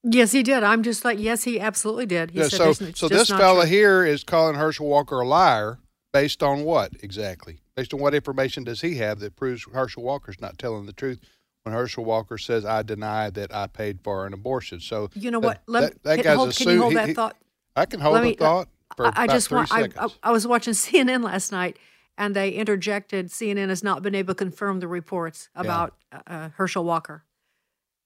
Yes, 0.03 0.33
he 0.33 0.43
did. 0.43 0.63
I'm 0.63 0.83
just 0.83 1.05
like, 1.05 1.19
yes, 1.19 1.45
he 1.45 1.57
absolutely 1.57 2.05
did. 2.05 2.31
He 2.31 2.39
Yeah, 2.39 2.47
said, 2.49 2.57
so 2.57 2.63
"There's- 2.63 2.81
it's 2.81 2.99
so 2.99 3.07
this 3.07 3.29
fella 3.29 3.61
true." 3.61 3.69
here 3.69 4.03
is 4.03 4.25
calling 4.25 4.55
Herschel 4.55 4.87
Walker 4.87 5.21
a 5.21 5.27
liar 5.27 5.77
based 6.13 6.43
on 6.43 6.63
what 6.63 6.93
exactly? 7.01 7.59
Based 7.75 7.93
on 7.93 7.99
what 7.99 8.13
information 8.13 8.63
does 8.63 8.81
he 8.81 8.95
have 8.95 9.19
that 9.19 9.35
proves 9.35 9.65
Herschel 9.73 10.03
Walker's 10.03 10.39
not 10.41 10.57
telling 10.57 10.85
the 10.85 10.93
truth 10.93 11.19
when 11.63 11.73
Herschel 11.73 12.05
Walker 12.05 12.37
says, 12.37 12.65
"I 12.65 12.81
deny 12.83 13.29
that 13.31 13.53
I 13.53 13.67
paid 13.67 14.01
for 14.01 14.25
an 14.25 14.33
abortion." 14.33 14.79
So 14.79 15.09
You 15.13 15.31
know 15.31 15.39
what? 15.39 15.61
Let, 15.67 15.81
that, 15.81 16.03
that 16.03 16.15
can, 16.17 16.23
guy's 16.23 16.37
hold, 16.37 16.49
a 16.49 16.53
can 16.53 16.69
you 16.69 16.81
hold 16.81 16.91
he- 16.91 16.95
that 16.97 17.07
he- 17.09 17.13
thought? 17.13 17.35
I 17.75 17.85
can 17.85 17.99
hold 17.99 18.21
the 18.23 18.33
thought 18.33 18.67
for 18.97 19.07
I, 19.07 19.13
I 19.23 19.27
just 19.27 19.51
want. 19.51 19.71
I. 19.71 19.89
I, 19.97 20.07
I 20.23 20.31
was 20.31 20.45
watching 20.47 20.73
CNN 20.75 21.23
last 21.23 21.51
night, 21.51 21.77
and 22.17 22.35
they 22.35 22.51
interjected. 22.51 23.27
CNN 23.27 23.69
has 23.69 23.83
not 23.83 24.01
been 24.01 24.15
able 24.15 24.33
to 24.33 24.37
confirm 24.37 24.79
the 24.79 24.87
reports 24.87 25.49
about 25.55 25.95
uh, 26.11 26.19
uh, 26.27 26.49
Herschel 26.55 26.83
Walker, 26.83 27.23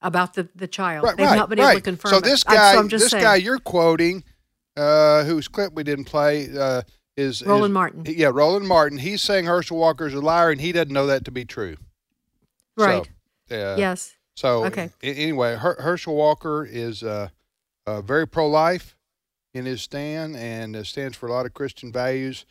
about 0.01 0.33
the 0.35 0.49
the 0.55 0.67
child. 0.67 1.05
Right, 1.05 1.17
They've 1.17 1.25
right, 1.27 1.35
not 1.37 1.49
been 1.49 1.59
right. 1.59 1.71
able 1.71 1.79
to 1.79 1.83
confirm. 1.83 2.11
So 2.11 2.17
it. 2.17 2.23
this 2.23 2.43
I- 2.47 2.53
guy, 2.55 2.73
so 2.73 2.79
I'm 2.79 2.89
just 2.89 3.05
this 3.05 3.11
saying. 3.11 3.23
guy 3.23 3.35
you're 3.37 3.57
quoting, 3.59 4.23
uh, 4.77 5.23
whose 5.23 5.47
clip 5.47 5.73
we 5.73 5.83
didn't 5.83 6.05
play, 6.05 6.49
uh, 6.55 6.81
is 7.17 7.41
is- 7.41 7.47
Roland 7.47 7.73
Martin. 7.73 8.04
Yeah, 8.08 8.32
Roland 8.34 8.67
Martin. 8.67 8.97
He's 8.99 9.21
saying 9.21 9.45
Herschel 9.45 9.78
Walker 9.78 10.08
is 10.08 10.13
a 10.13 10.21
liar, 10.21 10.49
and 10.52 10.60
he 10.62 10.71
doesn't 10.71 10.91
know 10.93 11.08
that 11.08 11.26
to 11.26 11.32
be 11.32 11.45
true. 11.45 11.78
Right. 12.78 13.08
So, 13.49 13.56
uh, 13.73 13.76
Yes. 13.78 14.15
So 14.36 14.65
Okay. 14.65 14.89
anyway, 15.04 15.56
Her- 15.56 15.78
Herschel 15.80 16.15
Walker 16.15 16.65
is 16.65 17.04
uh, 17.04 17.30
uh, 17.86 18.02
very 18.02 18.28
pro-life 18.28 18.95
in 19.54 19.65
his 19.65 19.82
stand, 19.84 20.36
and 20.36 20.76
uh, 20.76 20.84
stands 20.84 21.15
for 21.15 21.28
a 21.28 21.32
lot 21.32 21.45
of 21.45 21.54
Christian 21.54 21.91
values. 21.91 22.45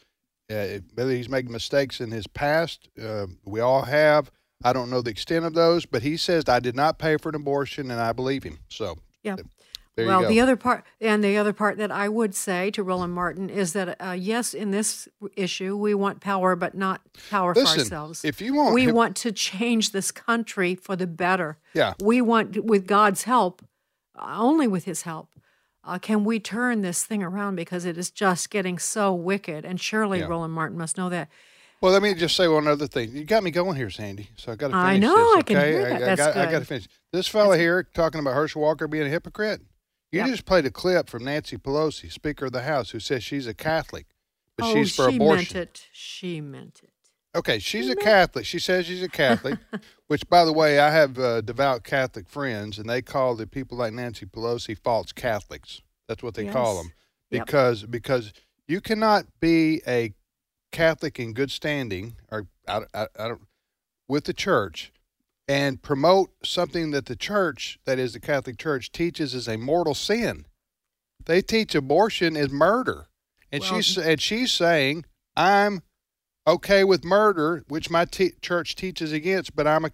Uh, 0.48 0.79
whether 0.94 1.11
he's 1.11 1.29
made 1.29 1.51
mistakes 1.51 2.01
in 2.01 2.11
his 2.12 2.27
past, 2.29 2.88
uh, 3.03 3.27
we 3.44 3.59
all 3.59 3.83
have. 3.83 4.31
I 4.62 4.72
don't 4.72 4.90
know 4.90 5.03
the 5.03 5.11
extent 5.11 5.44
of 5.44 5.55
those, 5.55 5.87
but 5.87 6.03
he 6.03 6.16
says 6.16 6.44
I 6.46 6.61
did 6.61 6.77
not 6.77 6.98
pay 6.98 7.16
for 7.16 7.31
an 7.31 7.35
abortion, 7.35 7.90
and 7.90 8.01
I 8.01 8.12
believe 8.12 8.44
him. 8.44 8.61
So 8.68 8.98
Yeah. 9.25 9.37
There 9.96 10.07
well, 10.07 10.26
the 10.26 10.40
other 10.40 10.57
part, 10.57 10.85
and 11.00 11.22
the 11.22 11.37
other 11.37 11.52
part 11.52 11.76
that 11.76 11.90
I 11.90 12.09
would 12.09 12.35
say 12.35 12.70
to 12.70 12.83
Roland 12.83 13.12
Martin 13.12 13.50
is 13.50 13.74
that 13.74 13.96
uh, 14.02 14.12
yes, 14.12 14.55
in 14.55 14.70
this 14.70 15.07
issue, 15.37 15.76
we 15.76 15.92
want 15.92 16.20
power, 16.20 16.57
but 16.57 16.74
not 16.74 17.02
power 17.31 17.52
Listen, 17.55 17.74
for 17.74 17.81
ourselves. 17.81 18.24
if 18.24 18.40
you 18.40 18.55
want 18.55 18.74
we 18.74 18.85
him- 18.85 18.94
want 18.94 19.16
to 19.16 19.33
change 19.33 19.92
this 19.92 20.11
country 20.11 20.74
for 20.74 20.96
the 20.96 21.07
better. 21.07 21.59
Yeah. 21.74 21.92
we 22.02 22.22
want, 22.22 22.64
with 22.64 22.87
God's 22.87 23.24
help, 23.24 23.62
uh, 24.18 24.35
only 24.38 24.66
with 24.66 24.85
His 24.85 25.02
help, 25.02 25.28
uh, 25.85 25.98
can 25.98 26.24
we 26.24 26.40
turn 26.40 26.81
this 26.81 27.05
thing 27.05 27.22
around 27.22 27.57
because 27.57 27.85
it 27.85 27.98
is 27.98 28.11
just 28.11 28.48
getting 28.50 28.78
so 28.78 29.12
wicked. 29.12 29.64
And 29.64 29.81
surely 29.81 30.20
Yeah. 30.20 30.26
Roland 30.26 30.55
Martin 30.55 30.78
must 30.78 30.96
know 30.96 31.09
that. 31.11 31.28
Well, 31.83 31.92
let 31.92 32.00
me 32.02 32.14
just 32.14 32.37
say 32.37 32.46
one 32.46 32.68
other 32.68 32.87
thing. 32.87 33.11
You 33.11 33.24
got 33.24 33.42
me 33.42 33.50
going 33.50 33.76
here, 33.76 33.90
Sandy. 33.90 34.31
So 34.37 34.52
I 34.52 34.55
got 34.55 34.68
to 34.68 34.72
finish 34.74 34.87
I 34.87 34.96
know, 34.98 35.16
this. 35.16 35.37
I 35.37 35.42
can 35.42 35.57
hear 35.57 35.83
that. 35.83 35.92
I, 35.96 35.98
That's 35.98 36.20
got, 36.20 36.37
I 36.37 36.50
got 36.50 36.59
to 36.61 36.64
finish. 36.64 36.87
This 37.12 37.26
fella 37.26 37.59
here 37.59 37.83
talking 37.83 38.20
about 38.20 38.35
Herschel 38.35 38.62
Walker 38.62 38.87
being 38.87 39.05
a 39.07 39.11
hypocrite. 39.11 39.61
You 40.12 40.18
Yep. 40.18 40.29
just 40.29 40.44
played 40.44 40.66
a 40.66 40.70
clip 40.70 41.09
from 41.09 41.25
Nancy 41.25 41.57
Pelosi, 41.57 42.12
Speaker 42.12 42.46
of 42.46 42.53
the 42.53 42.62
House, 42.62 42.90
who 42.90 43.01
says 43.01 43.25
she's 43.25 43.46
a 43.46 43.55
Catholic, 43.55 44.07
but 44.59 44.66
oh, 44.66 44.75
she's 44.75 44.94
for 44.94 45.09
she 45.09 45.16
abortion. 45.16 45.57
meant 45.57 45.68
it. 45.68 45.88
She 45.92 46.40
meant 46.42 46.81
it. 46.85 46.90
Okay, 47.35 47.59
she's 47.59 47.88
a 47.88 47.96
Catholic. 47.96 48.44
She 48.44 48.59
says 48.59 48.85
she's 48.85 49.03
a 49.03 49.09
Catholic, 49.09 49.59
which, 50.09 50.29
by 50.29 50.44
the 50.44 50.53
way, 50.53 50.79
I 50.79 50.90
have 50.90 51.18
uh, 51.18 51.40
devout 51.40 51.83
Catholic 51.83 52.29
friends, 52.29 52.79
and 52.79 52.90
they 52.90 53.01
call 53.01 53.35
the 53.37 53.46
people 53.46 53.79
like 53.79 53.94
Nancy 53.94 54.27
Pelosi 54.27 54.77
false 54.77 55.12
Catholics. 55.12 55.81
That's 56.09 56.22
what 56.22 56.35
they 56.35 56.44
call 56.44 56.75
Yes. 56.75 56.85
them 56.85 56.92
Yep. 57.31 57.46
because 57.46 57.83
because 57.85 58.33
you 58.68 58.83
cannot 58.83 59.25
be 59.40 59.81
a 59.88 60.12
Catholic 60.72 61.18
in 61.18 61.33
good 61.33 61.51
standing 61.51 62.16
or 62.31 62.48
I, 62.68 62.83
I, 62.92 63.07
I 63.18 63.29
don't 63.29 63.40
with 64.09 64.25
the 64.25 64.35
church 64.35 64.92
and 65.52 65.82
promote 65.82 66.30
something 66.42 66.92
that 66.92 67.04
the 67.04 67.14
church, 67.14 67.78
that 67.84 67.98
is 67.98 68.14
the 68.14 68.20
Catholic 68.20 68.56
Church, 68.56 68.90
teaches 68.90 69.34
is 69.34 69.46
a 69.46 69.58
mortal 69.58 69.94
sin. 69.94 70.46
They 71.26 71.42
teach 71.42 71.74
abortion 71.74 72.36
is 72.36 72.48
murder, 72.48 73.08
and 73.52 73.60
Well- 73.62 73.82
she's 73.82 73.98
and 73.98 74.18
she's 74.20 74.50
saying 74.50 75.04
I'm 75.36 75.82
okay 76.46 76.84
with 76.84 77.04
murder, 77.04 77.64
which 77.68 77.90
my 77.90 78.06
te- 78.06 78.32
church 78.40 78.74
teaches 78.74 79.12
against, 79.12 79.54
but 79.54 79.66
I'm 79.66 79.84
a 79.84 79.90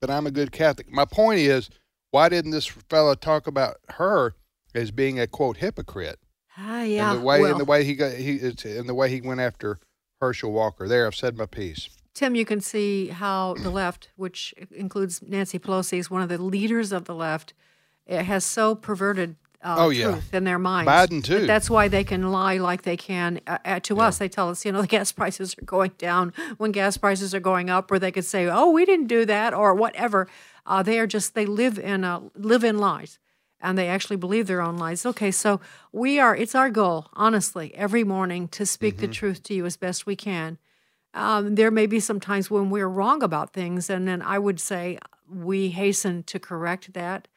but 0.00 0.10
I'm 0.10 0.26
a 0.26 0.30
good 0.30 0.50
Catholic. 0.50 0.90
My 0.90 1.04
point 1.04 1.40
is, 1.40 1.68
why 2.10 2.30
didn't 2.30 2.50
this 2.52 2.66
fellow 2.66 3.14
talk 3.14 3.46
about 3.46 3.76
her 3.90 4.34
as 4.74 4.90
being 4.90 5.20
a 5.20 5.26
quote 5.26 5.58
hypocrite? 5.58 6.20
Ah, 6.56 6.82
yeah. 6.82 7.12
And 7.12 7.20
the 7.20 7.24
way 7.24 7.40
well, 7.42 7.52
and 7.52 7.60
the 7.60 7.64
way 7.66 7.84
he 7.84 7.94
got 7.94 8.14
he 8.14 8.38
and 8.40 8.88
the 8.88 8.94
way 8.94 9.10
he 9.10 9.20
went 9.20 9.40
after 9.40 9.78
Herschel 10.22 10.52
Walker. 10.52 10.88
There, 10.88 11.06
I've 11.06 11.14
said 11.14 11.36
my 11.36 11.46
piece. 11.46 11.90
Tim, 12.14 12.34
you 12.36 12.44
can 12.44 12.60
see 12.60 13.08
how 13.08 13.54
the 13.54 13.70
left, 13.70 14.10
which 14.16 14.54
includes 14.70 15.20
Nancy 15.20 15.58
Pelosi, 15.58 15.98
is 15.98 16.10
one 16.10 16.22
of 16.22 16.28
the 16.28 16.38
leaders 16.40 16.92
of 16.92 17.04
the 17.06 17.14
left, 17.14 17.54
it 18.06 18.22
has 18.22 18.44
so 18.44 18.74
perverted 18.76 19.34
uh, 19.62 19.76
Oh, 19.78 19.88
yeah. 19.90 20.12
truth 20.12 20.32
in 20.34 20.44
their 20.44 20.58
minds. 20.58 20.90
Biden, 20.90 21.24
too. 21.24 21.40
that 21.40 21.46
That's 21.46 21.68
why 21.68 21.88
they 21.88 22.04
can 22.04 22.30
lie 22.30 22.58
like 22.58 22.82
they 22.82 22.96
can 22.96 23.40
uh, 23.46 23.58
uh, 23.64 23.80
to 23.80 24.00
us. 24.00 24.18
They 24.18 24.28
tell 24.28 24.48
us, 24.50 24.64
you 24.64 24.70
know, 24.72 24.82
the 24.82 24.86
gas 24.86 25.10
prices 25.20 25.56
are 25.58 25.64
going 25.64 25.92
down 25.98 26.32
when 26.58 26.70
gas 26.70 26.96
prices 26.96 27.34
are 27.34 27.40
going 27.40 27.68
up, 27.70 27.90
or 27.90 27.98
they 27.98 28.12
could 28.12 28.26
say, 28.26 28.46
"Oh, 28.46 28.70
we 28.70 28.84
didn't 28.84 29.06
do 29.08 29.24
that," 29.24 29.54
or 29.54 29.74
whatever. 29.74 30.28
Uh, 30.66 30.82
they 30.82 30.98
are 31.00 31.06
just 31.06 31.34
they 31.34 31.46
live 31.46 31.78
in 31.78 32.04
uh, 32.04 32.20
live 32.36 32.62
in 32.62 32.78
lies. 32.78 33.18
And 33.60 33.78
they 33.78 33.88
actually 33.88 34.16
believe 34.16 34.46
their 34.46 34.60
own 34.60 34.76
lies. 34.76 35.06
Okay, 35.06 35.30
so 35.30 35.58
we 35.90 36.20
are, 36.20 36.36
it's 36.36 36.54
our 36.54 36.68
goal, 36.68 37.06
honestly, 37.14 37.74
every 37.74 38.04
morning 38.04 38.46
to 38.48 38.66
speak 38.66 38.96
Mm-hmm. 38.96 39.06
the 39.06 39.12
truth 39.12 39.42
to 39.44 39.54
you 39.54 39.64
as 39.64 39.78
best 39.78 40.04
we 40.04 40.14
can. 40.16 40.58
Um, 41.14 41.54
there 41.54 41.70
may 41.70 41.86
be 41.86 42.00
some 42.00 42.20
times 42.20 42.50
when 42.50 42.70
we're 42.70 42.88
wrong 42.88 43.22
about 43.22 43.52
things, 43.52 43.88
and 43.88 44.06
then 44.06 44.20
I 44.20 44.38
would 44.38 44.60
say 44.60 44.98
we 45.32 45.70
hasten 45.70 46.24
to 46.24 46.38
correct 46.38 46.92
that. 46.92 47.28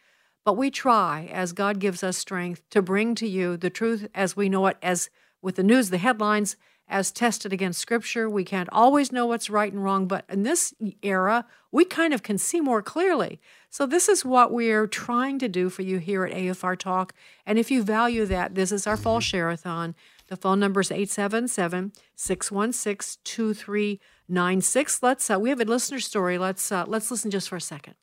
But 0.43 0.53
we 0.53 0.71
try, 0.71 1.29
as 1.31 1.53
God 1.53 1.79
gives 1.79 2.03
us 2.03 2.17
strength, 2.17 2.63
to 2.71 2.81
bring 2.81 3.15
to 3.15 3.27
you 3.27 3.55
the 3.55 3.69
truth 3.69 4.07
as 4.15 4.35
we 4.35 4.49
know 4.49 4.65
it, 4.67 4.77
as 4.81 5.09
with 5.41 5.55
the 5.55 5.63
news, 5.63 5.89
the 5.89 5.97
headlines, 5.97 6.55
as 6.89 7.11
tested 7.11 7.51
against 7.51 7.81
Scripture. 7.81 8.29
We 8.29 8.43
can't 8.43 8.69
always 8.71 9.11
know 9.11 9.25
what's 9.25 9.49
right 9.49 9.71
and 9.71 9.83
wrong, 9.83 10.07
but 10.07 10.25
in 10.29 10.43
this 10.43 10.73
era, 11.01 11.45
we 11.71 11.85
kind 11.85 12.13
of 12.13 12.23
can 12.23 12.37
see 12.37 12.61
more 12.61 12.81
clearly. 12.81 13.41
So, 13.69 13.85
this 13.85 14.07
is 14.07 14.23
what 14.23 14.53
we're 14.53 14.87
trying 14.87 15.37
to 15.39 15.49
do 15.49 15.69
for 15.69 15.81
you 15.81 15.97
here 15.97 16.25
at 16.25 16.33
AFR 16.33 16.77
Talk. 16.77 17.13
And 17.45 17.59
if 17.59 17.69
you 17.69 17.83
value 17.83 18.25
that, 18.25 18.55
this 18.55 18.71
is 18.71 18.87
our 18.87 18.97
fall 18.97 19.19
share-a-thon. 19.19 19.95
The 20.27 20.37
phone 20.37 20.59
number 20.59 20.81
is 20.81 20.91
877 20.91 21.93
616 22.15 23.21
2396. 23.23 25.03
Let's, 25.03 25.29
uh, 25.29 25.39
we 25.39 25.49
have 25.49 25.61
a 25.61 25.65
listener 25.65 25.99
story. 25.99 26.37
Let's, 26.37 26.71
uh, 26.71 26.85
let's 26.87 27.09
listen 27.09 27.31
just 27.31 27.49
for 27.49 27.55
a 27.55 27.61
second. 27.61 27.95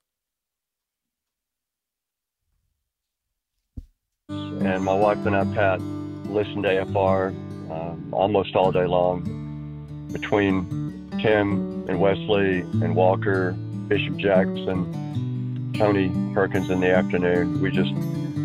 and 4.65 4.83
my 4.83 4.95
wife 4.95 5.25
and 5.27 5.37
I, 5.37 5.45
Pat, 5.55 5.81
listen 6.31 6.63
to 6.63 6.69
AFR 6.69 7.29
um, 7.71 8.09
almost 8.13 8.57
all 8.57 8.73
day 8.73 8.87
long. 8.87 9.23
Between 10.11 11.11
Tim 11.21 11.85
and 11.89 12.01
Wesley 12.01 12.61
and 12.61 12.95
Walker, 12.97 13.53
Bishop 13.89 14.17
Jackson, 14.17 15.73
Tony 15.77 16.11
Perkins 16.33 16.71
in 16.71 16.81
the 16.81 16.91
afternoon, 16.91 17.61
we 17.61 17.71
just 17.71 17.93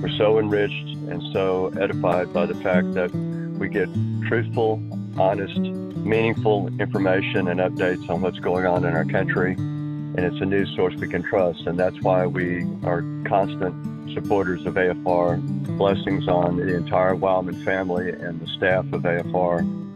were 0.01 0.09
so 0.17 0.39
enriched 0.39 0.73
and 1.09 1.23
so 1.31 1.71
edified 1.79 2.33
by 2.33 2.45
the 2.45 2.55
fact 2.55 2.93
that 2.95 3.11
we 3.59 3.67
get 3.67 3.89
truthful, 4.27 4.81
honest, 5.19 5.59
meaningful 5.59 6.67
information 6.79 7.49
and 7.49 7.59
updates 7.59 8.09
on 8.09 8.21
what's 8.21 8.39
going 8.39 8.65
on 8.65 8.85
in 8.85 8.95
our 8.95 9.05
country. 9.05 9.53
And 9.53 10.19
it's 10.19 10.41
a 10.41 10.45
news 10.45 10.73
source 10.75 10.95
we 10.95 11.07
can 11.07 11.21
trust. 11.21 11.67
And 11.67 11.77
that's 11.77 12.01
why 12.01 12.25
we 12.25 12.63
are 12.83 13.03
constant 13.27 14.13
supporters 14.13 14.65
of 14.65 14.75
AFR. 14.75 15.77
Blessings 15.77 16.27
on 16.27 16.57
the 16.57 16.75
entire 16.75 17.15
Wildmon 17.15 17.63
family 17.63 18.09
and 18.09 18.39
the 18.39 18.47
staff 18.47 18.85
of 18.93 19.03
AFR. 19.03 19.88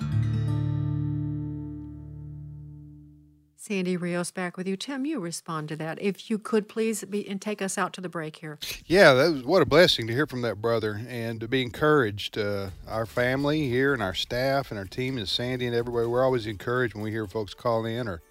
Sandy 3.63 3.95
Rios 3.95 4.29
back 4.29 4.57
with 4.57 4.67
you. 4.67 4.75
Tim, 4.75 5.05
you 5.05 5.21
respond 5.21 5.69
to 5.69 5.77
that. 5.77 5.97
If 6.01 6.29
you 6.29 6.37
could 6.37 6.67
please 6.67 7.05
be 7.05 7.25
and 7.29 7.41
take 7.41 7.61
us 7.61 7.77
out 7.77 7.93
to 7.93 8.01
the 8.01 8.09
break 8.09 8.35
here. 8.35 8.59
Yeah, 8.87 9.13
that 9.13 9.31
was 9.31 9.43
what 9.45 9.61
a 9.61 9.65
blessing 9.65 10.05
to 10.07 10.13
hear 10.13 10.27
from 10.27 10.41
that 10.41 10.61
brother 10.61 10.99
and 11.07 11.39
to 11.39 11.47
be 11.47 11.61
encouraged. 11.61 12.37
Uh, 12.37 12.71
our 12.89 13.05
family 13.05 13.69
here 13.69 13.93
and 13.93 14.03
our 14.03 14.13
staff 14.13 14.69
and 14.69 14.77
our 14.77 14.83
team 14.83 15.17
and 15.17 15.29
Sandy 15.29 15.65
and 15.65 15.73
everybody, 15.73 16.07
we're 16.07 16.25
always 16.25 16.45
encouraged 16.45 16.93
when 16.93 17.05
we 17.05 17.11
hear 17.11 17.25
folks 17.25 17.53
call 17.53 17.85
in 17.85 18.09
or 18.09 18.21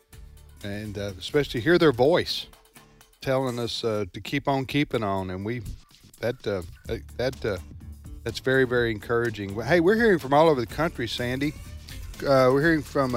and 0.65 0.99
uh, 0.99 1.13
especially 1.19 1.63
hear 1.63 1.79
their 1.79 1.93
voice 1.93 2.47
telling 3.23 3.59
us 3.59 3.85
uh, 3.85 4.05
to 4.13 4.21
keep 4.21 4.49
on 4.49 4.67
keeping 4.67 5.03
on. 5.03 5.31
And 5.31 5.47
we 5.47 5.63
that 6.21 6.47
uh, 6.47 6.61
that 7.17 7.43
uh, 7.43 7.57
that's 8.23 8.41
very 8.41 8.65
very 8.65 8.91
encouraging. 8.91 9.59
Hey, 9.63 9.81
we're 9.81 9.97
hearing 9.97 10.19
from 10.19 10.35
all 10.35 10.51
over 10.51 10.61
the 10.61 10.67
country, 10.67 11.09
Sandy. 11.09 11.55
Uh, 12.21 12.53
we're 12.53 12.61
hearing 12.61 12.83
from 12.83 13.15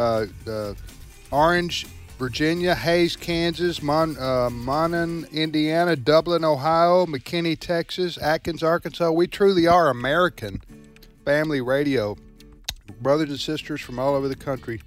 Orange, 1.31 1.87
Virginia, 2.17 2.75
Hays, 2.75 3.15
Kansas, 3.15 3.81
Mon, 3.81 4.17
uh, 4.17 4.49
Monon, 4.49 5.25
Indiana, 5.31 5.95
Dublin, 5.95 6.45
Ohio, 6.45 7.05
McKinney, 7.05 7.59
Texas, 7.59 8.17
Atkins, 8.17 8.63
Arkansas. 8.63 9.11
We 9.11 9.27
truly 9.27 9.67
are 9.67 9.89
American 9.89 10.61
family 11.25 11.61
radio. 11.61 12.15
Brothers 13.01 13.29
and 13.29 13.39
sisters 13.39 13.81
from 13.81 13.99
all 13.99 14.15
over 14.15 14.27
the 14.27 14.35
country 14.35 14.81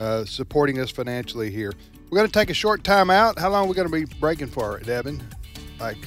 uh, 0.00 0.24
supporting 0.24 0.80
us 0.80 0.90
financially 0.90 1.50
here. 1.50 1.72
We're 2.10 2.18
going 2.18 2.28
to 2.28 2.32
take 2.32 2.50
a 2.50 2.54
short 2.54 2.82
time 2.82 3.10
out. 3.10 3.38
How 3.38 3.50
long 3.50 3.66
are 3.66 3.68
we 3.68 3.74
going 3.74 3.88
to 3.88 3.92
be 3.92 4.04
breaking 4.18 4.48
for, 4.48 4.78
Devin? 4.80 5.22
Like 5.78 5.98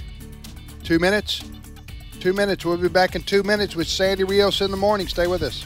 two 0.84 1.00
minutes? 1.00 1.44
Two 2.20 2.34
minutes. 2.34 2.66
We'll 2.66 2.78
be 2.78 2.90
back 2.90 3.16
in 3.16 3.22
two 3.22 3.44
minutes 3.44 3.76
with 3.76 3.88
Sandy 3.88 4.24
Rios 4.24 4.62
in 4.62 4.72
the 4.72 4.78
morning. 4.78 5.08
Stay 5.08 5.28
with 5.28 5.42
us. 5.42 5.66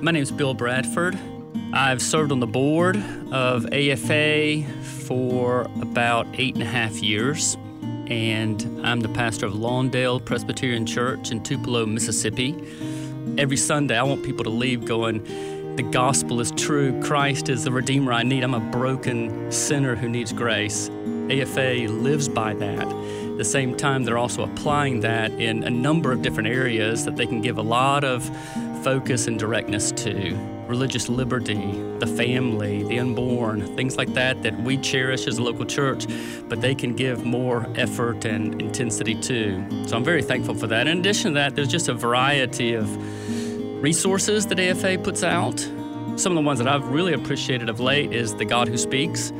My 0.00 0.12
name 0.12 0.22
is 0.22 0.30
Bill 0.30 0.54
Bradford. 0.54 1.18
I've 1.72 2.00
served 2.00 2.30
on 2.30 2.38
the 2.38 2.46
board 2.46 3.02
of 3.32 3.66
AFA 3.72 4.62
for 5.04 5.62
about 5.82 6.28
eight 6.34 6.54
and 6.54 6.62
a 6.62 6.66
half 6.66 7.02
years, 7.02 7.56
and 8.06 8.86
I'm 8.86 9.00
the 9.00 9.08
pastor 9.08 9.46
of 9.46 9.54
Lawndale 9.54 10.24
Presbyterian 10.24 10.86
Church 10.86 11.32
in 11.32 11.42
Tupelo, 11.42 11.84
Mississippi. 11.84 12.54
Every 13.38 13.56
Sunday, 13.56 13.98
I 13.98 14.04
want 14.04 14.22
people 14.24 14.44
to 14.44 14.50
leave 14.50 14.84
going, 14.84 15.24
The 15.74 15.82
gospel 15.82 16.38
is 16.40 16.52
true. 16.52 17.02
Christ 17.02 17.48
is 17.48 17.64
the 17.64 17.72
Redeemer 17.72 18.12
I 18.12 18.22
need. 18.22 18.44
I'm 18.44 18.54
a 18.54 18.60
broken 18.60 19.50
sinner 19.50 19.96
who 19.96 20.08
needs 20.08 20.32
grace. 20.32 20.90
AFA 21.28 21.88
lives 21.90 22.28
by 22.28 22.54
that. 22.54 22.86
At 22.86 23.36
the 23.36 23.44
same 23.44 23.76
time, 23.76 24.04
they're 24.04 24.16
also 24.16 24.44
applying 24.44 25.00
that 25.00 25.32
in 25.32 25.64
a 25.64 25.70
number 25.70 26.12
of 26.12 26.22
different 26.22 26.48
areas 26.48 27.04
that 27.04 27.16
they 27.16 27.26
can 27.26 27.40
give 27.40 27.58
a 27.58 27.62
lot 27.62 28.04
of 28.04 28.30
focus 28.82 29.26
and 29.26 29.38
directness 29.38 29.92
to 29.92 30.36
religious 30.66 31.08
liberty, 31.08 31.72
the 31.98 32.06
family, 32.06 32.82
the 32.84 32.98
unborn, 32.98 33.74
things 33.74 33.96
like 33.96 34.12
that 34.14 34.42
that 34.42 34.58
we 34.60 34.76
cherish 34.76 35.26
as 35.26 35.38
a 35.38 35.42
local 35.42 35.64
church, 35.64 36.06
but 36.48 36.60
they 36.60 36.74
can 36.74 36.94
give 36.94 37.24
more 37.24 37.66
effort 37.74 38.24
and 38.24 38.60
intensity 38.60 39.18
to. 39.20 39.86
So 39.88 39.96
I'm 39.96 40.04
very 40.04 40.22
thankful 40.22 40.54
for 40.54 40.66
that. 40.66 40.86
In 40.86 40.98
addition 40.98 41.32
to 41.32 41.34
that, 41.36 41.56
there's 41.56 41.68
just 41.68 41.88
a 41.88 41.94
variety 41.94 42.74
of 42.74 42.86
resources 43.82 44.46
that 44.48 44.60
AFA 44.60 44.98
puts 44.98 45.22
out. 45.22 45.58
Some 46.16 46.32
of 46.32 46.34
the 46.36 46.46
ones 46.46 46.58
that 46.58 46.68
I've 46.68 46.88
really 46.88 47.14
appreciated 47.14 47.68
of 47.68 47.80
late 47.80 48.12
is 48.12 48.34
The 48.34 48.44
God 48.44 48.68
Who 48.68 48.76
Speaks, 48.76 49.30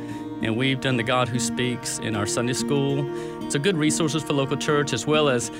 and 0.41 0.57
we've 0.57 0.81
done 0.81 0.97
The 0.97 1.03
God 1.03 1.27
Who 1.29 1.39
Speaks 1.39 1.99
in 1.99 2.15
our 2.15 2.25
Sunday 2.25 2.53
school. 2.53 3.03
So 3.51 3.59
good 3.59 3.77
resources 3.77 4.23
for 4.23 4.33
local 4.33 4.57
church 4.57 4.93
as 4.93 5.05
well 5.05 5.29
as 5.29 5.51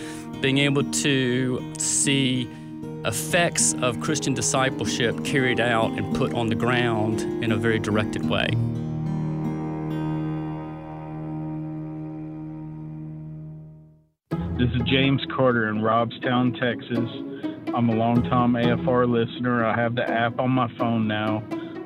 being 0.41 0.59
able 0.59 0.83
to 0.83 1.73
see 1.77 2.49
effects 3.05 3.73
of 3.81 3.99
Christian 4.01 4.33
discipleship 4.33 5.23
carried 5.23 5.59
out 5.59 5.91
and 5.91 6.15
put 6.15 6.33
on 6.33 6.47
the 6.47 6.55
ground 6.55 7.21
in 7.43 7.51
a 7.51 7.55
very 7.55 7.79
directed 7.79 8.29
way. 8.29 8.47
This 14.57 14.69
is 14.75 14.81
James 14.87 15.21
Carter 15.33 15.69
in 15.69 15.77
Robstown, 15.77 16.59
Texas. 16.59 17.09
I'm 17.73 17.87
a 17.89 17.95
longtime 17.95 18.53
AFR 18.53 19.07
listener. 19.09 19.65
I 19.65 19.79
have 19.79 19.95
the 19.95 20.03
app 20.09 20.37
on 20.39 20.51
my 20.51 20.67
phone 20.77 21.07
now. 21.07 21.41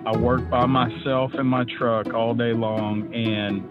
I 0.07 0.17
work 0.17 0.49
by 0.49 0.65
myself 0.65 1.35
in 1.35 1.45
my 1.45 1.65
truck 1.77 2.13
all 2.15 2.33
day 2.33 2.53
long, 2.53 3.13
and 3.13 3.63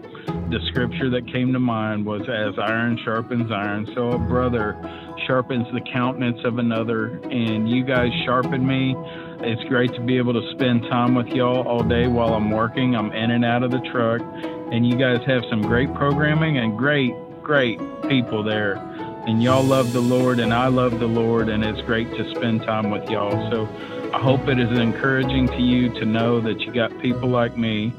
the 0.51 0.59
scripture 0.69 1.09
that 1.09 1.27
came 1.31 1.51
to 1.51 1.59
mind 1.59 2.05
was 2.05 2.21
as 2.21 2.57
iron 2.57 2.97
sharpens 3.03 3.51
iron, 3.51 3.87
so 3.93 4.11
a 4.11 4.17
brother 4.17 4.77
sharpens 5.25 5.67
the 5.73 5.81
countenance 5.81 6.39
of 6.45 6.57
another. 6.57 7.19
And 7.23 7.69
you 7.69 7.83
guys 7.83 8.11
sharpen 8.25 8.65
me. 8.65 8.95
It's 9.39 9.63
great 9.65 9.93
to 9.93 10.01
be 10.01 10.17
able 10.17 10.33
to 10.33 10.51
spend 10.51 10.83
time 10.83 11.15
with 11.15 11.27
y'all 11.27 11.67
all 11.67 11.83
day 11.83 12.07
while 12.07 12.33
I'm 12.33 12.49
working. 12.49 12.95
I'm 12.95 13.11
in 13.11 13.31
and 13.31 13.43
out 13.43 13.63
of 13.63 13.71
the 13.71 13.81
truck, 13.91 14.21
and 14.71 14.87
you 14.87 14.95
guys 14.95 15.19
have 15.25 15.43
some 15.49 15.61
great 15.61 15.93
programming 15.93 16.57
and 16.57 16.77
great, 16.77 17.13
great 17.41 17.79
people 18.07 18.43
there. 18.43 18.75
And 19.27 19.41
y'all 19.41 19.63
love 19.63 19.93
the 19.93 20.01
Lord, 20.01 20.39
and 20.39 20.53
I 20.53 20.67
love 20.67 20.99
the 20.99 21.07
Lord, 21.07 21.49
and 21.49 21.63
it's 21.63 21.81
great 21.81 22.09
to 22.11 22.29
spend 22.35 22.61
time 22.63 22.89
with 22.89 23.09
y'all. 23.09 23.51
So 23.51 23.67
I 24.13 24.19
hope 24.19 24.47
it 24.47 24.59
is 24.59 24.77
encouraging 24.77 25.47
to 25.47 25.61
you 25.61 25.89
to 25.99 26.05
know 26.05 26.39
that 26.41 26.59
you 26.59 26.73
got 26.73 26.97
people 27.01 27.29
like 27.29 27.57
me 27.57 27.93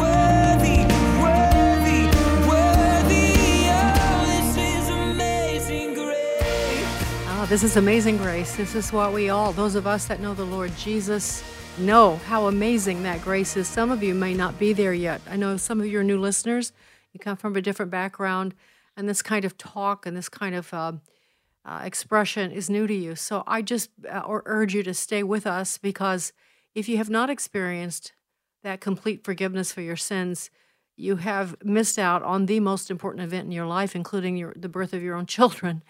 Ah, 7.30 7.48
this 7.50 7.64
is 7.64 7.78
amazing 7.78 8.18
grace. 8.18 8.58
This 8.58 8.76
is 8.76 8.92
what 8.92 9.14
we 9.14 9.30
all, 9.30 9.54
those 9.54 9.76
of 9.76 9.88
us 9.88 10.08
that 10.08 10.20
know 10.20 10.34
the 10.34 10.44
Lord 10.44 10.76
Jesus, 10.76 11.42
know 11.78 12.18
how 12.26 12.48
amazing 12.48 13.04
that 13.04 13.22
grace 13.22 13.56
is. 13.56 13.70
Some 13.70 13.92
of 13.92 14.04
you 14.04 14.14
may 14.14 14.34
not 14.34 14.60
be 14.60 14.74
there 14.74 14.94
yet. 14.94 15.22
I 15.30 15.38
know 15.38 15.56
some 15.56 15.80
of 15.80 15.86
you 15.86 16.00
are 16.00 16.04
new 16.04 16.20
listeners. 16.20 16.74
You 17.14 17.20
come 17.20 17.38
from 17.38 17.56
a 17.56 17.62
different 17.62 17.92
background, 17.92 18.54
and 18.96 19.08
this 19.08 19.22
kind 19.22 19.46
of 19.46 19.58
talk 19.58 20.06
and 20.06 20.16
this 20.16 20.30
kind 20.30 20.56
of 20.56 20.74
uh, 20.74 20.94
uh, 21.66 21.82
expression 21.84 22.52
is 22.52 22.70
new 22.70 22.88
to 22.88 22.94
you. 22.94 23.16
So 23.16 23.44
I 23.46 23.62
just 23.62 23.90
uh, 24.10 24.20
or 24.20 24.44
urge 24.46 24.74
you 24.74 24.84
to 24.84 24.94
stay 24.94 25.24
with 25.24 25.46
us 25.46 25.78
because 25.78 26.34
if 26.74 26.88
you 26.88 26.98
have 26.98 27.10
not 27.10 27.30
experienced 27.30 28.14
that 28.64 28.82
complete 28.82 29.24
forgiveness 29.24 29.72
for 29.72 29.82
your 29.82 29.96
sins, 29.96 30.50
you 30.96 31.18
have 31.18 31.56
missed 31.64 32.00
out 32.00 32.24
on 32.24 32.48
the 32.48 32.60
most 32.60 32.90
important 32.90 33.24
event 33.24 33.46
in 33.46 33.52
your 33.52 33.68
life, 33.68 33.96
including 33.96 34.36
your, 34.36 34.54
the 34.56 34.70
birth 34.70 34.94
of 34.94 35.04
your 35.04 35.16
own 35.16 35.26
children. 35.38 35.84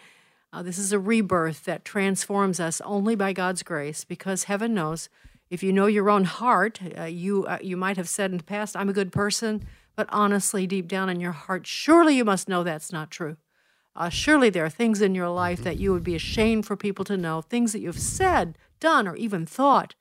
Uh, 0.51 0.63
this 0.63 0.77
is 0.77 0.91
a 0.91 0.99
rebirth 0.99 1.65
that 1.65 1.85
transforms 1.85 2.59
us 2.59 2.81
only 2.81 3.15
by 3.15 3.33
God's 3.33 3.63
grace, 3.63 4.03
because 4.03 4.45
heaven 4.45 4.73
knows 4.73 5.09
if 5.49 5.63
you 5.63 5.71
know 5.71 5.85
your 5.85 6.09
own 6.09 6.25
heart, 6.25 6.79
uh, 6.97 7.03
you 7.03 7.45
uh, 7.45 7.57
you 7.61 7.77
might 7.77 7.97
have 7.97 8.09
said 8.09 8.31
in 8.31 8.37
the 8.37 8.43
past, 8.43 8.75
"I'm 8.75 8.89
a 8.89 8.93
good 8.93 9.11
person," 9.11 9.65
but 9.97 10.07
honestly, 10.11 10.67
deep 10.67 10.87
down 10.87 11.09
in 11.09 11.19
your 11.19 11.31
heart, 11.33 11.65
surely 11.65 12.15
you 12.15 12.23
must 12.23 12.47
know 12.47 12.63
that's 12.63 12.93
not 12.93 13.11
true. 13.11 13.35
Uh, 13.95 14.09
surely 14.09 14.51
there 14.51 14.63
are 14.63 14.69
things 14.69 15.01
in 15.01 15.15
your 15.15 15.27
life 15.27 15.63
that 15.63 15.79
you 15.79 15.91
would 15.91 16.03
be 16.03 16.15
ashamed 16.15 16.67
for 16.67 16.77
people 16.77 17.03
to 17.03 17.17
know, 17.17 17.41
things 17.41 17.73
that 17.73 17.81
you've 17.81 17.99
said, 17.99 18.55
done, 18.79 19.07
or 19.07 19.15
even 19.15 19.47
thought, 19.47 19.95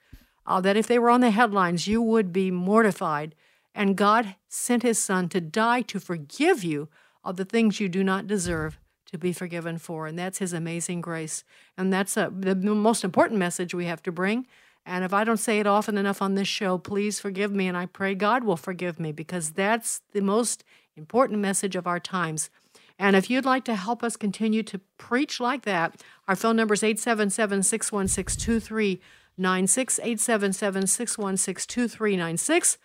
uh, 0.46 0.60
that 0.60 0.76
if 0.76 0.86
they 0.86 0.98
were 0.98 1.08
on 1.08 1.22
the 1.22 1.30
headlines, 1.30 1.88
you 1.88 2.02
would 2.02 2.30
be 2.30 2.50
mortified. 2.50 3.34
And 3.74 3.96
God 3.96 4.36
sent 4.48 4.82
His 4.82 4.98
Son 4.98 5.30
to 5.30 5.40
die 5.40 5.80
to 5.82 5.98
forgive 5.98 6.62
you 6.62 6.88
of 7.24 7.36
the 7.36 7.46
things 7.46 7.80
you 7.80 7.88
do 7.88 8.04
not 8.04 8.26
deserve 8.26 8.78
to 9.06 9.16
be 9.16 9.32
forgiven 9.32 9.78
for. 9.78 10.06
And 10.06 10.18
that's 10.18 10.38
His 10.38 10.52
amazing 10.52 11.00
grace. 11.00 11.42
And 11.78 11.90
that's 11.90 12.18
a, 12.18 12.30
the 12.30 12.54
most 12.54 13.02
important 13.02 13.38
message 13.38 13.72
we 13.72 13.86
have 13.86 14.02
to 14.02 14.12
bring. 14.12 14.46
And 14.86 15.04
if 15.04 15.12
I 15.12 15.24
don't 15.24 15.36
say 15.36 15.58
it 15.58 15.66
often 15.66 15.98
enough 15.98 16.22
on 16.22 16.36
this 16.36 16.46
show, 16.46 16.78
please 16.78 17.18
forgive 17.18 17.50
me. 17.50 17.66
And 17.66 17.76
I 17.76 17.86
pray 17.86 18.14
God 18.14 18.44
will 18.44 18.56
forgive 18.56 19.00
me 19.00 19.10
because 19.10 19.50
that's 19.50 20.00
the 20.12 20.20
most 20.20 20.62
important 20.96 21.40
message 21.40 21.74
of 21.74 21.88
our 21.88 21.98
times. 21.98 22.50
And 22.98 23.16
if 23.16 23.28
you'd 23.28 23.44
like 23.44 23.64
to 23.64 23.74
help 23.74 24.04
us 24.04 24.16
continue 24.16 24.62
to 24.62 24.80
preach 24.96 25.40
like 25.40 25.62
that, 25.62 26.02
our 26.28 26.36
phone 26.36 26.56
number 26.56 26.74
is 26.74 26.84
877 26.84 27.64
616 27.64 28.40
2396, 28.40 29.98
877 29.98 30.86
616 30.86 31.66
2396, 31.68 32.78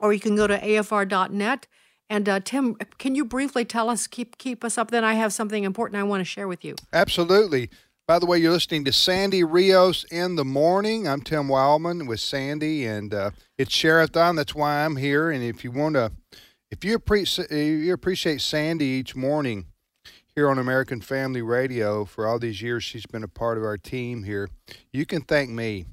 or 0.00 0.12
you 0.12 0.20
can 0.20 0.36
go 0.36 0.46
to 0.48 0.58
afr.net. 0.58 1.66
And 2.10 2.28
uh, 2.28 2.40
Tim, 2.40 2.74
can 2.98 3.14
you 3.14 3.24
briefly 3.24 3.64
tell 3.64 3.88
us, 3.88 4.06
keep 4.06 4.36
keep 4.36 4.64
us 4.64 4.76
up? 4.76 4.90
Then 4.90 5.04
I 5.04 5.14
have 5.14 5.32
something 5.32 5.64
important 5.64 5.98
I 5.98 6.02
want 6.02 6.20
to 6.20 6.26
share 6.26 6.48
with 6.48 6.62
you. 6.62 6.74
Absolutely. 6.92 7.70
By 8.12 8.18
the 8.18 8.26
way, 8.26 8.36
you're 8.36 8.52
listening 8.52 8.84
to 8.84 8.92
Sandy 8.92 9.42
Rios 9.42 10.04
in 10.10 10.36
the 10.36 10.44
morning. 10.44 11.08
I'm 11.08 11.22
Tim 11.22 11.48
Wildmon 11.48 12.06
with 12.06 12.20
Sandy, 12.20 12.84
and 12.84 13.14
uh, 13.14 13.30
it's 13.56 13.72
Share-a-thon. 13.72 14.36
That's 14.36 14.54
why 14.54 14.84
I'm 14.84 14.96
here. 14.96 15.30
And 15.30 15.42
if 15.42 15.64
you 15.64 15.70
want 15.70 15.94
to, 15.94 16.12
if 16.70 16.84
you 16.84 16.94
appreciate 16.94 17.50
you 17.50 17.90
appreciate 17.94 18.42
Sandy 18.42 18.84
each 18.84 19.16
morning 19.16 19.64
here 20.34 20.50
on 20.50 20.58
American 20.58 21.00
Family 21.00 21.40
Radio 21.40 22.04
for 22.04 22.26
all 22.26 22.38
these 22.38 22.60
years 22.60 22.84
she's 22.84 23.06
been 23.06 23.24
a 23.24 23.28
part 23.28 23.56
of 23.56 23.64
our 23.64 23.78
team 23.78 24.24
here, 24.24 24.50
you 24.92 25.06
can 25.06 25.22
thank 25.22 25.48
me. 25.48 25.86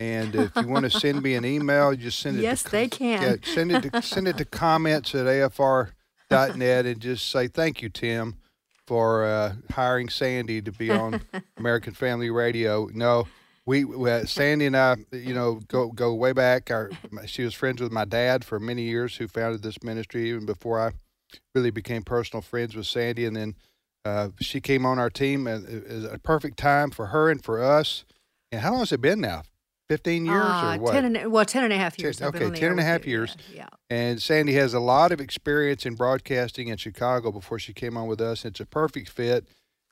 And 0.00 0.34
if 0.34 0.56
you 0.56 0.66
want 0.66 0.90
to 0.90 0.90
send 1.00 1.22
me 1.22 1.36
an 1.36 1.44
email, 1.44 1.94
just 1.94 2.18
send 2.18 2.38
it. 2.38 2.42
Yes, 2.42 2.64
to, 2.64 2.70
they 2.72 2.88
can. 2.88 3.22
Yeah, 3.22 3.36
send 3.44 3.70
it 3.70 3.92
to 3.92 4.02
send 4.02 4.26
it 4.26 4.38
to 4.38 4.44
comments 4.44 5.14
at 5.14 5.26
afr.net 5.26 6.86
and 6.86 7.00
just 7.00 7.30
say 7.30 7.46
thank 7.46 7.80
you, 7.80 7.90
Tim, 7.90 8.38
for 8.86 9.24
uh, 9.24 9.54
hiring 9.70 10.08
Sandy 10.08 10.60
to 10.62 10.72
be 10.72 10.90
on 10.90 11.20
American 11.56 11.94
Family 11.94 12.30
Radio. 12.30 12.88
No, 12.92 13.26
we, 13.66 13.84
we 13.84 14.10
uh, 14.10 14.24
Sandy 14.26 14.66
and 14.66 14.76
I, 14.76 14.96
you 15.12 15.34
know, 15.34 15.60
go 15.68 15.88
go 15.88 16.14
way 16.14 16.32
back. 16.32 16.70
Our 16.70 16.90
she 17.26 17.44
was 17.44 17.54
friends 17.54 17.80
with 17.80 17.92
my 17.92 18.04
dad 18.04 18.44
for 18.44 18.60
many 18.60 18.82
years, 18.82 19.16
who 19.16 19.28
founded 19.28 19.62
this 19.62 19.82
ministry 19.82 20.28
even 20.28 20.46
before 20.46 20.80
I 20.80 20.92
really 21.54 21.70
became 21.70 22.02
personal 22.02 22.42
friends 22.42 22.76
with 22.76 22.86
Sandy. 22.86 23.24
And 23.24 23.36
then 23.36 23.54
uh, 24.04 24.28
she 24.40 24.60
came 24.60 24.84
on 24.84 24.98
our 24.98 25.10
team, 25.10 25.46
and 25.46 25.66
it 25.66 25.88
was 25.88 26.04
a 26.04 26.18
perfect 26.18 26.58
time 26.58 26.90
for 26.90 27.06
her 27.06 27.30
and 27.30 27.42
for 27.42 27.62
us. 27.62 28.04
And 28.52 28.60
how 28.60 28.72
long 28.72 28.80
has 28.80 28.92
it 28.92 29.00
been 29.00 29.20
now? 29.20 29.42
15 29.88 30.24
years 30.26 30.36
Uh, 30.36 30.76
or 30.76 30.80
what? 30.82 30.92
10 30.92 31.16
and, 31.16 31.32
well, 31.32 31.44
10 31.44 31.64
and 31.64 31.72
a 31.72 31.76
half 31.76 31.98
years. 31.98 32.16
Ten- 32.18 32.28
okay, 32.28 32.44
on 32.46 32.54
10 32.54 32.70
and 32.70 32.80
a 32.80 32.84
half 32.84 33.06
years. 33.06 33.36
Yeah. 33.52 33.68
And 33.90 34.20
Sandy 34.20 34.54
has 34.54 34.72
a 34.74 34.80
lot 34.80 35.12
of 35.12 35.20
experience 35.20 35.84
in 35.84 35.94
broadcasting 35.94 36.68
in 36.68 36.76
Chicago 36.78 37.30
before 37.30 37.58
she 37.58 37.72
came 37.72 37.96
on 37.96 38.06
with 38.08 38.20
us. 38.20 38.44
It's 38.44 38.60
a 38.60 38.66
perfect 38.66 39.10
fit, 39.10 39.46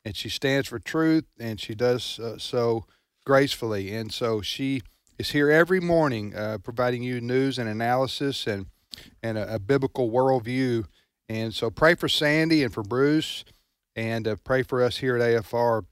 and 0.04 0.16
she 0.16 0.28
stands 0.28 0.68
for 0.68 0.78
truth, 0.78 1.24
and 1.38 1.60
she 1.60 1.74
does 1.74 2.18
uh, 2.18 2.38
so 2.38 2.86
gracefully. 3.26 3.94
And 3.94 4.12
so 4.12 4.40
she 4.40 4.82
is 5.18 5.30
here 5.30 5.50
every 5.50 5.80
morning 5.80 6.34
uh, 6.34 6.58
providing 6.62 7.02
you 7.02 7.20
news 7.20 7.58
and 7.58 7.68
analysis 7.68 8.46
and, 8.46 8.66
and 9.22 9.36
a, 9.36 9.56
a 9.56 9.58
biblical 9.58 10.10
worldview. 10.10 10.84
And 11.28 11.54
so 11.54 11.70
pray 11.70 11.94
for 11.94 12.08
Sandy 12.08 12.64
and 12.64 12.72
for 12.72 12.82
Bruce, 12.82 13.44
and 13.94 14.26
uh, 14.26 14.36
pray 14.42 14.62
for 14.62 14.82
us 14.82 14.96
here 14.98 15.16
at 15.16 15.22
AFR 15.44 15.84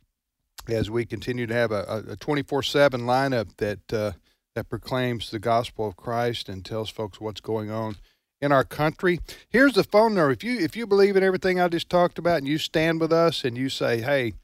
as 0.73 0.91
we 0.91 1.05
continue 1.05 1.47
to 1.47 1.55
have 1.55 1.73
a 1.73 2.17
24 2.19 2.63
7 2.63 3.01
lineup 3.03 3.57
that, 3.57 3.93
uh, 3.93 4.13
that 4.55 4.69
proclaims 4.69 5.31
the 5.31 5.39
gospel 5.39 5.87
of 5.89 5.97
Christ 5.97 6.49
and 6.49 6.65
tells 6.65 6.91
folks 6.91 7.21
what's 7.21 7.41
going 7.41 7.71
on 7.71 7.97
in 8.41 8.53
our 8.53 8.65
country. 8.65 9.21
Here's 9.49 9.75
the 9.75 9.85
phone 9.85 10.15
number. 10.15 10.33
If 10.33 10.43
you 10.43 10.59
if 10.59 10.77
you 10.77 10.87
believe 10.87 11.17
in 11.17 11.23
everything 11.23 11.61
I 11.61 11.69
just 11.69 11.91
talked 11.91 12.19
about 12.19 12.39
and 12.39 12.49
you 12.49 12.59
stand 12.59 13.01
with 13.01 13.13
us 13.13 13.45
and 13.45 13.57
you 13.57 13.69
say, 13.69 14.01
"Hey, 14.01 14.35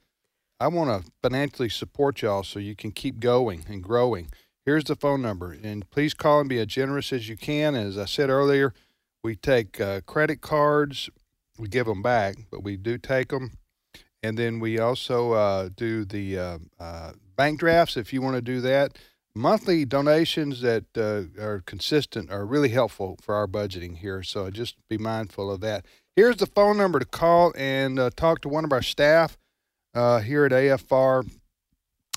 I 0.60 0.68
want 0.68 1.04
to 1.04 1.10
financially 1.22 1.68
support 1.68 2.22
y'all 2.22 2.42
so 2.42 2.58
you 2.58 2.76
can 2.76 2.92
keep 2.92 3.20
going 3.20 3.64
and 3.68 3.82
growing." 3.82 4.28
Here's 4.64 4.84
the 4.84 4.96
phone 4.96 5.22
number, 5.22 5.56
and 5.62 5.88
please 5.90 6.12
call 6.12 6.40
and 6.40 6.48
be 6.48 6.58
as 6.58 6.66
generous 6.66 7.12
as 7.12 7.28
you 7.28 7.36
can. 7.36 7.74
As 7.76 7.96
I 7.96 8.04
said 8.04 8.30
earlier, 8.30 8.74
we 9.22 9.36
take 9.36 9.80
uh, 9.80 10.00
credit 10.02 10.40
cards, 10.40 11.08
we 11.56 11.68
give 11.68 11.86
them 11.86 12.02
back, 12.02 12.36
but 12.50 12.64
we 12.64 12.76
do 12.76 12.98
take 12.98 13.28
them, 13.28 13.52
and 14.26 14.38
then 14.38 14.60
we 14.60 14.78
also 14.78 15.32
uh, 15.32 15.68
do 15.74 16.04
the 16.04 16.38
uh, 16.38 16.58
uh 16.80 17.12
bank 17.36 17.60
drafts 17.60 17.96
if 17.96 18.12
you 18.12 18.22
want 18.22 18.34
to 18.34 18.42
do 18.42 18.60
that 18.60 18.96
monthly 19.36 19.84
donations 19.84 20.62
that 20.62 20.84
uh, 20.96 21.40
are 21.40 21.62
consistent 21.66 22.30
are 22.30 22.46
really 22.46 22.70
helpful 22.70 23.18
for 23.20 23.34
our 23.34 23.46
budgeting 23.46 23.98
here. 23.98 24.22
So 24.22 24.50
just 24.50 24.76
be 24.88 24.98
mindful 24.98 25.50
of 25.50 25.60
that. 25.60 25.84
Here's 26.16 26.38
the 26.38 26.46
phone 26.46 26.78
number 26.78 26.98
to 26.98 27.04
call 27.04 27.52
and 27.56 27.98
uh, 27.98 28.10
talk 28.16 28.40
to 28.40 28.48
one 28.48 28.64
of 28.64 28.72
our 28.72 28.82
staff 28.82 29.36
uh, 29.94 30.20
here 30.20 30.46
at 30.46 30.52
AFR 30.52 31.30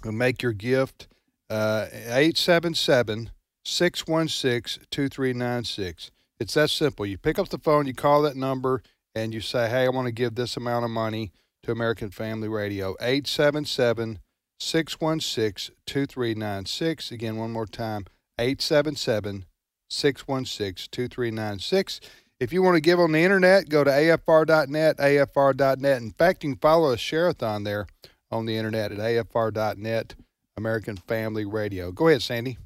and 0.05 0.18
make 0.18 0.41
your 0.41 0.53
gift. 0.53 1.07
Uh, 1.49 1.88
877 1.91 3.32
616 3.66 4.86
2396. 4.89 6.12
It's 6.39 6.53
that 6.53 6.70
simple. 6.70 7.05
You 7.05 7.18
pick 7.18 7.38
up 7.38 7.49
the 7.49 7.57
phone, 7.57 7.86
you 7.86 7.93
call 7.93 8.22
that 8.22 8.36
number, 8.36 8.82
and 9.14 9.34
you 9.34 9.41
say, 9.41 9.68
Hey, 9.68 9.86
I 9.86 9.89
want 9.89 10.05
to 10.05 10.14
give 10.14 10.36
this 10.36 10.55
amount 10.55 10.86
of 10.86 10.91
money 10.91 11.34
to 11.70 11.74
American 11.74 12.09
Family 12.09 12.47
Radio. 12.47 12.95
877 12.99 14.20
616 14.59 15.76
2396. 15.86 17.11
Again, 17.11 17.38
one 17.38 17.51
more 17.51 17.67
time 17.67 18.05
877 18.39 19.45
616 19.89 20.88
2396. 20.91 22.01
If 22.39 22.53
you 22.53 22.63
want 22.63 22.76
to 22.76 22.82
give 22.82 22.99
on 22.99 23.11
the 23.11 23.20
internet, 23.20 23.70
go 23.70 23.84
to 23.84 23.91
afr.net, 23.91 24.97
afr.net. 24.97 26.01
In 26.01 26.11
fact, 26.11 26.43
you 26.43 26.51
can 26.51 26.59
follow 26.59 26.93
us 26.93 26.99
Share-a-thon 26.99 27.63
there 27.63 27.86
on 28.32 28.45
the 28.45 28.55
internet 28.55 28.91
at 28.91 28.97
afr.net, 28.97 30.15
American 30.57 30.97
Family 30.97 31.45
Radio. 31.45 31.91
Go 31.91 32.07
ahead, 32.07 32.24
Sandy. 32.24 32.57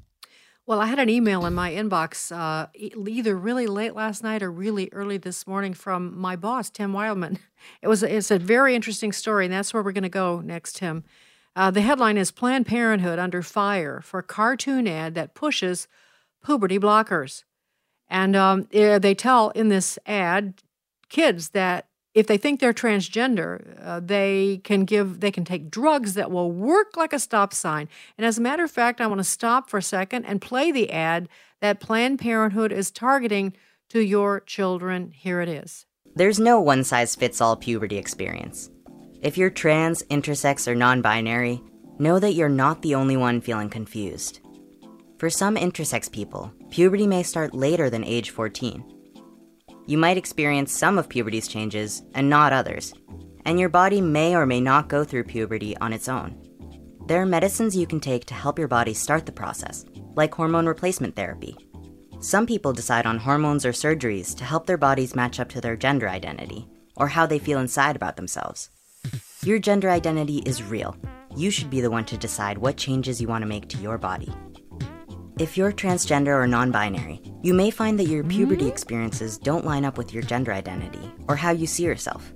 Well, 0.66 0.80
I 0.80 0.86
had 0.86 0.98
an 0.98 1.10
email 1.10 1.44
in 1.44 1.52
my 1.52 1.72
inbox 1.72 2.34
uh, 2.34 2.68
either 2.74 3.36
really 3.36 3.66
late 3.66 3.94
last 3.94 4.22
night 4.22 4.42
or 4.42 4.50
really 4.50 4.88
early 4.92 5.18
this 5.18 5.46
morning 5.46 5.74
from 5.74 6.18
my 6.18 6.36
boss, 6.36 6.70
Tim 6.70 6.92
Wildmon. 6.92 7.38
It 7.80 7.88
was 7.88 8.02
it's 8.02 8.30
a 8.30 8.38
very 8.38 8.74
interesting 8.74 9.10
story, 9.10 9.46
and 9.46 9.54
that's 9.54 9.72
where 9.72 9.82
we're 9.82 9.92
going 9.92 10.02
to 10.02 10.10
go 10.10 10.40
next, 10.40 10.76
Tim. 10.76 11.02
Uh, 11.56 11.70
the 11.70 11.80
headline 11.80 12.18
is 12.18 12.30
Planned 12.30 12.66
Parenthood 12.66 13.18
under 13.18 13.40
fire 13.40 14.02
for 14.02 14.20
cartoon 14.20 14.86
ad 14.86 15.14
that 15.14 15.34
pushes 15.34 15.88
puberty 16.44 16.78
blockers. 16.78 17.44
And 18.08 18.36
um, 18.36 18.68
eh, 18.70 18.98
they 18.98 19.14
tell 19.14 19.48
in 19.50 19.68
this 19.68 19.98
ad 20.04 20.62
kids 21.08 21.50
that 21.50 21.88
if 22.14 22.28
they 22.28 22.36
think 22.36 22.60
they're 22.60 22.72
transgender, 22.72 23.76
uh, 23.84 24.00
they 24.00 24.60
can 24.62 24.84
give 24.84 25.20
they 25.20 25.32
can 25.32 25.44
take 25.44 25.70
drugs 25.70 26.14
that 26.14 26.30
will 26.30 26.50
work 26.50 26.96
like 26.96 27.12
a 27.12 27.18
stop 27.18 27.52
sign. 27.52 27.88
And 28.16 28.24
as 28.24 28.38
a 28.38 28.40
matter 28.40 28.64
of 28.64 28.70
fact, 28.70 29.00
I 29.00 29.06
want 29.08 29.18
to 29.18 29.24
stop 29.24 29.68
for 29.68 29.78
a 29.78 29.82
second 29.82 30.24
and 30.24 30.40
play 30.40 30.70
the 30.70 30.90
ad 30.90 31.28
that 31.60 31.80
Planned 31.80 32.20
Parenthood 32.20 32.72
is 32.72 32.90
targeting 32.90 33.52
to 33.88 34.00
your 34.00 34.40
children. 34.40 35.10
Here 35.10 35.40
it 35.40 35.48
is. 35.48 35.86
There's 36.14 36.38
no 36.38 36.60
one 36.60 36.84
size 36.84 37.16
fits 37.16 37.40
all 37.40 37.56
puberty 37.56 37.98
experience. 37.98 38.70
If 39.20 39.36
you're 39.36 39.50
trans, 39.50 40.04
intersex, 40.04 40.68
or 40.68 40.76
non 40.76 41.02
binary, 41.02 41.60
know 41.98 42.20
that 42.20 42.34
you're 42.34 42.48
not 42.48 42.82
the 42.82 42.94
only 42.94 43.16
one 43.16 43.40
feeling 43.40 43.70
confused. 43.70 44.40
For 45.18 45.30
some 45.30 45.56
intersex 45.56 46.10
people, 46.10 46.52
puberty 46.70 47.06
may 47.06 47.22
start 47.22 47.54
later 47.54 47.90
than 47.90 48.04
age 48.04 48.30
14. 48.30 48.93
You 49.86 49.98
might 49.98 50.16
experience 50.16 50.72
some 50.72 50.96
of 50.96 51.08
puberty's 51.10 51.46
changes 51.46 52.02
and 52.14 52.30
not 52.30 52.52
others, 52.54 52.94
and 53.44 53.60
your 53.60 53.68
body 53.68 54.00
may 54.00 54.34
or 54.34 54.46
may 54.46 54.60
not 54.60 54.88
go 54.88 55.04
through 55.04 55.24
puberty 55.24 55.76
on 55.76 55.92
its 55.92 56.08
own. 56.08 56.40
There 57.06 57.20
are 57.20 57.26
medicines 57.26 57.76
you 57.76 57.86
can 57.86 58.00
take 58.00 58.24
to 58.26 58.34
help 58.34 58.58
your 58.58 58.68
body 58.68 58.94
start 58.94 59.26
the 59.26 59.32
process, 59.32 59.84
like 60.14 60.34
hormone 60.34 60.66
replacement 60.66 61.16
therapy. 61.16 61.54
Some 62.20 62.46
people 62.46 62.72
decide 62.72 63.04
on 63.04 63.18
hormones 63.18 63.66
or 63.66 63.72
surgeries 63.72 64.34
to 64.36 64.44
help 64.44 64.66
their 64.66 64.78
bodies 64.78 65.14
match 65.14 65.38
up 65.38 65.50
to 65.50 65.60
their 65.60 65.76
gender 65.76 66.08
identity, 66.08 66.66
or 66.96 67.08
how 67.08 67.26
they 67.26 67.38
feel 67.38 67.58
inside 67.58 67.94
about 67.94 68.16
themselves. 68.16 68.70
Your 69.42 69.58
gender 69.58 69.90
identity 69.90 70.38
is 70.46 70.62
real. 70.62 70.96
You 71.36 71.50
should 71.50 71.68
be 71.68 71.82
the 71.82 71.90
one 71.90 72.06
to 72.06 72.16
decide 72.16 72.56
what 72.56 72.78
changes 72.78 73.20
you 73.20 73.28
want 73.28 73.42
to 73.42 73.48
make 73.48 73.68
to 73.68 73.78
your 73.78 73.98
body. 73.98 74.32
If 75.36 75.56
you're 75.56 75.72
transgender 75.72 76.28
or 76.28 76.46
non 76.46 76.70
binary, 76.70 77.20
you 77.42 77.54
may 77.54 77.72
find 77.72 77.98
that 77.98 78.06
your 78.06 78.22
puberty 78.22 78.68
experiences 78.68 79.36
don't 79.36 79.64
line 79.64 79.84
up 79.84 79.98
with 79.98 80.14
your 80.14 80.22
gender 80.22 80.52
identity 80.52 81.12
or 81.26 81.34
how 81.34 81.50
you 81.50 81.66
see 81.66 81.82
yourself. 81.82 82.32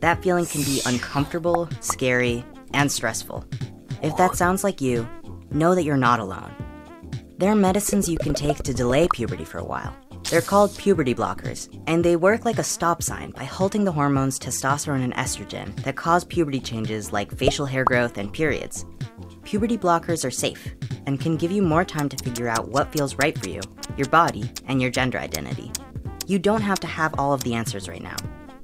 That 0.00 0.22
feeling 0.22 0.44
can 0.44 0.62
be 0.62 0.82
uncomfortable, 0.84 1.66
scary, 1.80 2.44
and 2.74 2.92
stressful. 2.92 3.46
If 4.02 4.18
that 4.18 4.36
sounds 4.36 4.64
like 4.64 4.82
you, 4.82 5.08
know 5.50 5.74
that 5.74 5.84
you're 5.84 5.96
not 5.96 6.20
alone. 6.20 6.54
There 7.38 7.50
are 7.50 7.56
medicines 7.56 8.06
you 8.06 8.18
can 8.18 8.34
take 8.34 8.58
to 8.58 8.74
delay 8.74 9.08
puberty 9.14 9.46
for 9.46 9.56
a 9.56 9.64
while. 9.64 9.96
They're 10.30 10.42
called 10.42 10.76
puberty 10.76 11.14
blockers, 11.14 11.68
and 11.86 12.04
they 12.04 12.16
work 12.16 12.44
like 12.44 12.58
a 12.58 12.64
stop 12.64 13.02
sign 13.02 13.30
by 13.30 13.44
halting 13.44 13.84
the 13.84 13.92
hormones 13.92 14.38
testosterone 14.38 15.02
and 15.02 15.14
estrogen 15.14 15.74
that 15.84 15.96
cause 15.96 16.24
puberty 16.24 16.60
changes 16.60 17.14
like 17.14 17.36
facial 17.36 17.64
hair 17.64 17.84
growth 17.84 18.18
and 18.18 18.30
periods. 18.30 18.84
Puberty 19.44 19.76
blockers 19.76 20.24
are 20.24 20.30
safe 20.30 20.74
and 21.06 21.20
can 21.20 21.36
give 21.36 21.50
you 21.50 21.62
more 21.62 21.84
time 21.84 22.08
to 22.08 22.24
figure 22.24 22.48
out 22.48 22.68
what 22.68 22.92
feels 22.92 23.16
right 23.16 23.38
for 23.38 23.48
you, 23.48 23.60
your 23.96 24.08
body, 24.08 24.50
and 24.66 24.80
your 24.80 24.90
gender 24.90 25.18
identity. 25.18 25.70
You 26.26 26.38
don't 26.38 26.62
have 26.62 26.80
to 26.80 26.86
have 26.86 27.14
all 27.18 27.32
of 27.32 27.42
the 27.44 27.54
answers 27.54 27.88
right 27.88 28.02
now. 28.02 28.16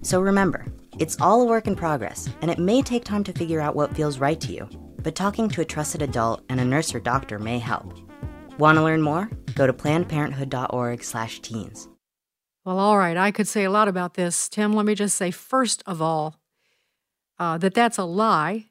So 0.02 0.20
remember, 0.20 0.66
it's 0.98 1.20
all 1.20 1.42
a 1.42 1.46
work 1.46 1.66
in 1.66 1.76
progress, 1.76 2.28
and 2.40 2.50
it 2.50 2.58
may 2.58 2.82
take 2.82 3.04
time 3.04 3.24
to 3.24 3.32
figure 3.32 3.60
out 3.60 3.76
what 3.76 3.96
feels 3.96 4.18
right 4.18 4.40
to 4.40 4.52
you, 4.52 4.68
but 5.02 5.14
talking 5.14 5.48
to 5.50 5.60
a 5.60 5.64
trusted 5.64 6.02
adult 6.02 6.42
and 6.48 6.60
a 6.60 6.64
nurse 6.64 6.94
or 6.94 7.00
doctor 7.00 7.38
may 7.38 7.58
help. 7.58 7.94
Want 8.58 8.76
to 8.76 8.82
learn 8.82 9.02
more? 9.02 9.30
Go 9.54 9.66
to 9.66 9.72
plannedparenthood.org/teens. 9.72 11.88
Well, 12.64 12.78
all 12.78 12.98
right. 12.98 13.16
I 13.16 13.30
could 13.30 13.48
say 13.48 13.64
a 13.64 13.70
lot 13.70 13.88
about 13.88 14.14
this. 14.14 14.48
Tim, 14.48 14.72
let 14.72 14.84
me 14.84 14.94
just 14.94 15.16
say, 15.16 15.30
first 15.30 15.82
of 15.86 16.02
all, 16.02 16.36
uh, 17.38 17.56
that 17.58 17.74
that's 17.74 17.98
a 17.98 18.04
lie. 18.04 18.66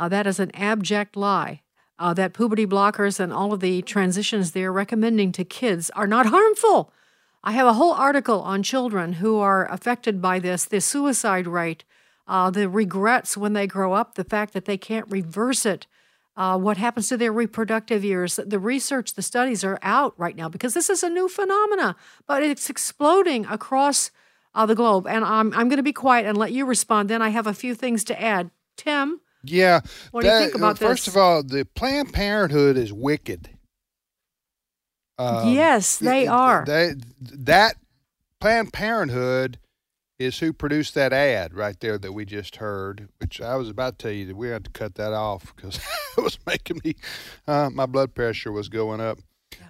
Uh, 0.00 0.08
that 0.08 0.26
is 0.26 0.40
an 0.40 0.50
abject 0.54 1.14
lie. 1.14 1.60
Uh, 1.98 2.14
that 2.14 2.32
puberty 2.32 2.66
blockers 2.66 3.20
and 3.20 3.34
all 3.34 3.52
of 3.52 3.60
the 3.60 3.82
transitions 3.82 4.52
they're 4.52 4.72
recommending 4.72 5.30
to 5.30 5.44
kids 5.44 5.90
are 5.90 6.06
not 6.06 6.24
harmful. 6.24 6.90
I 7.44 7.52
have 7.52 7.66
a 7.66 7.74
whole 7.74 7.92
article 7.92 8.40
on 8.40 8.62
children 8.62 9.14
who 9.14 9.38
are 9.38 9.70
affected 9.70 10.22
by 10.22 10.38
this, 10.38 10.64
the 10.64 10.80
suicide 10.80 11.46
rate, 11.46 11.84
uh, 12.26 12.48
the 12.50 12.70
regrets 12.70 13.36
when 13.36 13.52
they 13.52 13.66
grow 13.66 13.92
up, 13.92 14.14
the 14.14 14.24
fact 14.24 14.54
that 14.54 14.64
they 14.64 14.78
can't 14.78 15.10
reverse 15.10 15.66
it, 15.66 15.86
uh, 16.34 16.56
what 16.56 16.78
happens 16.78 17.10
to 17.10 17.18
their 17.18 17.32
reproductive 17.32 18.02
years. 18.02 18.40
The 18.42 18.58
research, 18.58 19.12
the 19.12 19.22
studies 19.22 19.62
are 19.64 19.78
out 19.82 20.14
right 20.16 20.36
now 20.36 20.48
because 20.48 20.72
this 20.72 20.88
is 20.88 21.02
a 21.02 21.10
new 21.10 21.28
phenomena, 21.28 21.94
but 22.26 22.42
it's 22.42 22.70
exploding 22.70 23.44
across 23.44 24.10
uh, 24.54 24.64
the 24.64 24.74
globe. 24.74 25.06
And 25.06 25.26
I'm, 25.26 25.52
I'm 25.52 25.68
going 25.68 25.76
to 25.76 25.82
be 25.82 25.92
quiet 25.92 26.24
and 26.24 26.38
let 26.38 26.52
you 26.52 26.64
respond. 26.64 27.10
Then 27.10 27.20
I 27.20 27.28
have 27.28 27.46
a 27.46 27.52
few 27.52 27.74
things 27.74 28.02
to 28.04 28.18
add. 28.18 28.50
Tim? 28.78 29.20
Yeah. 29.42 29.80
What 30.10 30.22
do 30.22 30.28
you 30.28 30.38
think 30.38 30.54
about 30.54 30.78
first 30.78 31.06
this? 31.06 31.14
of 31.14 31.20
all, 31.20 31.42
the 31.42 31.64
Planned 31.74 32.12
Parenthood 32.12 32.76
is 32.76 32.92
wicked. 32.92 33.50
Um, 35.18 35.52
yes, 35.52 35.98
they 35.98 36.24
it- 36.24 36.28
are. 36.28 36.64
They, 36.66 36.94
that 37.20 37.76
Planned 38.40 38.72
Parenthood 38.72 39.58
is 40.18 40.38
who 40.38 40.52
produced 40.52 40.94
that 40.94 41.12
ad 41.12 41.54
right 41.54 41.78
there 41.80 41.98
that 41.98 42.12
we 42.12 42.24
just 42.26 42.56
heard, 42.56 43.08
which 43.18 43.40
I 43.40 43.56
was 43.56 43.68
about 43.70 43.98
to 43.98 44.02
tell 44.02 44.12
you 44.12 44.26
that 44.26 44.36
we 44.36 44.48
had 44.48 44.64
to 44.64 44.70
cut 44.70 44.94
that 44.96 45.12
off 45.12 45.54
because 45.56 45.76
it 46.18 46.22
was 46.22 46.38
making 46.46 46.80
me, 46.84 46.94
uh, 47.48 47.70
my 47.72 47.86
blood 47.86 48.14
pressure 48.14 48.52
was 48.52 48.68
going 48.68 49.00
up 49.00 49.18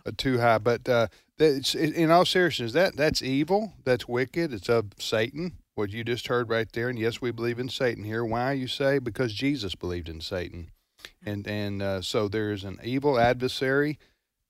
uh, 0.04 0.10
too 0.16 0.38
high. 0.38 0.58
But 0.58 0.88
uh, 0.88 1.06
in 1.38 2.10
all 2.10 2.24
seriousness, 2.24 2.72
that 2.72 2.96
that's 2.96 3.22
evil. 3.22 3.74
That's 3.84 4.08
wicked. 4.08 4.52
It's 4.52 4.68
of 4.68 4.86
Satan. 4.98 5.52
What 5.80 5.92
you 5.92 6.04
just 6.04 6.26
heard 6.26 6.50
right 6.50 6.70
there, 6.70 6.90
and 6.90 6.98
yes, 6.98 7.22
we 7.22 7.30
believe 7.30 7.58
in 7.58 7.70
Satan 7.70 8.04
here. 8.04 8.22
Why 8.22 8.52
you 8.52 8.66
say? 8.66 8.98
Because 8.98 9.32
Jesus 9.32 9.74
believed 9.74 10.10
in 10.10 10.20
Satan, 10.20 10.72
and 11.24 11.46
and 11.46 11.80
uh, 11.80 12.02
so 12.02 12.28
there's 12.28 12.64
an 12.64 12.78
evil 12.84 13.18
adversary 13.18 13.98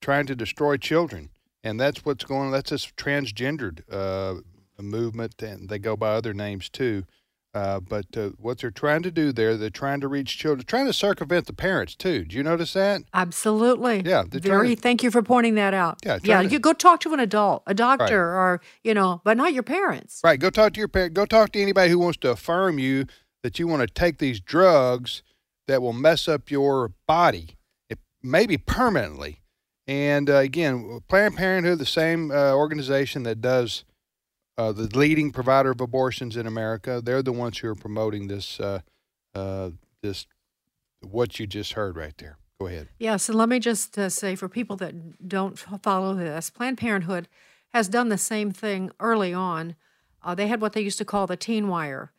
trying 0.01 0.27
to 0.27 0.35
destroy 0.35 0.77
children, 0.77 1.31
and 1.63 1.79
that's 1.79 2.05
what's 2.05 2.25
going. 2.25 2.51
That's 2.51 2.71
this 2.71 2.87
transgendered 2.97 3.83
uh, 3.89 4.41
movement, 4.83 5.41
and 5.41 5.69
they 5.69 5.79
go 5.79 5.95
by 5.97 6.15
other 6.15 6.35
names 6.35 6.69
too. 6.69 7.05
Uh, 7.53 7.81
but 7.81 8.07
uh, 8.17 8.29
what 8.39 8.59
they're 8.59 8.71
trying 8.71 9.03
to 9.03 9.11
do 9.11 9.33
there, 9.33 9.57
they're 9.57 9.71
trying 9.71 10.01
to 10.01 10.07
reach 10.07 10.39
children, 10.39 10.65
trying 10.65 10.87
to 10.87 10.93
circumvent 10.93 11.47
the 11.47 11.53
parents 11.53 11.97
too. 11.97 12.25
Do 12.25 12.37
you 12.37 12.45
notice 12.45 12.75
that? 12.75 13.03
Absolutely. 13.13 14.03
Yeah, 14.05 14.23
Very. 14.29 14.77
to- 14.77 14.81
Thank 14.81 15.03
you 15.03 15.11
for 15.11 15.21
pointing 15.21 15.57
that 15.57 15.75
out. 15.75 15.99
Yeah, 16.05 16.19
Yeah. 16.23 16.43
to- 16.43 16.49
You 16.49 16.61
go 16.61 16.73
talk 16.73 17.01
to 17.01 17.13
an 17.13 17.19
adult, 17.19 17.65
a 17.67 17.75
doctor, 17.75 18.23
or 18.37 18.61
you 18.85 18.95
know, 18.95 19.21
but 19.25 19.37
not 19.37 19.53
your 19.53 19.65
parents. 19.65 20.21
Right. 20.23 20.39
Go 20.39 20.51
talk 20.51 20.75
to 20.75 20.79
your 20.79 20.87
parent. 20.89 21.15
Go 21.15 21.27
talk 21.27 21.51
to 21.53 21.61
anybody 21.61 21.91
who 21.91 21.99
wants 21.99 22.19
to 22.19 22.31
affirm 22.31 22.79
you 22.79 23.07
that 23.43 23.59
you 23.59 23.67
want 23.67 23.81
to 23.81 23.89
take 23.89 24.19
these 24.19 24.39
drugs 24.41 25.23
that 25.67 25.83
will 25.83 25.93
mess 25.93 26.29
up 26.29 26.51
your 26.53 26.93
body, 27.09 27.57
it, 27.89 27.99
maybe 28.23 28.59
permanently. 28.59 29.41
And 29.89 30.31
uh, 30.31 30.35
again, 30.37 31.01
Planned 31.09 31.37
Parenthood, 31.37 31.79
the 31.81 31.87
same 31.87 32.31
uh, 32.31 32.53
organization 32.53 33.25
that 33.25 33.41
does 33.41 33.85
uh, 34.59 34.73
the 34.73 34.87
leading 34.97 35.31
provider 35.31 35.71
of 35.71 35.81
abortions 35.81 36.37
in 36.37 36.47
America, 36.47 37.01
they're 37.03 37.23
the 37.23 37.33
ones 37.33 37.59
who 37.59 37.69
are 37.69 37.75
promoting 37.75 38.29
this 38.29 38.61
uh, 38.61 38.81
uh, 39.35 39.71
this 40.03 40.27
what 41.01 41.39
you 41.39 41.47
just 41.47 41.73
heard 41.73 41.97
right 41.97 42.17
there. 42.19 42.37
Go 42.59 42.67
ahead. 42.67 42.89
Yeah, 42.99 43.17
so 43.17 43.33
let 43.33 43.49
me 43.49 43.59
just 43.59 43.97
uh, 43.97 44.11
say 44.11 44.35
for 44.35 44.49
people 44.49 44.77
that 44.77 45.27
don't 45.27 45.59
follow 45.59 46.15
this, 46.15 46.51
Planned 46.51 46.77
Parenthood 46.77 47.27
has 47.73 47.89
done 47.89 48.11
the 48.11 48.19
same 48.19 48.51
thing 48.51 48.91
early 49.01 49.33
on. 49.33 49.77
Uh, 50.23 50.35
they 50.35 50.49
had 50.49 50.61
what 50.61 50.75
they 50.75 50.83
used 50.83 50.99
to 50.99 51.05
call 51.07 51.27
the 51.27 51.39
teen 51.39 51.69
wire, 51.69 52.13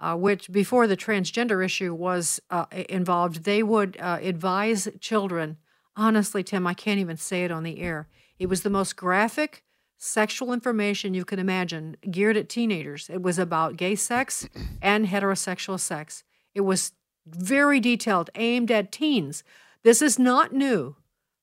uh, 0.00 0.16
which 0.16 0.50
before 0.50 0.88
the 0.88 0.96
transgender 0.96 1.64
issue 1.64 1.94
was 1.94 2.40
involved, 2.88 3.44
they 3.44 3.62
would 3.62 3.96
advise 4.00 4.88
children. 4.98 5.58
Honestly, 5.94 6.42
Tim, 6.42 6.66
I 6.66 6.74
can't 6.74 6.98
even 6.98 7.16
say 7.16 7.44
it 7.44 7.52
on 7.52 7.62
the 7.62 7.78
air. 7.78 8.08
It 8.40 8.46
was 8.48 8.62
the 8.62 8.70
most 8.70 8.96
graphic 8.96 9.62
sexual 9.96 10.52
information 10.52 11.14
you 11.14 11.24
can 11.24 11.38
imagine 11.38 11.96
geared 12.10 12.36
at 12.36 12.48
teenagers. 12.48 13.08
It 13.10 13.22
was 13.22 13.38
about 13.38 13.76
gay 13.76 13.94
sex 13.94 14.48
and 14.82 15.06
heterosexual 15.06 15.80
sex. 15.80 16.24
It 16.54 16.62
was 16.62 16.92
very 17.26 17.80
detailed, 17.80 18.30
aimed 18.34 18.70
at 18.70 18.92
teens. 18.92 19.44
This 19.82 20.02
is 20.02 20.18
not 20.18 20.52
new 20.52 20.96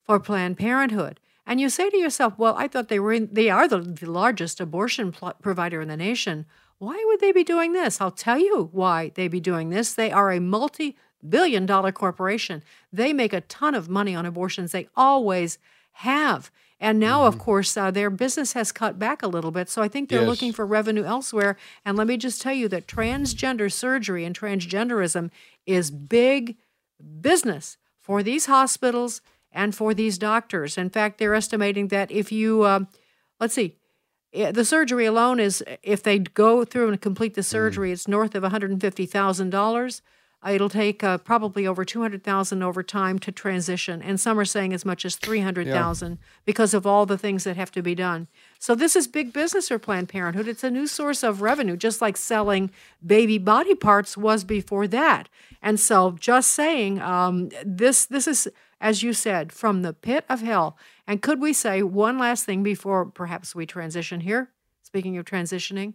for 0.03 0.19
Planned 0.19 0.57
Parenthood. 0.57 1.19
And 1.45 1.59
you 1.59 1.69
say 1.69 1.89
to 1.89 1.97
yourself, 1.97 2.37
well, 2.37 2.55
I 2.57 2.67
thought 2.67 2.87
they 2.87 2.99
were 2.99 3.13
in, 3.13 3.29
they 3.31 3.49
are 3.49 3.67
the, 3.67 3.97
largest 4.03 4.59
abortion 4.59 5.11
pl- 5.11 5.33
provider 5.41 5.81
in 5.81 5.87
the 5.87 5.97
nation. 5.97 6.45
Why 6.77 7.03
would 7.07 7.19
they 7.19 7.31
be 7.31 7.43
doing 7.43 7.73
this? 7.73 7.99
I'll 7.99 8.11
tell 8.11 8.37
you 8.37 8.69
why 8.71 9.11
they 9.15 9.27
be 9.27 9.39
doing 9.39 9.69
this. 9.69 9.93
They 9.93 10.11
are 10.11 10.31
a 10.31 10.39
multi 10.39 10.97
billion 11.27 11.65
dollar 11.65 11.91
corporation. 11.91 12.63
They 12.91 13.13
make 13.13 13.33
a 13.33 13.41
ton 13.41 13.75
of 13.75 13.89
money 13.89 14.15
on 14.15 14.25
abortions. 14.25 14.71
They 14.71 14.89
always 14.95 15.57
have. 15.93 16.51
And 16.83 16.99
now, 16.99 17.25
of 17.25 17.37
course, 17.37 17.77
uh, 17.77 17.91
their 17.91 18.09
business 18.09 18.53
has 18.53 18.71
cut 18.71 18.97
back 18.97 19.21
a 19.21 19.27
little 19.27 19.51
bit. 19.51 19.69
So 19.69 19.83
I 19.83 19.87
think 19.87 20.09
they're 20.09 20.21
Yes. 20.21 20.27
looking 20.29 20.51
for 20.51 20.65
revenue 20.65 21.03
elsewhere. 21.03 21.55
And 21.85 21.95
let 21.95 22.07
me 22.07 22.17
just 22.17 22.41
tell 22.41 22.53
you 22.53 22.67
that 22.69 22.87
transgender 22.87 23.71
surgery 23.71 24.25
and 24.25 24.35
transgenderism 24.37 25.29
is 25.67 25.91
big 25.91 26.57
business 27.21 27.77
for 27.99 28.23
these 28.23 28.47
hospitals 28.47 29.21
and 29.51 29.75
for 29.75 29.93
these 29.93 30.17
doctors. 30.17 30.75
In 30.75 30.89
fact, 30.89 31.19
they're 31.19 31.35
estimating 31.35 31.89
that 31.89 32.09
if 32.11 32.31
you, 32.31 32.65
um, 32.65 32.87
let's 33.39 33.53
see, 33.53 33.77
eh, 34.33 34.51
the 34.51 34.65
surgery 34.65 35.05
alone 35.05 35.39
is, 35.39 35.63
if 35.83 36.01
they 36.01 36.17
go 36.17 36.65
through 36.65 36.89
and 36.89 36.99
complete 36.99 37.35
the 37.35 37.43
surgery, 37.43 37.91
it's 37.91 38.07
north 38.07 38.33
of 38.33 38.43
$150,000. 38.43 40.01
Uh, 40.01 40.01
It'll 40.47 40.69
take 40.69 41.03
uh, 41.03 41.19
probably 41.19 41.67
over 41.67 41.85
200,000 41.85 42.63
over 42.63 42.81
time 42.81 43.19
to 43.19 43.31
transition, 43.31 44.01
and 44.01 44.19
some 44.19 44.39
are 44.39 44.45
saying 44.45 44.73
as 44.73 44.83
much 44.83 45.05
as 45.05 45.15
300,000 45.15 46.17
because 46.45 46.73
of 46.73 46.87
all 46.87 47.05
the 47.05 47.17
things 47.17 47.43
that 47.43 47.57
have 47.57 47.71
to 47.71 47.83
be 47.83 47.93
done. 47.93 48.27
So 48.57 48.73
this 48.73 48.95
is 48.95 49.07
big 49.07 49.33
business 49.33 49.67
for 49.67 49.77
Planned 49.77 50.09
Parenthood. 50.09 50.47
It's 50.47 50.63
a 50.63 50.71
new 50.71 50.87
source 50.87 51.21
of 51.21 51.43
revenue, 51.43 51.77
just 51.77 52.01
like 52.01 52.17
selling 52.17 52.71
baby 53.05 53.37
body 53.37 53.75
parts 53.75 54.17
was 54.17 54.43
before 54.43 54.87
that. 54.87 55.29
And 55.61 55.79
so, 55.79 56.15
just 56.19 56.53
saying, 56.53 56.99
um, 57.01 57.49
this 57.63 58.05
this 58.05 58.27
is, 58.27 58.47
as 58.79 59.03
you 59.03 59.13
said, 59.13 59.51
from 59.51 59.83
the 59.83 59.93
pit 59.93 60.25
of 60.27 60.41
hell. 60.41 60.75
And 61.05 61.21
could 61.21 61.39
we 61.39 61.53
say 61.53 61.83
one 61.83 62.17
last 62.17 62.45
thing 62.45 62.63
before 62.63 63.05
perhaps 63.05 63.53
we 63.53 63.67
transition 63.67 64.21
here? 64.21 64.49
Speaking 64.81 65.17
of 65.17 65.25
transitioning, 65.25 65.93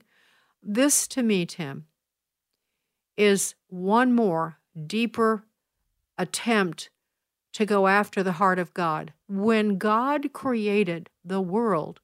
this 0.63 1.09
to 1.09 1.23
me, 1.23 1.47
Tim, 1.47 1.87
is 3.17 3.55
one 3.69 4.13
more 4.13 4.59
deeper 4.87 5.45
attempt 6.19 6.91
to 7.53 7.65
go 7.65 7.87
after 7.87 8.23
the 8.23 8.33
heart 8.33 8.59
of 8.59 8.75
God. 8.75 9.13
When 9.29 9.79
God 9.79 10.33
created 10.33 11.09
the 11.25 11.41
world, 11.41 12.01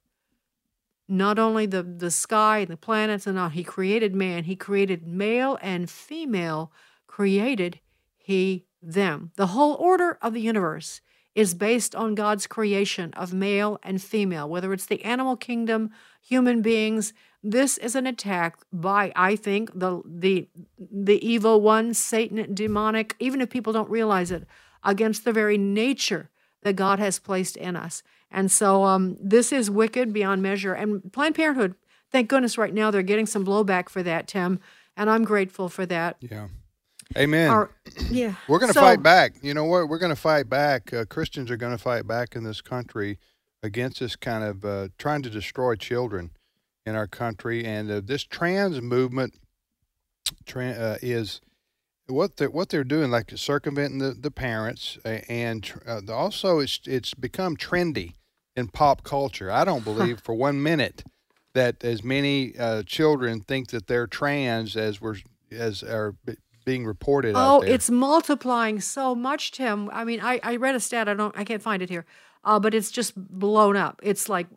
not 1.07 1.37
only 1.37 1.65
the, 1.65 1.83
the 1.83 2.09
sky 2.09 2.59
and 2.59 2.69
the 2.69 2.77
planets 2.77 3.27
and 3.27 3.37
all, 3.37 3.49
he 3.49 3.63
created 3.63 4.15
man, 4.15 4.45
he 4.45 4.55
created 4.55 5.05
male 5.05 5.59
and 5.61 5.89
female, 5.89 6.71
created 7.05 7.79
he 8.17 8.65
them. 8.81 9.31
The 9.35 9.47
whole 9.47 9.75
order 9.75 10.17
of 10.21 10.33
the 10.33 10.41
universe 10.41 11.01
is 11.35 11.53
based 11.53 11.95
on 11.95 12.15
God's 12.15 12.47
creation 12.47 13.13
of 13.13 13.33
male 13.33 13.79
and 13.83 14.01
female, 14.01 14.47
whether 14.47 14.71
it's 14.71 14.85
the 14.85 15.03
animal 15.03 15.35
kingdom, 15.35 15.91
human 16.21 16.61
beings. 16.61 17.13
This 17.43 17.77
is 17.77 17.95
an 17.95 18.07
attack 18.07 18.57
by, 18.71 19.11
I 19.15 19.35
think, 19.35 19.71
the 19.77 20.01
the 20.05 20.47
the 20.79 21.25
evil 21.27 21.59
one, 21.61 21.93
Satan, 21.93 22.53
demonic, 22.53 23.15
even 23.19 23.41
if 23.41 23.49
people 23.49 23.73
don't 23.73 23.89
realize 23.89 24.31
it, 24.31 24.45
against 24.83 25.25
the 25.25 25.33
very 25.33 25.57
nature 25.57 26.29
that 26.61 26.77
God 26.77 26.99
has 26.99 27.19
placed 27.19 27.57
in 27.57 27.75
us. 27.75 28.01
And 28.31 28.49
so 28.51 28.83
um, 28.85 29.17
this 29.21 29.51
is 29.51 29.69
wicked 29.69 30.13
beyond 30.13 30.41
measure. 30.41 30.73
And 30.73 31.11
Planned 31.11 31.35
Parenthood, 31.35 31.75
thank 32.11 32.29
goodness 32.29 32.57
right 32.57 32.73
now 32.73 32.89
they're 32.89 33.01
getting 33.03 33.25
some 33.25 33.45
blowback 33.45 33.89
for 33.89 34.01
that, 34.03 34.27
Tim. 34.27 34.59
And 34.95 35.09
I'm 35.09 35.23
grateful 35.25 35.67
for 35.69 35.85
that. 35.87 36.15
Yeah. 36.21 36.47
Amen. 37.17 37.49
Our- 37.49 37.71
yeah. 38.09 38.35
We're 38.47 38.59
going 38.59 38.69
to 38.71 38.73
So- 38.73 38.81
fight 38.81 39.03
back. 39.03 39.35
You 39.41 39.53
know 39.53 39.65
what? 39.65 39.89
We're 39.89 39.99
going 39.99 40.15
to 40.15 40.15
fight 40.15 40.49
back. 40.49 40.93
Uh, 40.93 41.03
Christians 41.05 41.51
are 41.51 41.57
going 41.57 41.73
to 41.73 41.77
fight 41.83 42.07
back 42.07 42.35
in 42.35 42.43
this 42.43 42.61
country 42.61 43.19
against 43.61 43.99
this 43.99 44.15
kind 44.15 44.43
of 44.43 44.63
uh, 44.65 44.87
trying 44.97 45.21
to 45.23 45.29
destroy 45.29 45.75
children 45.75 46.31
in 46.85 46.95
our 46.95 47.07
country. 47.07 47.65
And 47.65 47.89
uh, 47.89 48.01
this 48.03 48.23
trans 48.23 48.81
movement 48.81 49.35
tra- 50.45 50.71
uh, 50.71 50.97
is 51.01 51.41
what 52.07 52.37
they're 52.37 52.49
what 52.49 52.69
they're 52.69 52.83
doing, 52.83 53.11
like 53.11 53.31
circumventing 53.35 53.99
the, 53.99 54.11
the 54.11 54.31
parents, 54.31 54.97
uh, 55.05 55.19
and 55.29 55.71
uh, 55.87 56.01
also 56.11 56.59
it's 56.59 56.81
it's 56.85 57.13
become 57.13 57.55
trendy 57.55 58.13
in 58.55 58.67
pop 58.67 59.03
culture. 59.03 59.49
I 59.49 59.63
don't 59.63 59.83
believe 59.83 60.19
for 60.19 60.35
one 60.35 60.61
minute 60.61 61.03
that 61.53 61.83
as 61.83 62.03
many 62.03 62.57
uh, 62.57 62.83
children 62.83 63.41
think 63.41 63.69
that 63.69 63.87
they're 63.87 64.07
trans 64.07 64.75
as 64.75 64.99
we're 64.99 65.17
as 65.51 65.83
are 65.83 66.15
being 66.65 66.85
reported 66.85 67.35
out 67.35 67.59
Oh, 67.59 67.61
it's 67.61 67.89
multiplying 67.89 68.79
so 68.79 69.13
much, 69.15 69.51
Tim. 69.51 69.89
I 69.91 70.03
mean, 70.03 70.19
I, 70.21 70.39
I 70.43 70.55
read 70.55 70.75
a 70.75 70.79
stat. 70.79 71.07
I 71.07 71.13
don't. 71.13 71.37
I 71.37 71.43
can't 71.43 71.61
find 71.61 71.81
it 71.81 71.89
here. 71.89 72.05
Uh, 72.45 72.59
but 72.59 72.73
it's 72.73 72.91
just 72.91 73.13
blown 73.15 73.77
up. 73.77 74.01
It's 74.03 74.27
like 74.27 74.47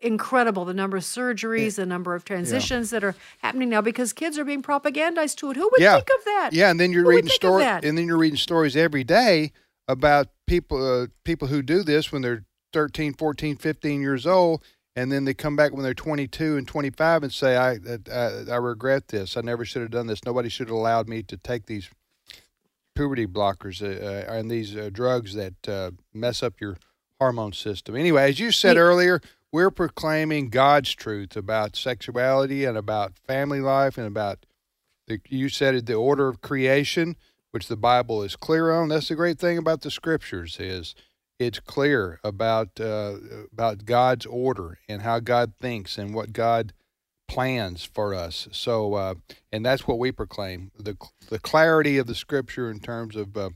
incredible 0.00 0.64
the 0.64 0.74
number 0.74 0.96
of 0.96 1.02
surgeries, 1.02 1.76
the 1.76 1.86
number 1.86 2.14
of 2.14 2.24
transitions 2.24 2.90
that 2.90 3.02
are 3.02 3.14
happening 3.38 3.68
now 3.68 3.80
because 3.80 4.12
kids 4.12 4.38
are 4.38 4.44
being 4.44 4.62
propagandized 4.62 5.36
to 5.36 5.50
it. 5.50 5.56
Who 5.56 5.68
would 5.72 5.80
yeah. 5.80 5.96
think 5.96 6.08
of 6.18 6.24
that? 6.24 6.50
Yeah, 6.52 6.70
and 6.70 6.78
then 6.78 6.92
you're 6.92 7.02
Who 7.02 7.10
reading 7.10 7.30
stories, 7.30 7.66
and 7.66 7.98
then 7.98 8.06
you're 8.06 8.18
reading 8.18 8.36
stories 8.36 8.76
every 8.76 9.04
day 9.04 9.52
about 9.88 10.28
people 10.46 11.02
uh, 11.02 11.06
people 11.24 11.48
who 11.48 11.62
do 11.62 11.82
this 11.82 12.12
when 12.12 12.22
they're 12.22 12.44
13, 12.72 13.14
14, 13.14 13.56
15 13.56 14.00
years 14.00 14.26
old, 14.26 14.62
and 14.94 15.10
then 15.10 15.24
they 15.24 15.34
come 15.34 15.56
back 15.56 15.72
when 15.72 15.82
they're 15.82 15.94
22 15.94 16.56
and 16.56 16.68
25 16.68 17.24
and 17.24 17.32
say, 17.32 17.56
"I 17.56 17.78
I, 18.12 18.52
I 18.52 18.56
regret 18.56 19.08
this. 19.08 19.36
I 19.36 19.40
never 19.40 19.64
should 19.64 19.82
have 19.82 19.90
done 19.90 20.06
this. 20.06 20.24
Nobody 20.24 20.48
should 20.48 20.68
have 20.68 20.76
allowed 20.76 21.08
me 21.08 21.22
to 21.24 21.36
take 21.36 21.66
these 21.66 21.90
puberty 22.94 23.26
blockers 23.26 23.82
uh, 23.82 24.04
uh, 24.04 24.34
and 24.34 24.50
these 24.50 24.76
uh, 24.76 24.90
drugs 24.92 25.34
that 25.34 25.68
uh, 25.68 25.90
mess 26.12 26.42
up 26.42 26.60
your 26.60 26.76
hormone 27.22 27.52
system." 27.52 27.96
Anyway, 27.96 28.28
as 28.30 28.38
you 28.40 28.50
said 28.52 28.76
Yeah. 28.76 28.82
earlier, 28.82 29.20
we're 29.52 29.70
proclaiming 29.70 30.48
God's 30.48 30.94
truth 30.94 31.36
about 31.36 31.76
sexuality 31.76 32.64
and 32.64 32.76
about 32.76 33.18
family 33.26 33.60
life 33.60 33.98
and 33.98 34.06
about 34.06 34.46
the, 35.06 35.20
you 35.28 35.48
said 35.48 35.74
it, 35.74 35.86
the 35.86 35.94
order 35.94 36.28
of 36.28 36.40
creation, 36.40 37.16
which 37.50 37.68
the 37.68 37.76
Bible 37.76 38.22
is 38.22 38.36
clear 38.36 38.70
on. 38.70 38.88
That's 38.88 39.08
the 39.08 39.14
great 39.14 39.38
thing 39.38 39.58
about 39.58 39.82
the 39.82 39.90
scriptures 39.90 40.58
is 40.58 40.94
it's 41.38 41.60
clear 41.60 42.18
about 42.24 42.80
uh, 42.80 43.16
about 43.52 43.84
God's 43.84 44.26
order 44.26 44.78
and 44.88 45.02
how 45.02 45.18
God 45.20 45.52
thinks 45.60 45.98
and 45.98 46.14
what 46.14 46.32
God 46.32 46.72
plans 47.28 47.84
for 47.84 48.14
us. 48.14 48.48
So, 48.52 48.94
uh, 48.94 49.14
and 49.50 49.64
that's 49.66 49.86
what 49.86 49.98
we 49.98 50.12
proclaim 50.12 50.70
the 50.78 50.96
the 51.28 51.38
clarity 51.40 51.98
of 51.98 52.06
the 52.06 52.14
scripture 52.14 52.70
in 52.70 52.80
terms 52.80 53.16
of 53.16 53.36
uh, 53.36 53.50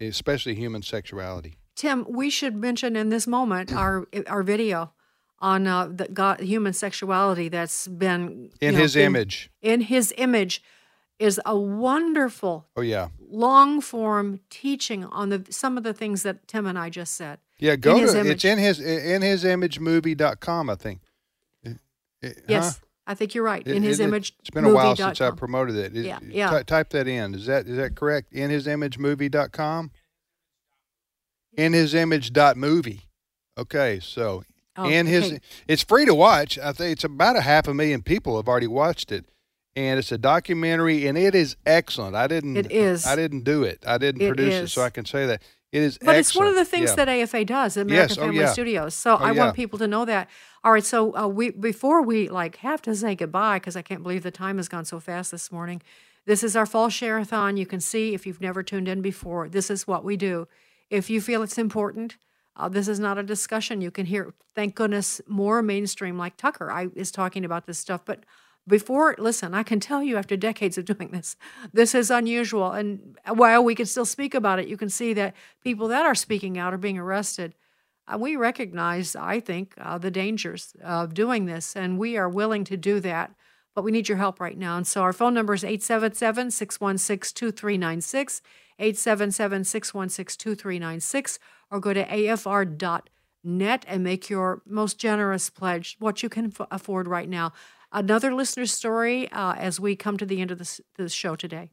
especially 0.00 0.54
human 0.56 0.82
sexuality. 0.82 1.56
Tim, 1.78 2.04
we 2.08 2.28
should 2.28 2.56
mention 2.56 2.96
in 2.96 3.08
this 3.08 3.26
moment 3.28 3.72
our 3.72 4.04
our 4.26 4.42
video 4.42 4.92
on 5.38 5.68
uh, 5.68 5.86
the 5.86 6.08
God, 6.08 6.40
human 6.40 6.72
sexuality 6.72 7.48
that's 7.48 7.86
been 7.86 8.50
In 8.60 8.74
know, 8.74 8.80
His 8.80 8.94
been- 8.94 9.06
image. 9.06 9.50
In 9.62 9.82
His 9.82 10.12
image 10.18 10.60
is 11.20 11.40
a 11.46 11.56
wonderful 11.56 12.66
Oh 12.76 12.80
yeah, 12.80 13.08
long 13.20 13.80
form 13.80 14.40
teaching 14.50 15.04
on 15.04 15.28
the 15.28 15.46
some 15.50 15.78
of 15.78 15.84
the 15.84 15.94
things 15.94 16.24
that 16.24 16.48
Tim 16.48 16.66
and 16.66 16.76
I 16.76 16.90
just 16.90 17.14
said. 17.14 17.38
yeah. 17.58 17.76
Go 17.76 17.96
in 17.96 18.06
to 18.08 18.28
it's 18.30 18.44
in 18.44 18.58
his 18.58 18.80
in 18.80 19.22
his 19.22 19.44
imagemovie.com, 19.44 20.70
I 20.70 20.74
think. 20.74 21.00
Uh, 21.64 21.70
uh, 22.24 22.28
Yes, 22.48 22.78
huh? 22.78 22.84
I 23.06 23.14
think 23.14 23.34
you're 23.36 23.44
right. 23.44 23.64
It- 23.66 23.76
In 23.76 23.82
his 23.84 24.00
it- 24.00 24.04
image. 24.04 24.34
It's 24.40 24.50
been 24.50 24.64
a 24.64 24.74
while 24.74 24.96
since 24.96 25.18
dot 25.18 25.26
I 25.26 25.30
com. 25.30 25.38
promoted 25.38 25.76
it. 25.76 25.92
Yeah, 25.94 26.18
yeah. 26.28 26.60
type 26.64 26.90
that 26.90 27.06
in. 27.06 27.34
Is 27.36 27.46
that 27.46 27.66
is 27.68 27.76
that 27.76 27.94
correct? 27.94 28.32
In 28.32 28.50
his 28.50 28.66
image 28.66 28.98
movie.com? 28.98 29.92
In 31.58 31.72
his 31.74 31.92
image 31.94 32.32
dot 32.32 32.56
movie. 32.56 33.02
Okay, 33.58 33.98
so 34.00 34.44
Oh, 34.76 34.88
in 34.88 35.06
his 35.06 35.24
okay. 35.26 35.40
it's 35.66 35.82
free 35.82 36.04
to 36.06 36.14
watch. 36.14 36.56
I 36.56 36.70
think 36.72 36.92
it's 36.92 37.02
about 37.04 37.34
a 37.34 37.40
half 37.40 37.66
a 37.66 37.74
million 37.74 38.00
people 38.00 38.36
have 38.36 38.46
already 38.48 38.68
watched 38.68 39.10
it. 39.12 39.24
and 39.76 39.98
it's 39.98 40.10
a 40.12 40.18
documentary, 40.18 41.06
and 41.06 41.16
it 41.18 41.34
is 41.34 41.56
excellent. 41.66 42.14
I 42.16 42.26
didn't. 42.26 42.56
It 42.56 42.70
is. 42.72 43.04
I 43.06 43.14
didn't 43.16 43.42
do 43.44 43.62
it. 43.64 43.82
I 43.86 43.98
didn't 43.98 44.22
It 44.22 44.28
produce 44.28 44.54
it, 44.54 44.68
so 44.68 44.82
I 44.82 44.90
can 44.90 45.04
say 45.04 45.26
that 45.26 45.42
it 45.72 45.82
is. 45.82 45.98
But 45.98 46.16
it's 46.16 46.34
one 46.34 46.46
of 46.46 46.54
the 46.56 46.64
things 46.64 46.90
Yeah. 46.90 46.96
that 46.96 47.08
AFA 47.08 47.44
does, 47.44 47.76
American 47.76 48.08
Yes, 48.08 48.18
oh, 48.18 48.22
Family 48.22 48.38
yeah. 48.40 48.52
Studios. 48.52 48.94
So 48.94 49.14
Oh, 49.14 49.16
I 49.24 49.32
yeah. 49.32 49.38
want 49.44 49.54
people 49.56 49.78
to 49.80 49.86
know 49.88 50.04
that. 50.04 50.28
All 50.64 50.72
right, 50.72 50.84
so 50.84 51.14
uh, 51.16 51.26
we 51.28 51.50
before 51.50 52.02
we 52.02 52.28
like 52.28 52.56
have 52.56 52.80
to 52.82 52.94
say 52.94 53.14
goodbye 53.16 53.58
because 53.58 53.76
I 53.76 53.82
can't 53.82 54.02
believe 54.02 54.22
the 54.24 54.30
time 54.32 54.56
has 54.58 54.68
gone 54.68 54.84
so 54.84 54.98
fast 55.00 55.30
this 55.32 55.50
morning. 55.52 55.82
This 56.26 56.42
is 56.42 56.54
our 56.56 56.66
fall 56.66 56.88
share-a-thon. 56.88 57.56
You 57.56 57.66
can 57.66 57.80
see 57.80 58.14
if 58.14 58.26
you've 58.26 58.40
never 58.40 58.62
tuned 58.62 58.86
in 58.88 59.00
before. 59.02 59.48
This 59.48 59.70
is 59.70 59.86
what 59.86 60.04
we 60.04 60.16
do. 60.16 60.46
If 60.90 61.10
you 61.10 61.20
feel 61.20 61.42
it's 61.42 61.58
important, 61.58 62.16
uh, 62.56 62.68
this 62.68 62.88
is 62.88 62.98
not 62.98 63.18
a 63.18 63.22
discussion. 63.22 63.80
You 63.80 63.90
can 63.90 64.06
hear. 64.06 64.34
Thank 64.54 64.74
goodness 64.74 65.20
more 65.26 65.62
mainstream 65.62 66.18
like 66.18 66.36
Tucker 66.36 66.70
I, 66.70 66.88
is 66.94 67.10
talking 67.10 67.44
about 67.44 67.66
this 67.66 67.78
stuff, 67.78 68.04
but 68.04 68.24
before 68.68 69.14
listen 69.18 69.54
i 69.54 69.62
can 69.62 69.80
tell 69.80 70.02
you 70.02 70.16
after 70.16 70.36
decades 70.36 70.78
of 70.78 70.84
doing 70.92 71.08
this 71.10 71.36
this 71.72 71.94
is 71.94 72.10
unusual 72.10 72.72
and 72.72 73.16
while 73.34 73.64
we 73.64 73.74
can 73.74 73.86
still 73.86 74.04
speak 74.04 74.34
about 74.34 74.58
it 74.58 74.68
you 74.68 74.76
can 74.76 74.90
see 74.90 75.12
that 75.14 75.34
people 75.64 75.88
that 75.88 76.04
are 76.04 76.14
speaking 76.14 76.58
out 76.58 76.74
are 76.74 76.78
being 76.78 76.98
arrested 76.98 77.54
uh, 78.06 78.18
we 78.18 78.36
recognize 78.36 79.16
i 79.16 79.40
think 79.40 79.74
uh, 79.78 79.98
the 79.98 80.10
dangers 80.10 80.74
of 80.84 81.14
doing 81.14 81.46
this 81.46 81.74
and 81.74 81.98
we 81.98 82.16
are 82.16 82.28
willing 82.28 82.62
to 82.62 82.76
do 82.76 83.00
that 83.00 83.34
but 83.78 83.84
we 83.84 83.92
need 83.92 84.08
your 84.08 84.18
help 84.18 84.40
right 84.40 84.58
now 84.58 84.76
and 84.76 84.88
so 84.88 85.02
our 85.02 85.12
phone 85.12 85.32
number 85.32 85.54
is 85.54 85.62
877-616-2396 85.62 88.40
877-616-2396 88.80 91.38
or 91.70 91.78
go 91.78 91.94
to 91.94 92.04
afr.net 92.04 93.84
and 93.86 94.02
make 94.02 94.28
your 94.28 94.62
most 94.66 94.98
generous 94.98 95.48
pledge 95.48 95.94
what 96.00 96.24
you 96.24 96.28
can 96.28 96.52
afford 96.72 97.06
right 97.06 97.28
now 97.28 97.52
another 97.92 98.34
listener 98.34 98.66
story 98.66 99.30
uh, 99.30 99.52
as 99.52 99.78
we 99.78 99.94
come 99.94 100.16
to 100.16 100.26
the 100.26 100.40
end 100.40 100.50
of 100.50 100.58
this, 100.58 100.80
this 100.96 101.12
show 101.12 101.36
today. 101.36 101.70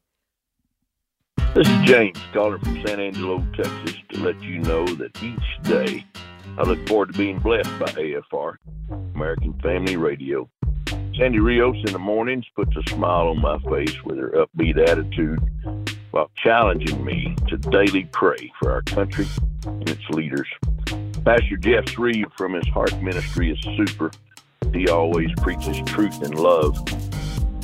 This 1.55 1.67
is 1.67 1.81
James 1.85 2.19
calling 2.33 2.59
from 2.59 2.85
San 2.85 2.99
Angelo, 2.99 3.43
Texas, 3.55 3.95
to 4.09 4.19
let 4.19 4.39
you 4.43 4.59
know 4.59 4.85
that 4.85 5.23
each 5.23 5.39
day 5.63 6.05
I 6.59 6.61
look 6.61 6.87
forward 6.87 7.13
to 7.13 7.17
being 7.17 7.39
blessed 7.39 7.79
by 7.79 7.87
AFR, 7.87 8.57
American 9.15 9.59
Family 9.63 9.97
Radio. 9.97 10.47
Sandy 11.17 11.39
Rios 11.39 11.77
in 11.77 11.93
the 11.93 11.99
mornings 11.99 12.45
puts 12.55 12.75
a 12.75 12.89
smile 12.89 13.29
on 13.29 13.39
my 13.39 13.57
face 13.69 14.03
with 14.03 14.17
her 14.17 14.31
upbeat 14.31 14.77
attitude 14.77 15.39
while 16.11 16.29
challenging 16.35 17.05
me 17.05 17.33
to 17.47 17.57
daily 17.57 18.03
pray 18.11 18.51
for 18.59 18.71
our 18.73 18.81
country 18.81 19.25
and 19.65 19.89
its 19.89 20.03
leaders. 20.09 20.47
Pastor 21.23 21.55
Jeff 21.57 21.89
Shreve 21.89 22.27
from 22.37 22.53
his 22.53 22.67
heart 22.67 23.01
ministry 23.01 23.49
is 23.49 23.59
super. 23.77 24.11
He 24.73 24.89
always 24.89 25.29
preaches 25.37 25.79
truth 25.85 26.21
and 26.21 26.37
love. 26.37 26.77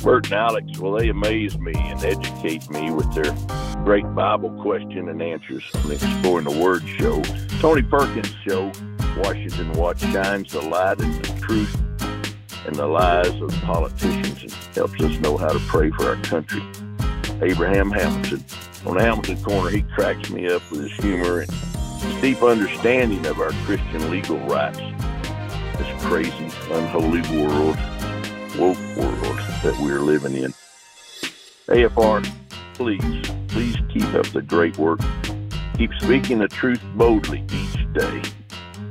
Bert 0.02 0.26
and 0.26 0.34
Alex, 0.34 0.78
well, 0.78 0.92
they 0.92 1.10
amaze 1.10 1.58
me 1.58 1.74
and 1.76 2.02
educate 2.02 2.70
me 2.70 2.90
with 2.90 3.12
their 3.12 3.34
great 3.84 4.14
Bible 4.14 4.50
question 4.62 5.10
and 5.10 5.20
answers 5.20 5.64
on 5.74 5.88
the 5.88 5.94
Exploring 5.94 6.46
the 6.46 6.58
Word 6.58 6.88
show. 6.98 7.20
Tony 7.60 7.82
Perkins' 7.82 8.34
show, 8.48 8.72
Washington 9.18 9.72
Watch, 9.74 10.00
shines 10.00 10.52
the 10.52 10.62
light 10.62 11.00
and 11.00 11.14
the 11.22 11.40
truth 11.40 11.82
and 12.66 12.76
the 12.76 12.86
lies 12.86 13.40
of 13.40 13.50
politicians 13.62 14.42
and 14.42 14.52
helps 14.74 15.00
us 15.00 15.18
know 15.20 15.36
how 15.36 15.52
to 15.52 15.58
pray 15.60 15.90
for 15.90 16.08
our 16.08 16.16
country. 16.22 16.62
Abraham 17.42 17.90
Hamilton. 17.90 18.44
On 18.86 18.96
Hamilton 18.96 19.42
Corner, 19.42 19.70
he 19.70 19.82
cracks 19.82 20.30
me 20.30 20.48
up 20.48 20.62
with 20.70 20.82
his 20.82 20.92
humor 20.92 21.40
and 21.40 21.50
his 21.50 22.20
deep 22.20 22.42
understanding 22.42 23.24
of 23.26 23.40
our 23.40 23.50
Christian 23.64 24.10
legal 24.10 24.38
rights. 24.40 24.78
This 25.78 26.02
crazy, 26.04 26.50
unholy 26.70 27.22
world, 27.36 27.76
woke 28.58 28.78
world 28.96 29.38
that 29.62 29.76
we're 29.80 30.00
living 30.00 30.34
in. 30.34 30.52
AFR, 31.66 32.28
please, 32.74 33.30
please 33.48 33.76
keep 33.92 34.14
up 34.14 34.26
the 34.28 34.42
great 34.42 34.76
work. 34.78 35.00
Keep 35.78 35.92
speaking 36.00 36.38
the 36.38 36.48
truth 36.48 36.82
boldly 36.94 37.44
each 37.52 37.92
day. 37.92 38.22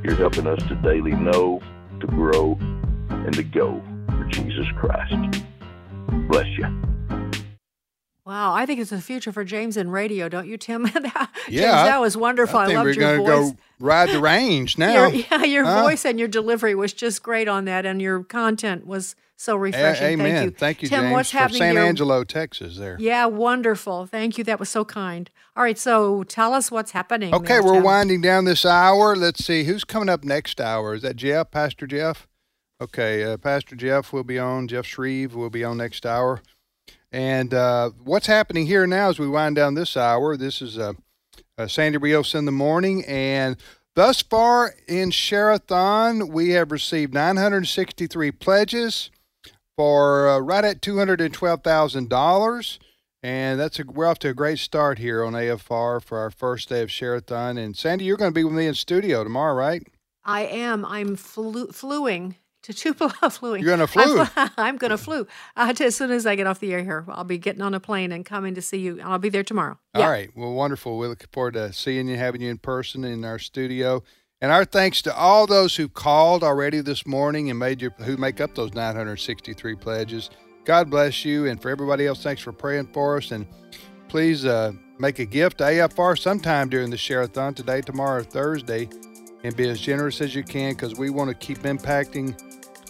You're 0.04 0.16
helping 0.16 0.48
us 0.48 0.60
to 0.68 0.76
daily 0.76 1.12
know, 1.12 1.62
to 2.00 2.08
grow, 2.08 2.58
and 3.26 3.34
to 3.36 3.44
go 3.44 3.82
for 4.10 4.24
Jesus 4.26 4.66
Christ. 4.78 5.44
Bless 6.30 6.48
you. 6.58 6.68
Wow, 8.26 8.54
I 8.54 8.66
think 8.68 8.80
it's 8.80 8.92
the 8.92 9.02
future 9.02 9.32
for 9.32 9.44
James 9.44 9.76
in 9.78 9.90
radio, 9.90 10.30
don't 10.30 10.48
you, 10.48 10.56
Tim? 10.58 10.84
that, 10.94 11.30
Yeah, 11.50 11.82
I- 11.82 11.86
that 11.86 12.00
was 12.02 12.16
wonderful. 12.16 12.60
I, 12.60 12.64
I 12.64 12.66
think 12.68 12.78
loved 12.78 12.86
we're 12.88 12.94
your 12.94 13.18
gonna 13.18 13.42
voice. 13.42 13.52
go 13.52 13.58
ride 13.80 14.10
the 14.10 14.22
range 14.22 14.78
now. 14.78 15.08
Your, 15.08 15.10
yeah, 15.10 15.44
your 15.44 15.66
Huh? 15.66 15.82
voice 15.82 16.06
and 16.06 16.20
your 16.20 16.28
delivery 16.28 16.76
was 16.76 16.94
just 16.94 17.24
great 17.24 17.48
on 17.48 17.66
that, 17.66 17.86
and 17.86 18.02
your 18.02 18.24
content 18.24 18.86
was 18.86 19.16
so 19.38 19.56
A- 19.56 19.60
refreshing. 19.60 20.06
amen. 20.22 20.52
Thank 20.52 20.84
you, 20.84 20.88
Tim, 20.88 21.02
Tim. 21.06 21.12
what's 21.12 21.32
from 21.32 21.40
happening 21.40 21.60
San 21.60 21.72
here? 21.76 21.82
Angelo, 21.84 22.24
Texas. 22.24 22.78
There. 22.78 22.96
Yeah, 23.00 23.26
wonderful. 23.26 24.06
Thank 24.06 24.38
you. 24.38 24.44
That 24.44 24.60
was 24.60 24.70
so 24.70 24.86
kind. 24.86 25.30
All 25.56 25.64
right, 25.64 25.78
so 25.80 26.22
tell 26.24 26.54
us 26.54 26.70
what's 26.70 26.92
happening. 26.92 27.34
Okay, 27.34 27.48
there, 27.56 27.64
we're 27.64 27.74
Tim. 27.74 27.84
winding 27.84 28.22
down 28.22 28.46
this 28.46 28.66
hour. 28.66 29.16
Let's 29.16 29.44
see 29.44 29.64
who's 29.64 29.84
coming 29.84 30.10
up 30.10 30.24
next 30.24 30.62
hour. 30.62 30.94
Is 30.94 31.02
that 31.02 31.16
Jeff, 31.16 31.50
Pastor 31.50 31.88
Jeff? 31.88 32.28
Okay, 32.82 33.24
uh, 33.24 33.38
Pastor 33.38 33.76
Jeff 33.76 34.12
will 34.12 34.24
be 34.24 34.40
on. 34.40 34.68
Jeff 34.68 34.88
Shreve 34.88 35.36
will 35.36 35.52
be 35.52 35.64
on 35.64 35.78
next 35.78 36.04
hour. 36.04 36.42
And 37.12 37.54
uh, 37.54 37.92
what's 38.04 38.26
happening 38.26 38.66
here 38.66 38.88
now 38.88 39.10
as 39.10 39.20
we 39.20 39.28
wind 39.28 39.56
down 39.56 39.76
this 39.76 39.96
hour? 39.96 40.36
This 40.36 40.64
is 40.64 40.80
uh, 40.80 40.94
uh, 41.60 41.68
Sandy 41.68 42.00
Rios 42.00 42.34
in 42.34 42.46
the 42.46 42.52
morning, 42.52 43.06
and 43.06 43.58
thus 43.96 44.24
far 44.24 44.74
in 44.88 45.12
Share-a-thon, 45.12 46.30
we 46.30 46.50
have 46.52 46.72
received 46.72 47.14
963 47.14 48.32
pledges 48.32 49.12
for 49.78 50.28
uh, 50.28 50.40
right 50.40 50.66
at 50.66 50.82
$212,000. 50.82 52.80
And 53.22 53.60
that's 53.60 53.80
a, 53.80 53.84
we're 53.84 54.08
off 54.08 54.18
to 54.20 54.30
a 54.30 54.34
great 54.34 54.58
start 54.58 54.98
here 54.98 55.24
on 55.24 55.34
AFR 55.34 56.02
for 56.02 56.18
our 56.18 56.32
first 56.32 56.70
day 56.70 56.82
of 56.82 56.90
Share-a-thon. 56.90 57.60
And 57.60 57.78
Sandy, 57.78 58.06
you're 58.06 58.18
going 58.18 58.32
to 58.32 58.36
be 58.36 58.44
with 58.44 58.56
me 58.56 58.66
in 58.66 58.74
studio 58.74 59.24
tomorrow, 59.24 59.54
right? 59.54 59.86
I 60.26 60.42
am. 60.48 60.84
I'm 60.84 61.16
flu- 61.16 61.68
fluing 61.68 62.38
to 62.64 62.74
Tupelo. 62.74 63.10
fluing. 63.30 63.62
You're 63.62 63.72
gonna 63.78 63.88
flew. 63.88 64.26
I'm, 64.36 64.50
I'm 64.58 64.78
going 64.78 64.92
to 64.92 64.98
flew. 64.98 65.28
Uh, 65.56 65.74
as 65.80 65.96
soon 65.96 66.12
as 66.12 66.26
I 66.26 66.36
get 66.36 66.48
off 66.48 66.60
the 66.60 66.74
air 66.74 66.84
here, 66.84 67.06
I'll 67.10 67.24
be 67.24 67.38
getting 67.38 67.62
on 67.62 67.74
a 67.74 67.80
plane 67.80 68.12
and 68.12 68.26
coming 68.26 68.56
to 68.56 68.62
see 68.62 68.78
you. 68.78 69.00
I'll 69.02 69.20
be 69.20 69.30
there 69.30 69.44
tomorrow. 69.44 69.78
All 69.96 70.10
right. 70.10 70.30
Well, 70.36 70.54
wonderful. 70.54 70.98
We 70.98 71.08
look 71.08 71.26
forward 71.32 71.54
to 71.56 71.74
seeing 71.74 72.08
you, 72.08 72.18
having 72.18 72.42
you 72.42 72.50
in 72.50 72.58
person 72.58 73.04
in 73.04 73.26
our 73.26 73.40
studio. 73.40 74.04
And 74.44 74.52
our 74.52 74.66
thanks 74.66 75.04
to 75.04 75.16
all 75.16 75.46
those 75.46 75.76
who 75.76 75.88
called 75.88 76.44
already 76.44 76.82
this 76.82 77.06
morning 77.06 77.52
and 77.52 77.60
made 77.60 77.80
your 77.80 77.92
who 78.00 78.18
make 78.18 78.42
up 78.42 78.56
those 78.56 78.74
963 78.74 79.76
pledges. 79.76 80.32
God 80.64 80.90
bless 80.90 81.26
you, 81.26 81.48
and 81.48 81.62
for 81.62 81.70
everybody 81.70 82.08
else, 82.08 82.24
thanks 82.24 82.42
for 82.42 82.52
praying 82.52 82.88
for 82.94 83.18
us. 83.18 83.32
And 83.32 83.46
please 84.10 84.46
uh, 84.46 84.74
make 85.00 85.20
a 85.20 85.26
gift 85.26 85.60
to 85.60 85.66
AFR 85.66 86.18
sometime 86.18 86.70
during 86.70 86.90
the 86.90 86.98
Share-a-thon 86.98 87.54
today, 87.56 87.82
tomorrow, 87.82 88.24
Thursday, 88.24 88.90
and 89.44 89.56
be 89.56 89.70
as 89.70 89.80
generous 89.80 90.22
as 90.22 90.36
you 90.36 90.44
can 90.44 90.74
because 90.74 90.96
we 90.96 91.10
want 91.10 91.30
to 91.30 91.36
keep 91.36 91.60
impacting 91.60 92.38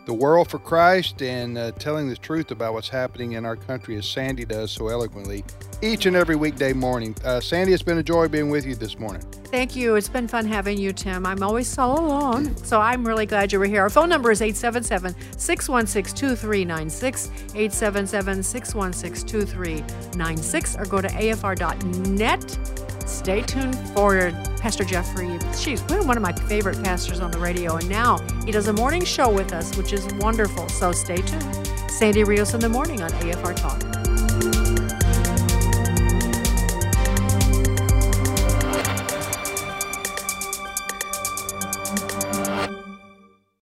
the 0.05 0.13
world 0.13 0.49
for 0.49 0.59
Christ 0.59 1.21
and 1.21 1.57
uh, 1.57 1.71
telling 1.73 2.09
the 2.09 2.15
truth 2.15 2.51
about 2.51 2.73
what's 2.73 2.89
happening 2.89 3.33
in 3.33 3.45
our 3.45 3.55
country 3.55 3.95
as 3.97 4.05
Sandy 4.05 4.45
does 4.45 4.71
so 4.71 4.87
eloquently 4.87 5.43
each 5.81 6.05
and 6.05 6.15
every 6.15 6.35
weekday 6.35 6.73
morning. 6.73 7.15
Uh, 7.23 7.39
Sandy, 7.39 7.73
it's 7.73 7.83
been 7.83 7.97
a 7.97 8.03
joy 8.03 8.27
being 8.27 8.49
with 8.49 8.65
you 8.65 8.75
this 8.75 8.99
morning. 8.99 9.21
Thank 9.45 9.75
you. 9.75 9.95
It's 9.95 10.07
been 10.07 10.27
fun 10.27 10.45
having 10.45 10.77
you, 10.77 10.93
Tim. 10.93 11.25
I'm 11.25 11.43
always 11.43 11.67
so 11.67 11.91
alone. 11.91 12.55
So 12.57 12.79
I'm 12.79 13.05
really 13.05 13.25
glad 13.25 13.51
you 13.51 13.59
were 13.59 13.65
here. 13.65 13.81
Our 13.81 13.89
phone 13.89 14.07
number 14.07 14.31
is 14.31 14.41
877 14.41 15.13
616 15.37 16.15
2396, 16.15 17.27
877 17.55 18.43
616 18.43 19.27
2396, 19.27 20.75
or 20.77 20.85
go 20.85 21.01
to 21.01 21.07
afr.net. 21.09 22.57
Stay 23.05 23.41
tuned 23.41 23.77
for 23.89 24.31
Pastor 24.57 24.85
Jeffrey. 24.85 25.37
She's 25.57 25.81
one 25.83 26.15
of 26.15 26.23
my 26.23 26.31
favorite 26.31 26.81
pastors 26.81 27.19
on 27.19 27.31
the 27.31 27.39
radio, 27.39 27.75
and 27.75 27.89
now 27.89 28.19
he 28.45 28.51
does 28.51 28.67
a 28.67 28.73
morning 28.73 29.03
show 29.03 29.29
with 29.29 29.51
us, 29.51 29.75
which 29.75 29.91
is 29.91 30.05
wonderful. 30.13 30.69
So 30.69 30.93
stay 30.93 31.17
tuned. 31.17 31.67
Sandy 31.89 32.23
Rios 32.23 32.53
in 32.53 32.61
the 32.61 32.69
morning 32.69 33.01
on 33.01 33.09
AFR 33.11 33.55
Talk. 33.55 34.10